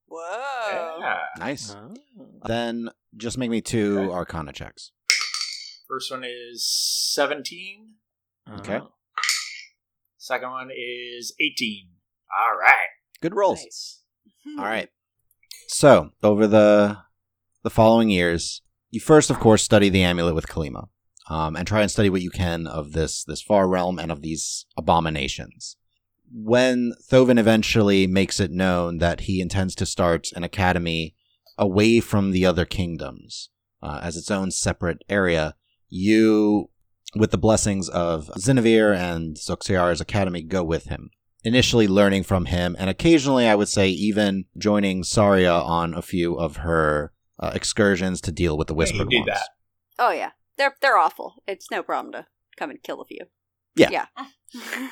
Whoa. 0.07 0.99
Yeah. 1.01 1.19
Nice. 1.39 1.75
Oh. 1.75 1.95
Then 2.45 2.91
just 3.17 3.39
make 3.39 3.49
me 3.49 3.63
two 3.63 4.01
Okay. 4.01 4.13
Arcana 4.13 4.53
checks. 4.53 4.93
First 5.89 6.11
one 6.11 6.25
is 6.25 6.63
17. 7.15 7.95
Okay. 8.59 8.79
Oh. 8.83 8.91
Second 10.19 10.51
one 10.51 10.71
is 10.71 11.35
18. 11.41 11.89
All 12.39 12.59
right. 12.59 12.89
Good 13.21 13.35
rolls. 13.35 13.61
Nice. 13.63 14.03
All 14.59 14.65
right. 14.65 14.89
So 15.69 16.11
over 16.23 16.47
the 16.47 16.99
the 17.63 17.71
following 17.71 18.11
years, 18.11 18.63
you 18.91 19.01
first, 19.01 19.31
of 19.31 19.39
course, 19.39 19.63
study 19.63 19.89
the 19.89 20.03
amulet 20.03 20.35
with 20.35 20.49
Kalima, 20.49 20.89
um, 21.29 21.57
and 21.57 21.67
try 21.67 21.81
and 21.81 21.91
study 21.91 22.11
what 22.11 22.23
you 22.23 22.31
can 22.31 22.67
of 22.67 22.93
this 22.93 23.25
this 23.25 23.43
far 23.43 23.69
realm 23.69 23.99
and 23.99 24.13
of 24.13 24.23
these 24.23 24.67
abominations. 24.77 25.77
When 26.35 26.95
Thovin 27.11 27.39
eventually 27.39 28.07
makes 28.07 28.41
it 28.41 28.51
known 28.51 28.99
that 28.99 29.21
he 29.21 29.41
intends 29.41 29.75
to 29.77 29.87
start 29.87 30.33
an 30.35 30.45
academy 30.45 31.15
away 31.59 32.01
from 32.01 32.31
the 32.31 32.47
other 32.47 32.65
kingdoms 32.65 33.51
uh, 33.83 34.01
as 34.03 34.17
its 34.17 34.31
own 34.31 34.51
separate 34.51 35.03
area, 35.09 35.55
you, 35.89 36.71
with 37.15 37.31
the 37.31 37.39
blessings 37.39 37.89
of 37.89 38.31
Zinevere 38.39 38.93
and 38.93 39.37
Zoxiar's 39.37 40.01
academy, 40.01 40.43
go 40.43 40.63
with 40.65 40.85
him 40.87 41.11
initially 41.45 41.89
learning 41.89 42.23
from 42.23 42.45
him, 42.47 42.77
and 42.79 42.89
occasionally, 42.89 43.49
I 43.49 43.57
would 43.57 43.69
say, 43.69 43.89
even 43.89 44.45
joining 44.57 45.03
Saria 45.03 45.53
on 45.53 45.93
a 45.93 46.01
few 46.03 46.35
of 46.39 46.59
her 46.59 47.13
uh, 47.41 47.51
excursions 47.55 48.21
to 48.21 48.31
deal 48.33 48.57
with 48.57 48.69
the 48.69 48.75
Yeah, 48.75 48.77
you 48.77 48.79
Whispered 48.79 49.11
did 49.11 49.17
Ones. 49.19 49.27
that. 49.27 49.49
Oh 49.99 50.13
yeah, 50.13 50.31
they're 50.57 50.77
they're 50.81 50.97
awful. 50.97 51.43
It's 51.49 51.71
no 51.71 51.83
problem 51.83 52.13
to 52.13 52.27
come 52.57 52.71
and 52.71 52.83
kill 52.83 53.01
a 53.01 53.05
few. 53.05 53.27
Yeah. 53.75 53.91
Yeah. 53.91 54.07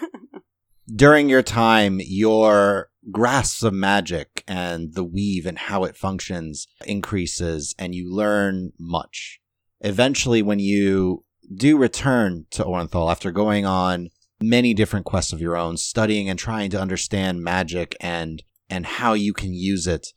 During 0.95 1.29
your 1.29 1.43
time, 1.43 2.01
your 2.03 2.91
grasp 3.13 3.63
of 3.63 3.73
magic 3.73 4.43
and 4.49 4.95
the 4.95 5.05
weave 5.05 5.47
and 5.47 5.57
how 5.57 5.85
it 5.85 5.97
functions 5.97 6.67
increases, 6.85 7.75
and 7.79 7.95
you 7.95 8.13
learn 8.13 8.73
much. 8.79 9.41
Eventually, 9.83 10.43
when 10.43 10.59
you 10.59 11.25
do 11.53 11.77
return 11.77 12.47
to 12.51 12.65
Orenthal 12.65 13.11
after 13.11 13.31
going 13.31 13.67
on 13.67 14.11
many 14.41 14.73
different 14.75 15.07
quests 15.07 15.33
of 15.33 15.41
your 15.41 15.57
own, 15.57 15.77
studying 15.77 16.29
and 16.29 16.39
trying 16.39 16.71
to 16.71 16.81
understand 16.81 17.43
magic 17.43 17.97
and 18.01 18.43
and 18.69 18.87
how 18.87 19.15
you 19.15 19.33
can 19.33 19.53
use 19.53 19.87
it, 19.87 20.09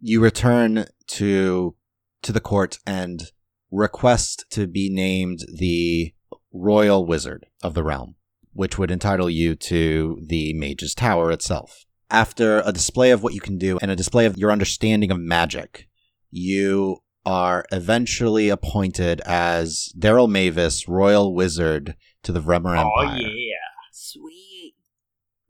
you 0.00 0.20
return 0.20 0.86
to 1.06 1.76
to 2.22 2.32
the 2.32 2.40
court 2.40 2.78
and 2.86 3.30
request 3.70 4.46
to 4.50 4.66
be 4.66 4.88
named 4.88 5.40
the 5.52 6.14
royal 6.52 7.06
wizard 7.06 7.46
of 7.62 7.74
the 7.74 7.84
realm, 7.84 8.16
which 8.52 8.78
would 8.78 8.90
entitle 8.90 9.28
you 9.28 9.54
to 9.54 10.18
the 10.26 10.54
mage's 10.54 10.94
tower 10.94 11.30
itself. 11.30 11.84
After 12.10 12.62
a 12.64 12.72
display 12.72 13.10
of 13.10 13.22
what 13.22 13.34
you 13.34 13.40
can 13.40 13.58
do 13.58 13.78
and 13.82 13.90
a 13.90 13.96
display 13.96 14.24
of 14.24 14.38
your 14.38 14.50
understanding 14.50 15.10
of 15.10 15.20
magic, 15.20 15.88
you 16.30 16.98
are 17.28 17.64
eventually 17.70 18.48
appointed 18.48 19.20
as 19.26 19.92
Daryl 19.98 20.30
Mavis, 20.30 20.88
royal 20.88 21.34
wizard 21.34 21.94
to 22.22 22.32
the 22.32 22.40
Vremer 22.40 22.74
Oh, 22.78 23.02
Empire. 23.02 23.18
yeah. 23.20 23.54
Sweet. 23.92 24.74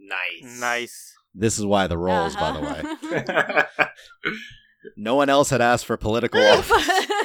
Nice. 0.01 0.61
Nice. 0.61 1.13
This 1.35 1.57
is 1.59 1.65
why 1.65 1.87
the 1.87 1.97
rolls, 1.99 2.35
by 2.35 2.51
the 2.53 2.61
way. 2.61 2.83
Uh-huh. 3.29 3.87
No 4.97 5.17
one 5.17 5.29
else 5.29 5.51
had 5.51 5.61
asked 5.61 5.87
for 5.87 5.97
political 5.97 6.41
office. 6.41 6.71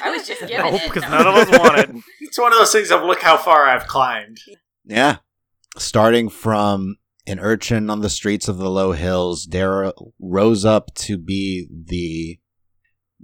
I 0.04 0.14
was 0.16 0.28
just 0.28 0.42
giving 0.42 0.58
Nope, 0.58 0.74
it. 0.82 0.92
because 0.94 1.10
none 1.10 1.26
of 1.26 1.36
us 1.36 1.60
wanted. 1.60 1.96
it's 2.22 2.38
one 2.38 2.52
of 2.52 2.60
those 2.60 2.72
things 2.72 2.92
of 2.92 3.04
look 3.04 3.22
how 3.22 3.38
far 3.38 3.66
I've 3.68 3.88
climbed. 3.88 4.38
Yeah. 4.86 5.18
Starting 5.78 6.30
from 6.30 6.98
an 7.26 7.40
urchin 7.40 7.90
on 7.90 8.02
the 8.02 8.10
streets 8.10 8.48
of 8.48 8.58
the 8.58 8.70
low 8.70 8.92
hills, 8.92 9.48
Daryl 9.48 10.12
rose 10.20 10.66
up 10.66 10.94
to 10.96 11.18
be 11.18 11.68
the 11.72 12.40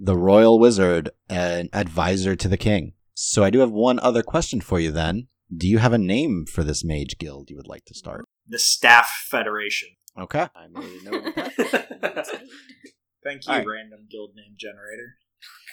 the 0.02 0.16
royal 0.16 0.58
wizard 0.58 1.10
and 1.28 1.68
advisor 1.72 2.34
to 2.34 2.48
the 2.48 2.56
king. 2.56 2.94
So 3.14 3.44
I 3.44 3.50
do 3.50 3.58
have 3.58 3.70
one 3.70 4.00
other 4.00 4.22
question 4.22 4.62
for 4.62 4.80
you 4.80 4.90
then. 4.90 5.28
Do 5.54 5.68
you 5.68 5.78
have 5.78 5.92
a 5.92 5.98
name 5.98 6.46
for 6.46 6.64
this 6.64 6.82
mage 6.82 7.18
guild 7.18 7.50
you 7.50 7.56
would 7.56 7.68
like 7.68 7.84
to 7.86 7.94
start? 7.94 8.26
The 8.48 8.58
Staff 8.58 9.26
Federation. 9.28 9.90
Okay. 10.18 10.48
I 10.54 10.68
made 10.72 11.02
a 11.02 11.10
note 11.10 11.26
of 11.26 11.34
that. 11.34 12.26
Thank 13.22 13.46
you, 13.46 13.52
All 13.52 13.58
right. 13.58 13.66
random 13.66 14.06
guild 14.10 14.30
name 14.34 14.54
generator. 14.58 15.16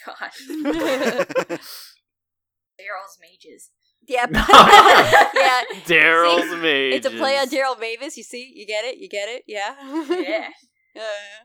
God. 0.04 0.30
Daryl's 2.78 3.18
mages. 3.20 3.70
Yep. 4.06 4.30
yeah. 4.34 5.62
Daryl's 5.86 6.60
mages. 6.60 6.96
It's 6.96 7.06
a 7.06 7.10
play 7.10 7.38
on 7.38 7.48
Daryl 7.48 7.80
Mavis. 7.80 8.16
You 8.16 8.22
see? 8.22 8.52
You 8.54 8.66
get 8.66 8.84
it? 8.84 8.98
You 8.98 9.08
get 9.08 9.28
it? 9.28 9.44
Yeah. 9.46 9.74
Yeah. 10.10 10.48
Uh, 10.96 11.44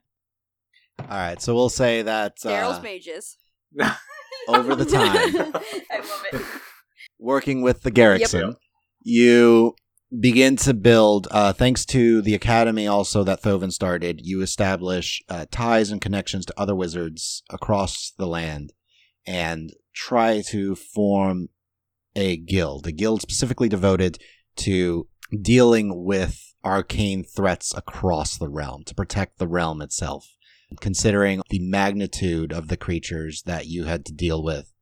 All 1.09 1.17
right. 1.17 1.41
So 1.41 1.53
we'll 1.55 1.69
say 1.69 2.01
that 2.01 2.37
Daryl's 2.39 2.79
uh, 2.79 2.81
mages. 2.81 3.37
over 4.47 4.75
the 4.75 4.85
time 4.85 5.15
I 5.91 5.97
love 5.97 6.25
it. 6.33 6.41
working 7.17 7.61
with 7.61 7.81
the 7.81 7.91
Garrickson, 7.91 8.55
you 9.01 9.75
begin 10.19 10.55
to 10.57 10.73
build, 10.73 11.27
uh, 11.31 11.53
thanks 11.53 11.85
to 11.85 12.21
the 12.21 12.35
academy 12.35 12.87
also 12.87 13.23
that 13.23 13.41
Thovin 13.41 13.71
started, 13.71 14.21
you 14.23 14.41
establish 14.41 15.21
uh, 15.29 15.45
ties 15.49 15.91
and 15.91 16.01
connections 16.01 16.45
to 16.45 16.59
other 16.59 16.75
wizards 16.75 17.43
across 17.49 18.11
the 18.17 18.27
land 18.27 18.73
and 19.25 19.71
try 19.95 20.41
to 20.49 20.75
form 20.75 21.47
a 22.15 22.37
guild, 22.37 22.85
a 22.85 22.91
guild 22.91 23.21
specifically 23.21 23.69
devoted 23.69 24.19
to 24.55 25.07
dealing 25.41 26.03
with 26.05 26.53
arcane 26.63 27.23
threats 27.23 27.73
across 27.75 28.37
the 28.37 28.49
realm, 28.49 28.83
to 28.85 28.93
protect 28.93 29.39
the 29.39 29.47
realm 29.47 29.81
itself. 29.81 30.27
Considering 30.79 31.41
the 31.49 31.59
magnitude 31.59 32.51
of 32.51 32.67
the 32.67 32.77
creatures 32.77 33.43
that 33.45 33.67
you 33.67 33.85
had 33.85 34.05
to 34.05 34.13
deal 34.13 34.43
with, 34.43 34.73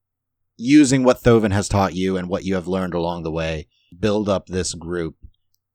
using 0.57 1.03
what 1.03 1.23
Thovin 1.23 1.51
has 1.51 1.67
taught 1.67 1.95
you 1.95 2.17
and 2.17 2.29
what 2.29 2.45
you 2.45 2.55
have 2.55 2.67
learned 2.67 2.93
along 2.93 3.23
the 3.23 3.31
way, 3.31 3.67
build 3.97 4.29
up 4.29 4.47
this 4.47 4.73
group 4.73 5.15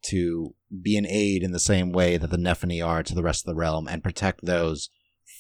to 0.03 0.55
be 0.83 0.97
an 0.97 1.07
aid 1.07 1.43
in 1.43 1.53
the 1.53 1.59
same 1.59 1.93
way 1.93 2.17
that 2.17 2.31
the 2.31 2.37
Nephany 2.37 2.85
are 2.85 3.03
to 3.03 3.15
the 3.15 3.23
rest 3.23 3.47
of 3.47 3.53
the 3.53 3.59
realm 3.59 3.89
and 3.89 4.03
protect 4.03 4.45
those 4.45 4.91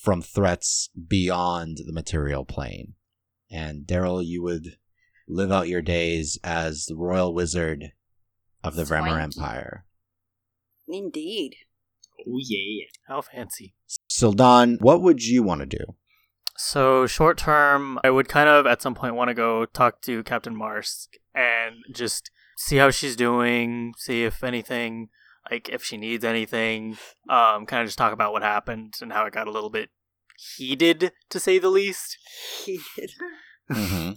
from 0.02 0.22
threats 0.22 0.90
beyond 1.08 1.78
the 1.86 1.92
material 1.92 2.44
plane. 2.44 2.94
And 3.50 3.86
Daryl, 3.86 4.24
you 4.24 4.42
would 4.42 4.76
live 5.28 5.52
out 5.52 5.68
your 5.68 5.82
days 5.82 6.38
as 6.42 6.86
the 6.86 6.96
royal 6.96 7.34
wizard 7.34 7.92
of 8.62 8.76
the 8.76 8.84
Vremer 8.84 9.20
Empire. 9.20 9.84
Indeed. 10.88 11.56
Oh, 12.28 12.38
yeah. 12.38 12.84
How 13.06 13.22
fancy. 13.22 13.74
Sildan, 14.10 14.80
what 14.80 15.02
would 15.02 15.24
you 15.24 15.42
want 15.42 15.60
to 15.60 15.66
do? 15.66 15.84
So 16.56 17.06
short 17.06 17.38
term, 17.38 18.00
I 18.02 18.10
would 18.10 18.28
kind 18.28 18.48
of 18.48 18.66
at 18.66 18.80
some 18.82 18.94
point 18.94 19.14
want 19.14 19.28
to 19.28 19.34
go 19.34 19.66
talk 19.66 20.00
to 20.02 20.22
Captain 20.22 20.56
Marsk 20.56 21.12
and 21.34 21.76
just 21.92 22.30
see 22.56 22.76
how 22.76 22.90
she's 22.90 23.14
doing, 23.14 23.92
see 23.98 24.24
if 24.24 24.42
anything, 24.42 25.10
like 25.50 25.68
if 25.68 25.84
she 25.84 25.96
needs 25.96 26.24
anything, 26.24 26.96
um, 27.28 27.66
kind 27.66 27.82
of 27.82 27.88
just 27.88 27.98
talk 27.98 28.12
about 28.12 28.32
what 28.32 28.42
happened 28.42 28.94
and 29.02 29.12
how 29.12 29.26
it 29.26 29.34
got 29.34 29.46
a 29.46 29.50
little 29.52 29.70
bit 29.70 29.90
heated, 30.56 31.12
to 31.28 31.38
say 31.38 31.58
the 31.58 31.68
least. 31.68 32.16
He 32.64 32.80
did. 32.96 33.10
hmm 33.70 34.10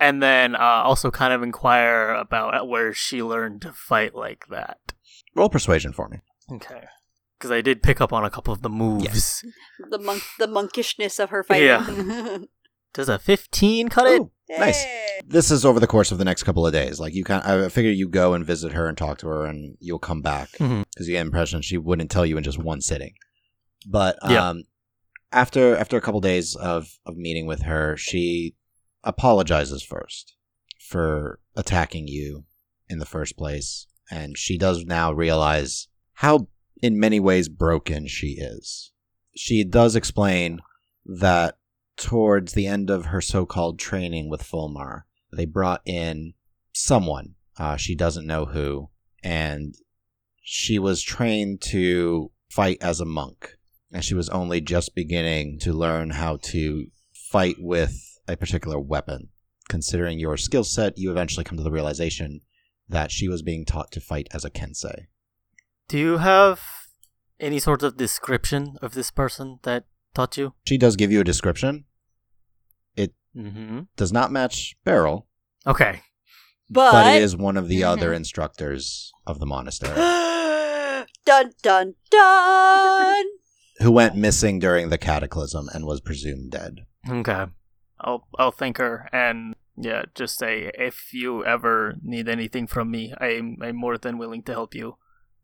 And 0.00 0.22
then 0.22 0.54
uh, 0.54 0.58
also 0.84 1.10
kind 1.10 1.32
of 1.32 1.42
inquire 1.42 2.10
about 2.10 2.68
where 2.68 2.92
she 2.94 3.20
learned 3.20 3.62
to 3.62 3.72
fight 3.72 4.14
like 4.14 4.46
that. 4.48 4.78
Roll 5.34 5.48
persuasion 5.48 5.92
for 5.92 6.08
me. 6.08 6.18
Okay. 6.50 6.84
Because 7.38 7.50
I 7.50 7.60
did 7.60 7.82
pick 7.82 8.00
up 8.00 8.12
on 8.12 8.24
a 8.24 8.30
couple 8.30 8.52
of 8.52 8.62
the 8.62 8.68
moves. 8.70 9.04
Yes. 9.04 9.44
the 9.90 9.98
monk, 9.98 10.22
the 10.38 10.46
monkishness 10.48 11.20
of 11.20 11.30
her 11.30 11.42
fighting. 11.44 11.66
Yeah. 11.68 12.38
Does 12.94 13.08
a 13.08 13.18
15 13.18 13.88
cut 13.90 14.06
it? 14.06 14.20
Ooh, 14.22 14.30
nice. 14.48 14.84
This 15.24 15.50
is 15.50 15.64
over 15.64 15.78
the 15.78 15.86
course 15.86 16.10
of 16.10 16.18
the 16.18 16.24
next 16.24 16.42
couple 16.44 16.66
of 16.66 16.72
days. 16.72 16.98
Like 16.98 17.14
you 17.14 17.22
can, 17.22 17.42
I 17.42 17.68
figure 17.68 17.90
you 17.90 18.08
go 18.08 18.32
and 18.32 18.44
visit 18.44 18.72
her 18.72 18.88
and 18.88 18.96
talk 18.96 19.18
to 19.18 19.28
her, 19.28 19.44
and 19.44 19.76
you'll 19.78 19.98
come 19.98 20.22
back 20.22 20.50
because 20.52 20.68
Mhm. 20.68 20.78
you 20.98 21.06
get 21.06 21.06
the 21.06 21.16
impression 21.18 21.60
she 21.62 21.76
wouldn't 21.76 22.10
tell 22.10 22.24
you 22.26 22.38
in 22.38 22.42
just 22.44 22.58
one 22.58 22.80
sitting. 22.80 23.12
But 23.86 24.16
um, 24.22 24.32
Yeah. 24.32 24.52
after 25.32 25.76
after 25.76 25.96
a 25.96 26.00
couple 26.00 26.20
days 26.20 26.56
of 26.56 26.98
of 27.04 27.16
meeting 27.16 27.46
with 27.46 27.62
her, 27.62 27.96
she 27.98 28.56
apologizes 29.04 29.82
first 29.82 30.34
for 30.80 31.40
attacking 31.54 32.08
you 32.08 32.44
in 32.88 32.98
the 32.98 33.06
first 33.06 33.36
place, 33.36 33.86
and 34.10 34.36
she 34.38 34.56
does 34.56 34.84
now 34.84 35.12
realize 35.12 35.88
how, 36.18 36.48
in 36.82 36.98
many 36.98 37.20
ways, 37.20 37.48
broken 37.48 38.06
she 38.06 38.38
is. 38.38 38.92
She 39.36 39.62
does 39.64 39.94
explain 39.94 40.60
that 41.04 41.58
towards 41.96 42.52
the 42.52 42.66
end 42.66 42.90
of 42.90 43.06
her 43.06 43.20
so-called 43.20 43.78
training 43.78 44.28
with 44.28 44.42
Fulmar, 44.42 45.02
they 45.32 45.44
brought 45.44 45.82
in 45.84 46.34
someone, 46.72 47.34
Uh, 47.56 47.76
she 47.76 47.94
doesn't 47.96 48.26
know 48.26 48.44
who, 48.46 48.88
and 49.22 49.74
she 50.42 50.78
was 50.78 51.02
trained 51.02 51.60
to 51.60 52.30
fight 52.48 52.78
as 52.80 53.00
a 53.00 53.04
monk, 53.04 53.56
and 53.92 54.04
she 54.04 54.14
was 54.14 54.28
only 54.28 54.60
just 54.60 54.94
beginning 54.94 55.58
to 55.58 55.72
learn 55.72 56.10
how 56.10 56.36
to 56.36 56.86
fight 57.12 57.56
with 57.58 58.20
a 58.28 58.36
particular 58.36 58.78
weapon. 58.78 59.28
Considering 59.68 60.18
your 60.20 60.36
skill 60.36 60.64
set, 60.64 60.96
you 60.96 61.10
eventually 61.10 61.44
come 61.44 61.58
to 61.58 61.64
the 61.64 61.70
realization 61.70 62.40
that 62.88 63.10
she 63.10 63.28
was 63.28 63.42
being 63.42 63.64
taught 63.64 63.90
to 63.92 64.00
fight 64.00 64.28
as 64.32 64.44
a 64.44 64.50
kensei. 64.50 65.08
Do 65.88 65.98
you 65.98 66.18
have 66.18 66.60
any 67.40 67.58
sort 67.58 67.82
of 67.82 67.96
description 67.96 68.76
of 68.82 68.92
this 68.92 69.10
person 69.10 69.58
that 69.62 69.84
taught 70.14 70.36
you? 70.36 70.54
She 70.66 70.76
does 70.78 70.96
give 70.96 71.10
you 71.12 71.20
a 71.20 71.24
description. 71.24 71.84
Mm-hmm. 73.36 73.80
Does 73.96 74.10
not 74.12 74.32
match 74.32 74.74
Beryl, 74.84 75.28
Okay. 75.64 76.00
but, 76.68 76.90
but 76.90 77.14
it 77.14 77.22
is 77.22 77.36
one 77.36 77.56
of 77.56 77.68
the 77.68 77.82
Mhm. 77.82 77.86
other 77.86 78.12
instructors 78.12 79.12
of 79.26 79.38
the 79.38 79.46
monastery 79.46 79.94
dun 81.24 81.52
dun 81.62 81.94
dun. 82.10 83.24
who 83.80 83.92
went 83.92 84.16
missing 84.16 84.58
during 84.58 84.88
the 84.88 84.98
cataclysm 84.98 85.68
and 85.72 85.84
was 85.84 86.00
presumed 86.00 86.50
dead. 86.50 86.86
Okay. 87.08 87.44
I'll 88.00 88.26
I'll 88.38 88.50
thank 88.50 88.78
her 88.78 89.08
and 89.12 89.54
yeah, 89.76 90.04
just 90.16 90.36
say 90.38 90.72
if 90.74 91.12
you 91.12 91.44
ever 91.44 91.94
need 92.02 92.28
anything 92.28 92.66
from 92.66 92.90
me, 92.90 93.12
I'm 93.20 93.58
I'm 93.62 93.76
more 93.76 93.98
than 93.98 94.18
willing 94.18 94.42
to 94.44 94.52
help 94.52 94.74
you. 94.74 94.96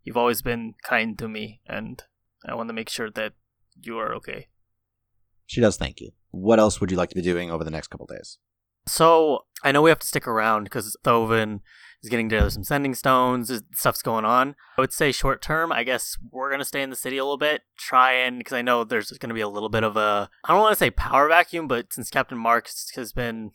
You've 0.04 0.16
always 0.16 0.42
been 0.42 0.74
kind 0.82 1.18
to 1.18 1.28
me 1.28 1.60
and 1.66 2.02
I 2.46 2.54
want 2.54 2.68
to 2.68 2.74
make 2.74 2.88
sure 2.88 3.10
that 3.10 3.32
you 3.80 3.98
are 3.98 4.14
okay. 4.16 4.48
She 5.46 5.60
does 5.60 5.76
thank 5.76 6.00
you. 6.00 6.12
What 6.30 6.58
else 6.58 6.80
would 6.80 6.90
you 6.90 6.96
like 6.96 7.08
to 7.10 7.14
be 7.14 7.22
doing 7.22 7.50
over 7.50 7.64
the 7.64 7.70
next 7.70 7.88
couple 7.88 8.06
days? 8.06 8.38
So 8.86 9.44
I 9.62 9.72
know 9.72 9.80
we 9.82 9.90
have 9.90 9.98
to 10.00 10.06
stick 10.06 10.28
around 10.28 10.64
because 10.64 10.94
Thovin 11.04 11.60
is 12.02 12.10
getting 12.10 12.28
together 12.28 12.50
some 12.50 12.64
sending 12.64 12.94
stones. 12.94 13.50
Stuff's 13.72 14.02
going 14.02 14.26
on. 14.26 14.56
I 14.76 14.82
would 14.82 14.92
say 14.92 15.10
short 15.10 15.40
term. 15.40 15.72
I 15.72 15.84
guess 15.84 16.18
we're 16.30 16.50
gonna 16.50 16.66
stay 16.66 16.82
in 16.82 16.90
the 16.90 16.96
city 16.96 17.16
a 17.16 17.24
little 17.24 17.38
bit. 17.38 17.62
Try 17.78 18.12
and 18.12 18.36
because 18.38 18.52
I 18.52 18.60
know 18.62 18.84
there's 18.84 19.10
gonna 19.12 19.32
be 19.32 19.40
a 19.40 19.48
little 19.48 19.70
bit 19.70 19.84
of 19.84 19.96
a 19.96 20.28
I 20.44 20.52
don't 20.52 20.60
want 20.60 20.72
to 20.72 20.78
say 20.78 20.90
power 20.90 21.28
vacuum, 21.28 21.66
but 21.66 21.94
since 21.94 22.10
Captain 22.10 22.36
Marsk 22.36 22.94
has 22.96 23.12
been 23.14 23.52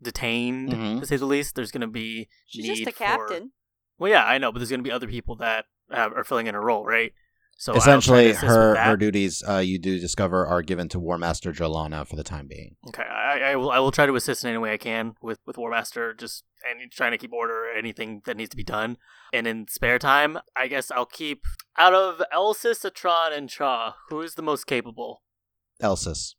detained 0.00 0.70
Mhm. 0.72 1.00
to 1.00 1.06
say 1.06 1.16
the 1.16 1.26
least, 1.26 1.56
there's 1.56 1.72
gonna 1.72 1.88
be 1.88 2.28
She's 2.46 2.62
need 2.68 2.76
just 2.76 2.88
a 2.88 2.92
for- 2.92 2.98
captain. 2.98 3.52
well, 3.98 4.10
yeah, 4.12 4.24
I 4.24 4.38
know, 4.38 4.52
but 4.52 4.60
there's 4.60 4.70
gonna 4.70 4.82
be 4.84 4.92
other 4.92 5.08
people 5.08 5.34
that 5.36 5.66
have, 5.90 6.12
are 6.12 6.24
filling 6.24 6.46
in 6.46 6.54
a 6.54 6.60
role, 6.60 6.84
right? 6.84 7.12
So 7.60 7.72
I'll 7.72 7.80
try 7.80 7.92
to 7.92 7.98
Essentially, 7.98 8.32
her 8.34 8.76
her 8.76 8.96
duties 8.96 9.42
uh, 9.46 9.58
you 9.58 9.80
do 9.80 9.98
discover 9.98 10.46
are 10.46 10.62
given 10.62 10.88
to 10.90 11.00
War 11.00 11.18
Master 11.18 11.52
Jolana 11.52 12.06
for 12.06 12.14
the 12.14 12.22
time 12.22 12.46
being. 12.46 12.76
Okay, 12.86 13.02
I, 13.02 13.50
I 13.50 13.56
will. 13.56 13.72
I 13.72 13.80
will 13.80 13.90
try 13.90 14.06
to 14.06 14.14
assist 14.14 14.44
in 14.44 14.50
any 14.50 14.58
way 14.58 14.72
I 14.72 14.76
can 14.76 15.16
with 15.20 15.40
with 15.44 15.58
War 15.58 15.72
Master, 15.72 16.14
just 16.14 16.44
and 16.64 16.88
trying 16.92 17.10
to 17.10 17.18
keep 17.18 17.32
order 17.32 17.64
or 17.64 17.72
anything 17.72 18.22
that 18.26 18.36
needs 18.36 18.50
to 18.50 18.56
be 18.56 18.62
done. 18.62 18.96
And 19.32 19.48
in 19.48 19.66
spare 19.66 19.98
time, 19.98 20.38
I 20.54 20.68
guess 20.68 20.92
I'll 20.92 21.04
keep 21.04 21.46
out 21.76 21.94
of 21.94 22.22
Elsis, 22.32 22.88
Atron, 22.88 23.36
and 23.36 23.48
Cha. 23.48 23.96
Who 24.08 24.20
is 24.20 24.36
the 24.36 24.42
most 24.42 24.68
capable? 24.68 25.22
Elsis, 25.82 26.34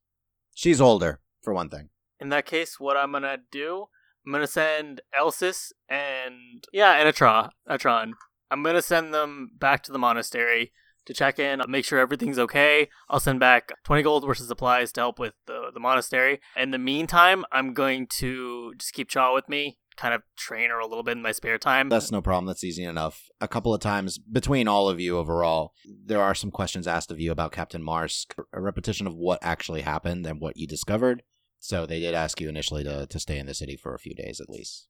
she's 0.55 0.79
older 0.79 1.19
for 1.41 1.53
one 1.53 1.69
thing. 1.69 1.89
In 2.21 2.29
that 2.29 2.45
case, 2.45 2.79
what 2.79 2.95
I'm 2.95 3.11
gonna 3.11 3.39
do, 3.51 3.87
I'm 4.25 4.31
gonna 4.31 4.47
send 4.47 5.01
Elsis 5.13 5.73
and 5.89 6.63
yeah, 6.71 6.93
and 6.93 7.09
Atra, 7.09 7.51
Atron. 7.69 8.13
I'm 8.51 8.63
gonna 8.63 8.81
send 8.81 9.13
them 9.13 9.51
back 9.57 9.83
to 9.83 9.91
the 9.91 9.99
monastery 9.99 10.71
to 11.09 11.13
check 11.13 11.39
in, 11.39 11.61
make 11.67 11.85
sure 11.85 11.99
everything's 11.99 12.39
okay. 12.39 12.87
I'll 13.09 13.19
send 13.19 13.39
back 13.39 13.71
20 13.83 14.03
gold 14.03 14.25
worth 14.25 14.39
of 14.39 14.45
supplies 14.45 14.91
to 14.93 15.01
help 15.01 15.19
with 15.19 15.33
the, 15.47 15.71
the 15.73 15.79
monastery. 15.79 16.39
In 16.55 16.71
the 16.71 16.77
meantime, 16.77 17.45
I'm 17.51 17.73
going 17.73 18.07
to 18.17 18.73
just 18.77 18.93
keep 18.93 19.09
Cha 19.09 19.33
with 19.33 19.49
me, 19.49 19.79
kind 19.97 20.13
of 20.13 20.21
train 20.37 20.69
her 20.69 20.79
a 20.79 20.85
little 20.85 21.03
bit 21.03 21.17
in 21.17 21.23
my 21.23 21.31
spare 21.31 21.57
time. 21.57 21.89
That's 21.89 22.11
no 22.11 22.21
problem. 22.21 22.45
That's 22.45 22.63
easy 22.63 22.83
enough. 22.83 23.23
A 23.41 23.47
couple 23.47 23.73
of 23.73 23.81
times 23.81 24.19
between 24.19 24.67
all 24.67 24.87
of 24.87 24.99
you 24.99 25.17
overall, 25.17 25.73
there 26.05 26.21
are 26.21 26.35
some 26.35 26.51
questions 26.51 26.87
asked 26.87 27.11
of 27.11 27.19
you 27.19 27.31
about 27.31 27.51
Captain 27.51 27.83
Marsk, 27.83 28.35
a 28.53 28.61
repetition 28.61 29.07
of 29.07 29.15
what 29.15 29.39
actually 29.41 29.81
happened 29.81 30.27
and 30.27 30.39
what 30.39 30.57
you 30.57 30.67
discovered. 30.67 31.23
So 31.59 31.85
they 31.85 31.99
did 31.99 32.13
ask 32.13 32.39
you 32.39 32.47
initially 32.49 32.83
to, 32.83 33.07
to 33.07 33.19
stay 33.19 33.39
in 33.39 33.47
the 33.47 33.53
city 33.53 33.75
for 33.75 33.95
a 33.95 33.99
few 33.99 34.13
days 34.13 34.39
at 34.39 34.49
least. 34.49 34.87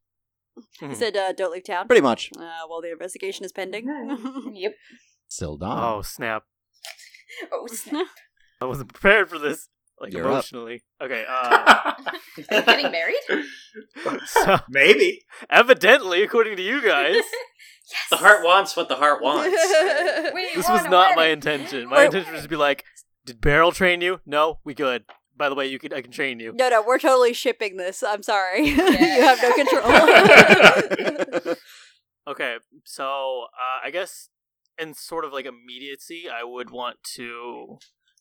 Hmm. 0.80 0.90
He 0.90 0.96
said, 0.96 1.16
uh, 1.18 1.34
"Don't 1.34 1.52
leave 1.52 1.66
town." 1.66 1.88
Pretty 1.88 2.02
much. 2.02 2.30
Uh, 2.38 2.50
while 2.68 2.82
the 2.82 2.92
investigation 2.92 3.46
is 3.46 3.52
pending. 3.52 3.86
Yep. 4.54 4.74
Still 5.28 5.58
done. 5.58 5.78
oh 5.78 6.02
snap! 6.02 6.44
Oh, 7.52 7.68
snap. 7.68 8.08
I 8.62 8.66
wasn't 8.66 8.92
prepared 8.94 9.30
for 9.30 9.38
this, 9.40 9.70
like 10.02 10.12
You're 10.12 10.26
up. 10.26 10.32
emotionally. 10.32 10.84
Okay. 11.02 11.24
Uh, 11.30 11.94
Are 11.96 11.96
you 12.38 12.62
getting 12.64 12.92
married? 12.92 13.16
so 14.26 14.58
Maybe. 14.70 15.24
evidently, 15.50 16.24
according 16.24 16.58
to 16.58 16.64
you 16.64 16.82
guys. 16.82 17.14
yes. 17.16 17.26
The 18.10 18.18
heart 18.18 18.44
wants 18.44 18.76
what 18.76 18.90
the 18.90 18.96
heart 18.96 19.22
wants. 19.22 19.56
We 20.34 20.50
this 20.56 20.68
was 20.68 20.86
a 20.86 20.90
not 20.90 21.16
my 21.16 21.28
intention. 21.28 21.88
My 21.90 21.98
Wait. 21.98 22.06
intention 22.08 22.34
was 22.34 22.44
to 22.44 22.50
be 22.50 22.56
like, 22.56 22.84
"Did 23.26 23.40
Beryl 23.40 23.72
train 23.72 24.02
you? 24.02 24.20
No, 24.26 24.60
we 24.66 24.74
good. 24.74 25.06
By 25.40 25.50
the 25.50 25.56
way, 25.56 25.66
you 25.66 25.80
could 25.80 25.92
I 25.94 26.02
can 26.02 26.12
train 26.12 26.40
you." 26.40 26.54
no, 26.54 26.70
no, 26.70 26.84
we're 26.86 27.00
totally 27.00 27.34
shipping 27.34 27.78
this. 27.78 28.04
I'm 28.04 28.22
sorry. 28.22 28.68
you 28.68 28.76
have 28.76 29.42
no 29.42 29.56
control. 29.56 31.56
Okay, 32.28 32.58
so 32.86 33.46
uh, 33.46 33.80
I 33.84 33.90
guess 33.90 34.30
in 34.78 34.94
sort 34.94 35.26
of 35.26 35.34
like 35.34 35.48
immediacy, 35.48 36.26
I 36.32 36.44
would 36.44 36.70
want 36.70 36.98
to 37.16 37.80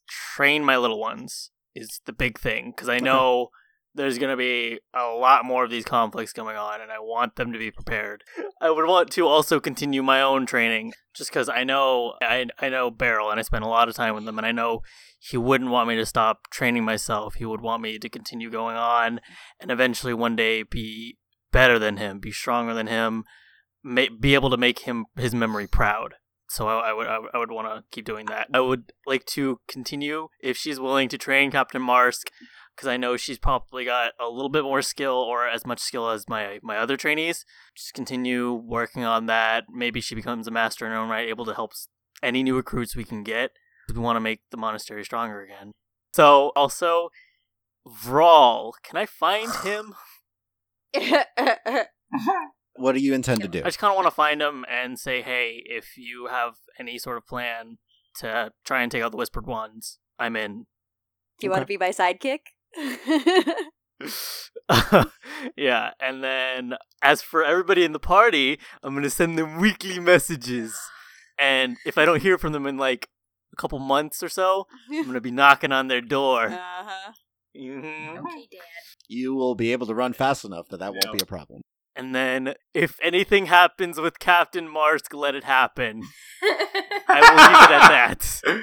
train 0.09 0.65
my 0.65 0.79
little 0.79 0.99
ones. 0.99 1.51
Is 1.75 2.01
the 2.07 2.15
big 2.15 2.39
thing 2.39 2.73
because 2.75 2.89
I 2.89 2.99
know 2.99 3.51
there's 3.99 4.17
gonna 4.17 4.37
be 4.37 4.79
a 4.95 5.07
lot 5.09 5.45
more 5.45 5.65
of 5.65 5.71
these 5.71 5.85
conflicts 5.85 6.33
going 6.33 6.57
on, 6.57 6.81
and 6.81 6.91
I 6.91 7.01
want 7.01 7.37
them 7.37 7.53
to 7.53 7.59
be 7.59 7.71
prepared. 7.71 8.23
I 8.61 8.71
would 8.71 8.87
want 8.87 9.11
to 9.13 9.27
also 9.27 9.61
continue 9.61 10.03
my 10.03 10.23
own 10.23 10.47
training, 10.47 10.93
just 11.15 11.31
because 11.31 11.49
I 11.49 11.65
know 11.65 12.15
I 12.23 12.47
I 12.59 12.69
know 12.69 12.91
Beryl, 12.91 13.31
and 13.31 13.39
I 13.39 13.43
spend 13.43 13.65
a 13.65 13.69
lot 13.69 13.89
of 13.89 13.95
time 13.97 14.15
with 14.15 14.27
him, 14.27 14.39
and 14.39 14.47
I 14.47 14.53
know 14.53 14.81
he 15.19 15.37
wouldn't 15.37 15.71
want 15.71 15.89
me 15.89 15.97
to 15.97 16.07
stop 16.07 16.49
training 16.51 16.85
myself. 16.85 17.35
He 17.35 17.45
would 17.45 17.61
want 17.61 17.83
me 17.83 17.99
to 17.99 18.09
continue 18.09 18.51
going 18.51 18.77
on, 18.77 19.21
and 19.61 19.71
eventually 19.71 20.15
one 20.15 20.37
day 20.37 20.63
be 20.63 21.19
better 21.53 21.79
than 21.79 21.97
him, 21.97 22.21
be 22.21 22.31
stronger 22.31 22.75
than 22.75 22.87
him, 22.87 23.25
ma- 23.83 24.07
be 24.19 24.35
able 24.35 24.51
to 24.51 24.57
make 24.57 24.81
him 24.81 25.07
his 25.17 25.35
memory 25.35 25.67
proud. 25.67 26.15
So 26.51 26.69
I, 26.69 26.91
I 26.91 26.93
would 26.93 27.07
I 27.07 27.19
I 27.35 27.39
would 27.39 27.51
want 27.51 27.69
to 27.69 27.85
keep 27.91 28.05
doing 28.05 28.27
that. 28.27 28.49
I 28.55 28.61
would 28.61 28.93
like 29.07 29.27
to 29.27 29.61
continue 29.69 30.29
if 30.41 30.57
she's 30.57 30.81
willing 30.81 31.09
to 31.11 31.19
train 31.19 31.51
Captain 31.51 31.83
Marsk, 31.83 32.31
because 32.79 32.89
I 32.89 32.97
know 32.97 33.17
she's 33.17 33.41
probably 33.41 33.85
got 33.85 34.13
a 34.21 34.29
little 34.29 34.49
bit 34.49 34.63
more 34.63 34.83
skill 34.83 35.15
or 35.15 35.49
as 35.49 35.67
much 35.67 35.81
skill 35.81 36.09
as 36.11 36.29
my 36.29 36.61
my 36.63 36.79
other 36.79 36.97
trainees. 36.97 37.45
Just 37.75 37.93
continue 37.93 38.55
working 38.55 39.03
on 39.03 39.27
that. 39.27 39.65
Maybe 39.69 40.01
she 40.01 40.15
becomes 40.15 40.47
a 40.47 40.53
master 40.53 40.87
in 40.87 40.93
her 40.93 40.99
own 40.99 41.09
right, 41.09 41.29
able 41.29 41.45
to 41.47 41.55
help 41.55 41.73
any 42.23 42.45
new 42.45 42.55
recruits 42.55 42.95
we 42.95 43.03
can 43.03 43.25
get. 43.25 43.51
We 43.93 43.99
want 43.99 44.15
to 44.15 44.21
make 44.21 44.43
the 44.53 44.57
monastery 44.57 45.05
stronger 45.05 45.43
again. 45.43 45.73
So 46.15 46.53
also, 46.55 47.09
Vral, 47.85 48.75
can 48.85 48.97
I 48.97 49.07
find 49.07 49.53
him? 49.65 49.95
What 52.77 52.93
do 52.93 53.01
you 53.01 53.13
intend 53.13 53.43
to 53.43 53.49
do? 53.49 53.59
I 53.59 53.65
just 53.65 53.81
kind 53.81 53.91
of 53.91 53.97
want 53.97 54.07
to 54.07 54.15
find 54.15 54.41
him 54.41 54.65
and 54.71 55.01
say, 55.01 55.21
hey, 55.21 55.65
if 55.67 55.97
you 55.97 56.29
have 56.29 56.55
any 56.79 56.97
sort 56.97 57.17
of 57.17 57.27
plan 57.27 57.79
to 58.19 58.53
try 58.65 58.83
and 58.83 58.93
take 58.93 59.03
out 59.03 59.11
the 59.11 59.17
Whispered 59.17 59.49
Ones, 59.49 59.99
I'm 60.17 60.37
in. 60.37 60.67
Do 61.41 61.47
you 61.49 61.51
want 61.51 61.63
to 61.63 61.67
be 61.67 61.77
my 61.77 61.89
sidekick? 61.89 62.39
yeah, 65.57 65.91
and 66.01 66.23
then 66.23 66.75
as 67.03 67.23
for 67.23 67.45
everybody 67.45 67.85
in 67.85 67.93
the 67.93 67.99
party, 67.99 68.59
I'm 68.83 68.95
gonna 68.95 69.11
send 69.11 69.39
them 69.39 69.59
weekly 69.61 69.99
messages, 69.99 70.77
and 71.39 71.77
if 71.87 71.99
I 71.99 72.05
don't 72.05 72.23
hear 72.23 72.39
from 72.39 72.53
them 72.53 72.67
in 72.67 72.77
like 72.77 73.09
a 73.53 73.57
couple 73.57 73.79
months 73.79 74.23
or 74.23 74.29
so, 74.29 74.67
I'm 74.91 75.07
gonna 75.07 75.21
be 75.21 75.31
knocking 75.43 75.73
on 75.73 75.89
their 75.89 76.01
door. 76.01 76.47
uh-huh. 76.49 77.13
hmm 77.57 78.19
Okay, 78.19 78.49
Dad. 78.51 78.61
You 79.09 79.35
will 79.35 79.55
be 79.55 79.73
able 79.73 79.87
to 79.87 79.95
run 79.95 80.13
fast 80.13 80.45
enough 80.45 80.69
that 80.69 80.79
that 80.79 80.93
won't 80.93 81.13
be 81.13 81.23
a 81.23 81.27
problem. 81.27 81.63
And 81.97 82.15
then 82.15 82.55
if 82.75 82.99
anything 83.03 83.47
happens 83.47 83.99
with 83.99 84.21
Captain 84.21 84.69
Marsk, 84.69 85.13
let 85.15 85.35
it 85.35 85.45
happen. 85.45 86.03
I 87.09 87.21
will 87.21 87.35
leave 87.35 87.65
it 87.65 87.71
at 87.73 87.89
that. 87.89 88.63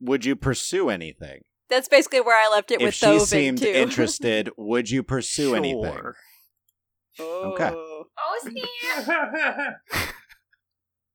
Would 0.00 0.24
you 0.24 0.34
pursue 0.34 0.88
anything? 0.90 1.42
That's 1.68 1.88
basically 1.88 2.20
where 2.20 2.36
I 2.36 2.48
left 2.52 2.70
it 2.70 2.80
if 2.80 2.86
with 2.86 2.94
she 2.94 3.06
Thovin, 3.06 3.20
seemed 3.26 3.58
too. 3.58 3.68
interested, 3.68 4.50
would 4.56 4.90
you 4.90 5.02
pursue 5.02 5.54
anything? 5.54 5.82
Sure. 5.82 6.16
Okay. 7.20 7.70
Oh. 7.72 8.04
oh, 8.18 8.38
snap. 9.02 9.76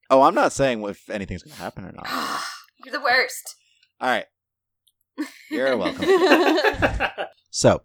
Oh, 0.10 0.24
I'm 0.24 0.36
not 0.36 0.52
saying 0.52 0.84
if 0.84 1.10
anything's 1.10 1.44
going 1.44 1.56
to 1.56 1.62
happen 1.62 1.86
or 1.86 1.92
not. 1.94 2.06
You're 2.84 2.92
the 2.92 3.02
worst. 3.02 3.56
All 4.02 4.10
right. 4.10 4.26
You're 5.50 5.78
welcome. 5.78 6.06
So, 7.54 7.82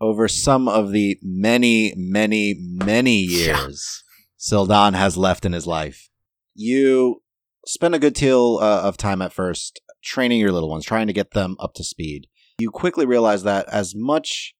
over 0.00 0.26
some 0.26 0.66
of 0.68 0.90
the 0.90 1.18
many, 1.22 1.94
many, 1.96 2.56
many 2.58 3.20
years 3.20 4.02
Sildan 4.36 4.94
has 4.94 5.16
left 5.16 5.44
in 5.44 5.52
his 5.52 5.68
life, 5.68 6.08
you 6.54 7.22
spend 7.64 7.94
a 7.94 8.00
good 8.00 8.14
deal 8.14 8.58
uh, 8.60 8.80
of 8.82 8.96
time 8.96 9.22
at 9.22 9.32
first 9.32 9.80
training 10.02 10.40
your 10.40 10.52
little 10.52 10.70
ones, 10.70 10.84
trying 10.84 11.06
to 11.06 11.12
get 11.12 11.32
them 11.32 11.56
up 11.60 11.74
to 11.74 11.84
speed. 11.84 12.26
You 12.58 12.70
quickly 12.70 13.06
realize 13.06 13.42
that 13.44 13.68
as 13.68 13.94
much 13.94 14.54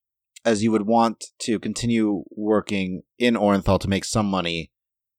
as 0.45 0.63
you 0.63 0.71
would 0.71 0.87
want 0.87 1.25
to 1.39 1.59
continue 1.59 2.23
working 2.31 3.01
in 3.17 3.35
Orenthal 3.35 3.79
to 3.81 3.89
make 3.89 4.05
some 4.05 4.25
money, 4.25 4.71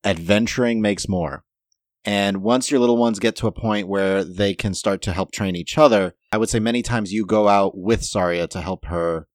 adventuring 0.04 0.80
makes 0.80 1.08
more. 1.08 1.44
And 2.04 2.42
once 2.42 2.70
your 2.70 2.80
little 2.80 2.96
ones 2.96 3.18
get 3.18 3.36
to 3.36 3.46
a 3.46 3.52
point 3.52 3.86
where 3.86 4.24
they 4.24 4.54
can 4.54 4.72
start 4.72 5.02
to 5.02 5.12
help 5.12 5.32
train 5.32 5.54
each 5.54 5.76
other, 5.76 6.14
I 6.32 6.38
would 6.38 6.48
say 6.48 6.58
many 6.58 6.80
times 6.82 7.12
you 7.12 7.26
go 7.26 7.48
out 7.48 7.76
with 7.76 8.02
Saria 8.02 8.46
to 8.48 8.60
help 8.62 8.86
her 8.86 9.26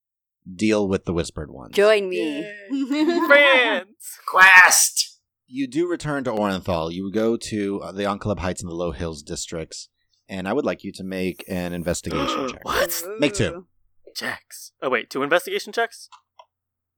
deal 0.51 0.87
with 0.87 1.05
the 1.05 1.13
whispered 1.13 1.51
ones. 1.51 1.75
Join 1.75 2.09
me. 2.09 2.49
Friends. 3.27 3.85
Quest. 4.27 5.19
you 5.47 5.67
do 5.67 5.87
return 5.87 6.23
to 6.23 6.31
Orenthal. 6.31 6.91
You 6.91 7.11
go 7.11 7.37
to 7.37 7.81
uh, 7.83 7.91
the 7.91 8.03
Enclub 8.03 8.39
Heights 8.39 8.61
and 8.61 8.69
the 8.69 8.75
Low 8.75 8.91
Hills 8.91 9.21
districts, 9.21 9.89
and 10.27 10.47
I 10.47 10.53
would 10.53 10.65
like 10.65 10.83
you 10.83 10.91
to 10.93 11.03
make 11.03 11.43
an 11.47 11.73
investigation 11.73 12.49
check. 12.49 12.63
What? 12.65 13.03
Make 13.19 13.33
two. 13.33 13.67
Checks. 14.15 14.71
Oh 14.81 14.89
wait, 14.89 15.09
two 15.09 15.23
investigation 15.23 15.73
checks. 15.73 16.09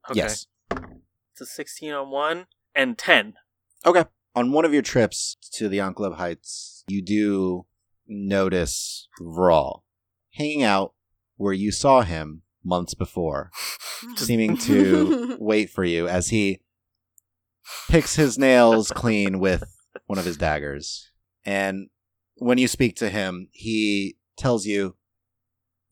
Okay. 0.09 0.19
Yes. 0.19 0.47
It's 0.71 1.41
a 1.41 1.45
sixteen 1.45 1.93
on 1.93 2.09
one 2.09 2.47
and 2.75 2.97
ten. 2.97 3.33
Okay. 3.85 4.05
On 4.35 4.51
one 4.51 4.65
of 4.65 4.73
your 4.73 4.83
trips 4.83 5.35
to 5.53 5.67
the 5.67 5.79
Enclub 5.79 6.17
Heights, 6.17 6.83
you 6.87 7.01
do 7.01 7.65
notice 8.07 9.07
Vral 9.19 9.81
hanging 10.33 10.63
out 10.63 10.93
where 11.35 11.53
you 11.53 11.71
saw 11.71 12.01
him 12.01 12.43
months 12.63 12.93
before, 12.93 13.51
seeming 14.15 14.57
to 14.57 15.37
wait 15.39 15.69
for 15.69 15.83
you 15.83 16.07
as 16.07 16.29
he 16.29 16.59
picks 17.89 18.15
his 18.15 18.37
nails 18.37 18.91
clean 18.91 19.39
with 19.39 19.63
one 20.05 20.19
of 20.19 20.25
his 20.25 20.37
daggers. 20.37 21.11
And 21.45 21.89
when 22.39 22.57
you 22.57 22.67
speak 22.67 22.95
to 22.97 23.09
him, 23.09 23.49
he 23.51 24.17
tells 24.37 24.65
you 24.65 24.95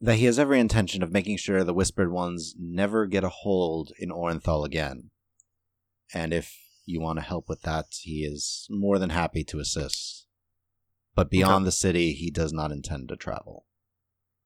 that 0.01 0.15
he 0.15 0.25
has 0.25 0.37
every 0.37 0.59
intention 0.59 1.01
of 1.01 1.11
making 1.11 1.37
sure 1.37 1.63
the 1.63 1.73
Whispered 1.73 2.11
Ones 2.11 2.55
never 2.59 3.05
get 3.05 3.23
a 3.23 3.29
hold 3.29 3.91
in 3.97 4.09
Orenthal 4.09 4.65
again. 4.65 5.09
And 6.13 6.33
if 6.33 6.55
you 6.85 7.01
want 7.01 7.17
to 7.17 7.25
help 7.25 7.49
with 7.49 7.61
that, 7.63 7.85
he 8.01 8.23
is 8.23 8.67
more 8.69 8.99
than 8.99 9.09
happy 9.09 9.43
to 9.45 9.59
assist. 9.59 10.27
But 11.15 11.31
beyond 11.31 11.65
the 11.65 11.71
city, 11.71 12.13
he 12.13 12.29
does 12.29 12.53
not 12.53 12.71
intend 12.71 13.09
to 13.09 13.15
travel. 13.15 13.65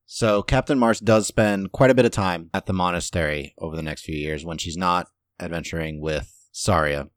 So 0.06 0.42
Captain 0.42 0.80
Marsk 0.80 1.04
does 1.04 1.28
spend 1.28 1.72
quite 1.72 1.92
a 1.92 1.96
bit 1.96 2.06
of 2.06 2.12
time 2.12 2.50
at 2.54 2.66
the 2.66 2.74
monastery 2.74 3.54
over 3.58 3.76
the 3.76 3.84
next 3.84 4.04
few 4.04 4.16
years 4.16 4.46
when 4.46 4.58
she's 4.58 4.78
not 4.78 5.08
adventuring 5.40 6.00
with 6.00 6.48
Saria. 6.52 7.10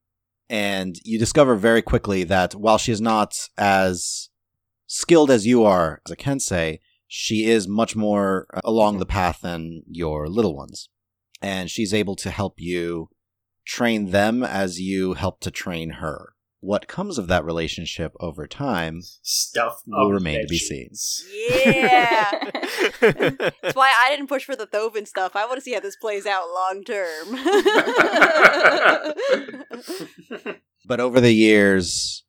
And 0.48 0.96
you 1.04 1.18
discover 1.18 1.54
very 1.54 1.80
quickly 1.80 2.24
that 2.24 2.54
while 2.54 2.78
she 2.78 2.92
is 2.92 3.00
not 3.00 3.48
as 3.56 4.28
skilled 4.92 5.30
as 5.30 5.46
you 5.46 5.64
are 5.64 6.02
as 6.04 6.12
a 6.12 6.16
Kensei, 6.16 6.78
she 7.08 7.46
is 7.46 7.66
much 7.66 7.96
more 7.96 8.46
uh, 8.52 8.60
along 8.62 8.98
the 8.98 9.06
path 9.06 9.40
than 9.40 9.82
your 9.88 10.28
little 10.28 10.54
ones. 10.54 10.90
And 11.40 11.70
she's 11.70 11.94
able 11.94 12.14
to 12.16 12.30
help 12.30 12.54
you 12.58 13.08
train 13.66 14.10
them 14.10 14.44
as 14.44 14.80
you 14.80 15.14
help 15.14 15.40
to 15.40 15.50
train 15.50 15.90
her. 15.94 16.34
What 16.60 16.86
comes 16.86 17.18
of 17.18 17.26
that 17.26 17.44
relationship 17.44 18.12
over 18.20 18.46
time 18.46 19.00
Stuff 19.22 19.80
will 19.86 20.12
remain 20.12 20.42
to 20.42 20.46
be 20.46 20.58
seen. 20.58 20.90
Yeah. 21.64 22.50
That's 23.00 23.74
why 23.74 23.92
I 23.98 24.10
didn't 24.10 24.28
push 24.28 24.44
for 24.44 24.54
the 24.54 24.66
Thovin 24.68 25.08
stuff. 25.08 25.34
I 25.34 25.44
want 25.46 25.56
to 25.56 25.62
see 25.62 25.72
how 25.72 25.80
this 25.80 25.96
plays 25.96 26.24
out 26.26 26.44
long 26.54 26.84
term. 26.84 27.38
But 30.84 31.00
over 31.00 31.20
the 31.20 31.32
years 31.32 32.21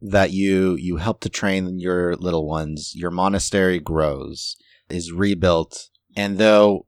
that 0.00 0.32
you 0.32 0.76
you 0.76 0.96
help 0.96 1.20
to 1.20 1.28
train 1.28 1.78
your 1.78 2.16
little 2.16 2.46
ones, 2.46 2.92
your 2.94 3.10
monastery 3.10 3.80
grows, 3.80 4.56
is 4.88 5.12
rebuilt, 5.12 5.88
and 6.16 6.38
though 6.38 6.86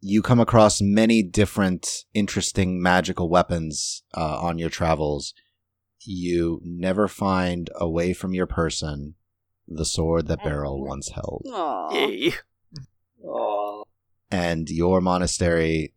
you 0.00 0.22
come 0.22 0.40
across 0.40 0.80
many 0.80 1.22
different 1.22 2.04
interesting 2.14 2.80
magical 2.80 3.28
weapons 3.28 4.02
uh, 4.16 4.38
on 4.40 4.58
your 4.58 4.70
travels, 4.70 5.34
you 6.00 6.60
never 6.62 7.08
find 7.08 7.68
away 7.76 8.12
from 8.12 8.32
your 8.32 8.46
person 8.46 9.14
the 9.66 9.84
sword 9.84 10.28
that 10.28 10.42
Beryl 10.42 10.84
once 10.84 11.10
held. 11.10 11.44
Aw. 11.52 11.92
Yay. 11.92 12.32
Aw. 13.24 13.82
And 14.30 14.70
your 14.70 15.00
monastery 15.00 15.94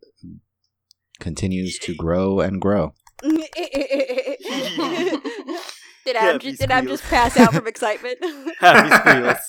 continues 1.20 1.78
to 1.78 1.94
grow 1.94 2.40
and 2.40 2.60
grow. 2.60 2.94
did 6.04 6.16
I 6.16 6.36
just, 6.38 6.60
did 6.60 6.70
I 6.70 6.84
just 6.84 7.02
pass 7.04 7.38
out 7.38 7.54
from 7.54 7.66
excitement? 7.66 8.18
Happy 8.60 8.90
squeals. 8.96 9.38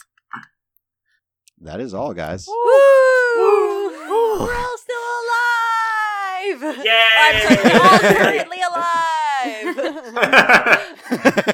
That 1.59 1.79
is 1.79 1.93
all, 1.93 2.13
guys. 2.13 2.45
Woo! 2.45 2.53
We're 3.37 4.53
all 4.53 4.77
still 4.77 4.97
alive! 5.23 6.61
I'm 6.61 6.75
sorry, 6.75 6.83
Yay! 6.83 7.79
all 7.79 7.99
currently 7.99 8.57
alive! 8.69 9.75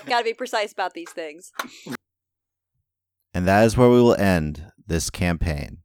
Gotta 0.08 0.24
be 0.24 0.34
precise 0.34 0.72
about 0.72 0.96
these 0.96 1.12
things. 1.12 1.52
And 3.36 3.48
that 3.48 3.66
is 3.66 3.78
where 3.78 3.90
we 3.90 4.02
will 4.02 4.16
end 4.16 4.72
this 4.88 5.12
campaign. 5.12 5.84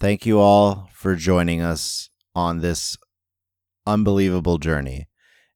Thank 0.00 0.26
you 0.26 0.40
all 0.40 0.88
for 0.92 1.14
joining 1.14 1.60
us 1.62 2.10
on 2.34 2.58
this 2.60 2.98
unbelievable 3.86 4.58
journey. 4.58 5.06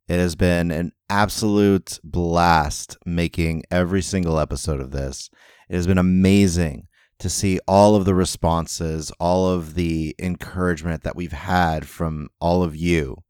It 0.08 0.18
has 0.18 0.36
been 0.36 0.70
an 0.70 0.92
absolute 1.10 2.00
blast 2.02 2.96
making 3.04 3.64
every 3.70 4.00
single 4.00 4.40
episode 4.40 4.80
of 4.80 4.90
this. 4.90 5.28
It 5.68 5.76
has 5.76 5.86
been 5.86 5.98
amazing 5.98 6.88
to 7.18 7.28
see 7.28 7.60
all 7.68 7.94
of 7.94 8.06
the 8.06 8.14
responses, 8.14 9.12
all 9.20 9.48
of 9.48 9.74
the 9.74 10.14
encouragement 10.18 11.02
that 11.02 11.14
we've 11.14 11.32
had 11.32 11.86
from 11.86 12.30
all 12.40 12.62
of 12.62 12.74
you. 12.74 13.22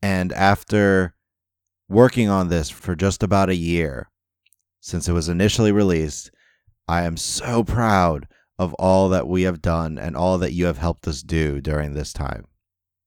And 0.00 0.32
after 0.32 1.14
working 1.90 2.30
on 2.30 2.48
this 2.48 2.70
for 2.70 2.96
just 2.96 3.22
about 3.22 3.50
a 3.50 3.54
year, 3.54 4.08
since 4.80 5.08
it 5.08 5.12
was 5.12 5.28
initially 5.28 5.72
released, 5.72 6.30
I 6.88 7.02
am 7.02 7.18
so 7.18 7.62
proud 7.64 8.28
of 8.58 8.72
all 8.74 9.10
that 9.10 9.28
we 9.28 9.42
have 9.42 9.60
done 9.60 9.98
and 9.98 10.16
all 10.16 10.38
that 10.38 10.52
you 10.52 10.64
have 10.64 10.78
helped 10.78 11.06
us 11.06 11.22
do 11.22 11.60
during 11.60 11.92
this 11.92 12.14
time. 12.14 12.46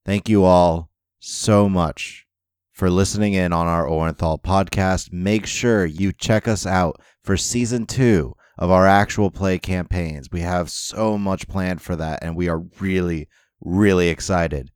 Thank 0.05 0.29
you 0.29 0.43
all 0.43 0.91
so 1.19 1.67
much 1.67 2.24
for 2.75 2.89
listening 2.89 3.33
in 3.33 3.53
on 3.53 3.67
our 3.67 3.85
Orenthal 3.85 4.41
podcast. 4.41 5.11
Make 5.11 5.45
sure 5.45 5.85
you 5.85 6.11
check 6.11 6.47
us 6.47 6.65
out 6.65 7.01
for 7.23 7.37
season 7.37 7.85
two 7.85 8.35
of 8.57 8.69
our 8.69 8.85
actual 8.85 9.31
play 9.31 9.57
campaigns. 9.57 10.29
We 10.31 10.41
have 10.41 10.69
so 10.69 11.17
much 11.17 11.47
planned 11.47 11.81
for 11.81 11.95
that, 11.95 12.21
and 12.21 12.35
we 12.35 12.49
are 12.49 12.63
really, 12.79 13.29
really 13.61 14.09
excited 14.09 14.71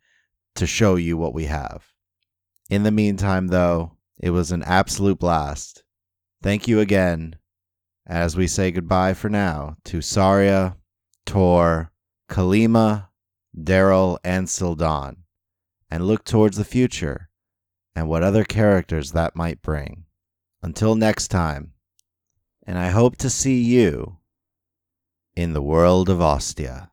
to 0.55 0.65
show 0.65 0.95
you 0.95 1.17
what 1.17 1.33
we 1.33 1.45
have. 1.45 1.85
In 2.69 2.83
the 2.83 2.91
meantime, 2.91 3.47
though, 3.47 3.97
it 4.17 4.29
was 4.29 4.51
an 4.51 4.63
absolute 4.63 5.19
blast. 5.19 5.83
Thank 6.41 6.67
you 6.67 6.79
again 6.79 7.35
as 8.07 8.35
we 8.35 8.47
say 8.47 8.71
goodbye 8.71 9.13
for 9.13 9.29
now 9.29 9.75
to 9.85 10.01
Saria, 10.01 10.77
Tor, 11.25 11.91
Kalima, 12.29 13.07
Daryl, 13.55 14.17
and 14.23 14.47
Sildan, 14.47 15.17
and 15.91 16.07
look 16.07 16.23
towards 16.23 16.57
the 16.57 16.63
future 16.63 17.28
and 17.99 18.07
what 18.07 18.23
other 18.23 18.45
characters 18.45 19.11
that 19.11 19.35
might 19.35 19.61
bring. 19.61 20.05
Until 20.63 20.95
next 20.95 21.27
time, 21.27 21.73
and 22.65 22.77
I 22.77 22.91
hope 22.91 23.17
to 23.17 23.29
see 23.29 23.61
you 23.61 24.19
in 25.35 25.51
the 25.51 25.61
world 25.61 26.07
of 26.07 26.21
Ostia. 26.21 26.91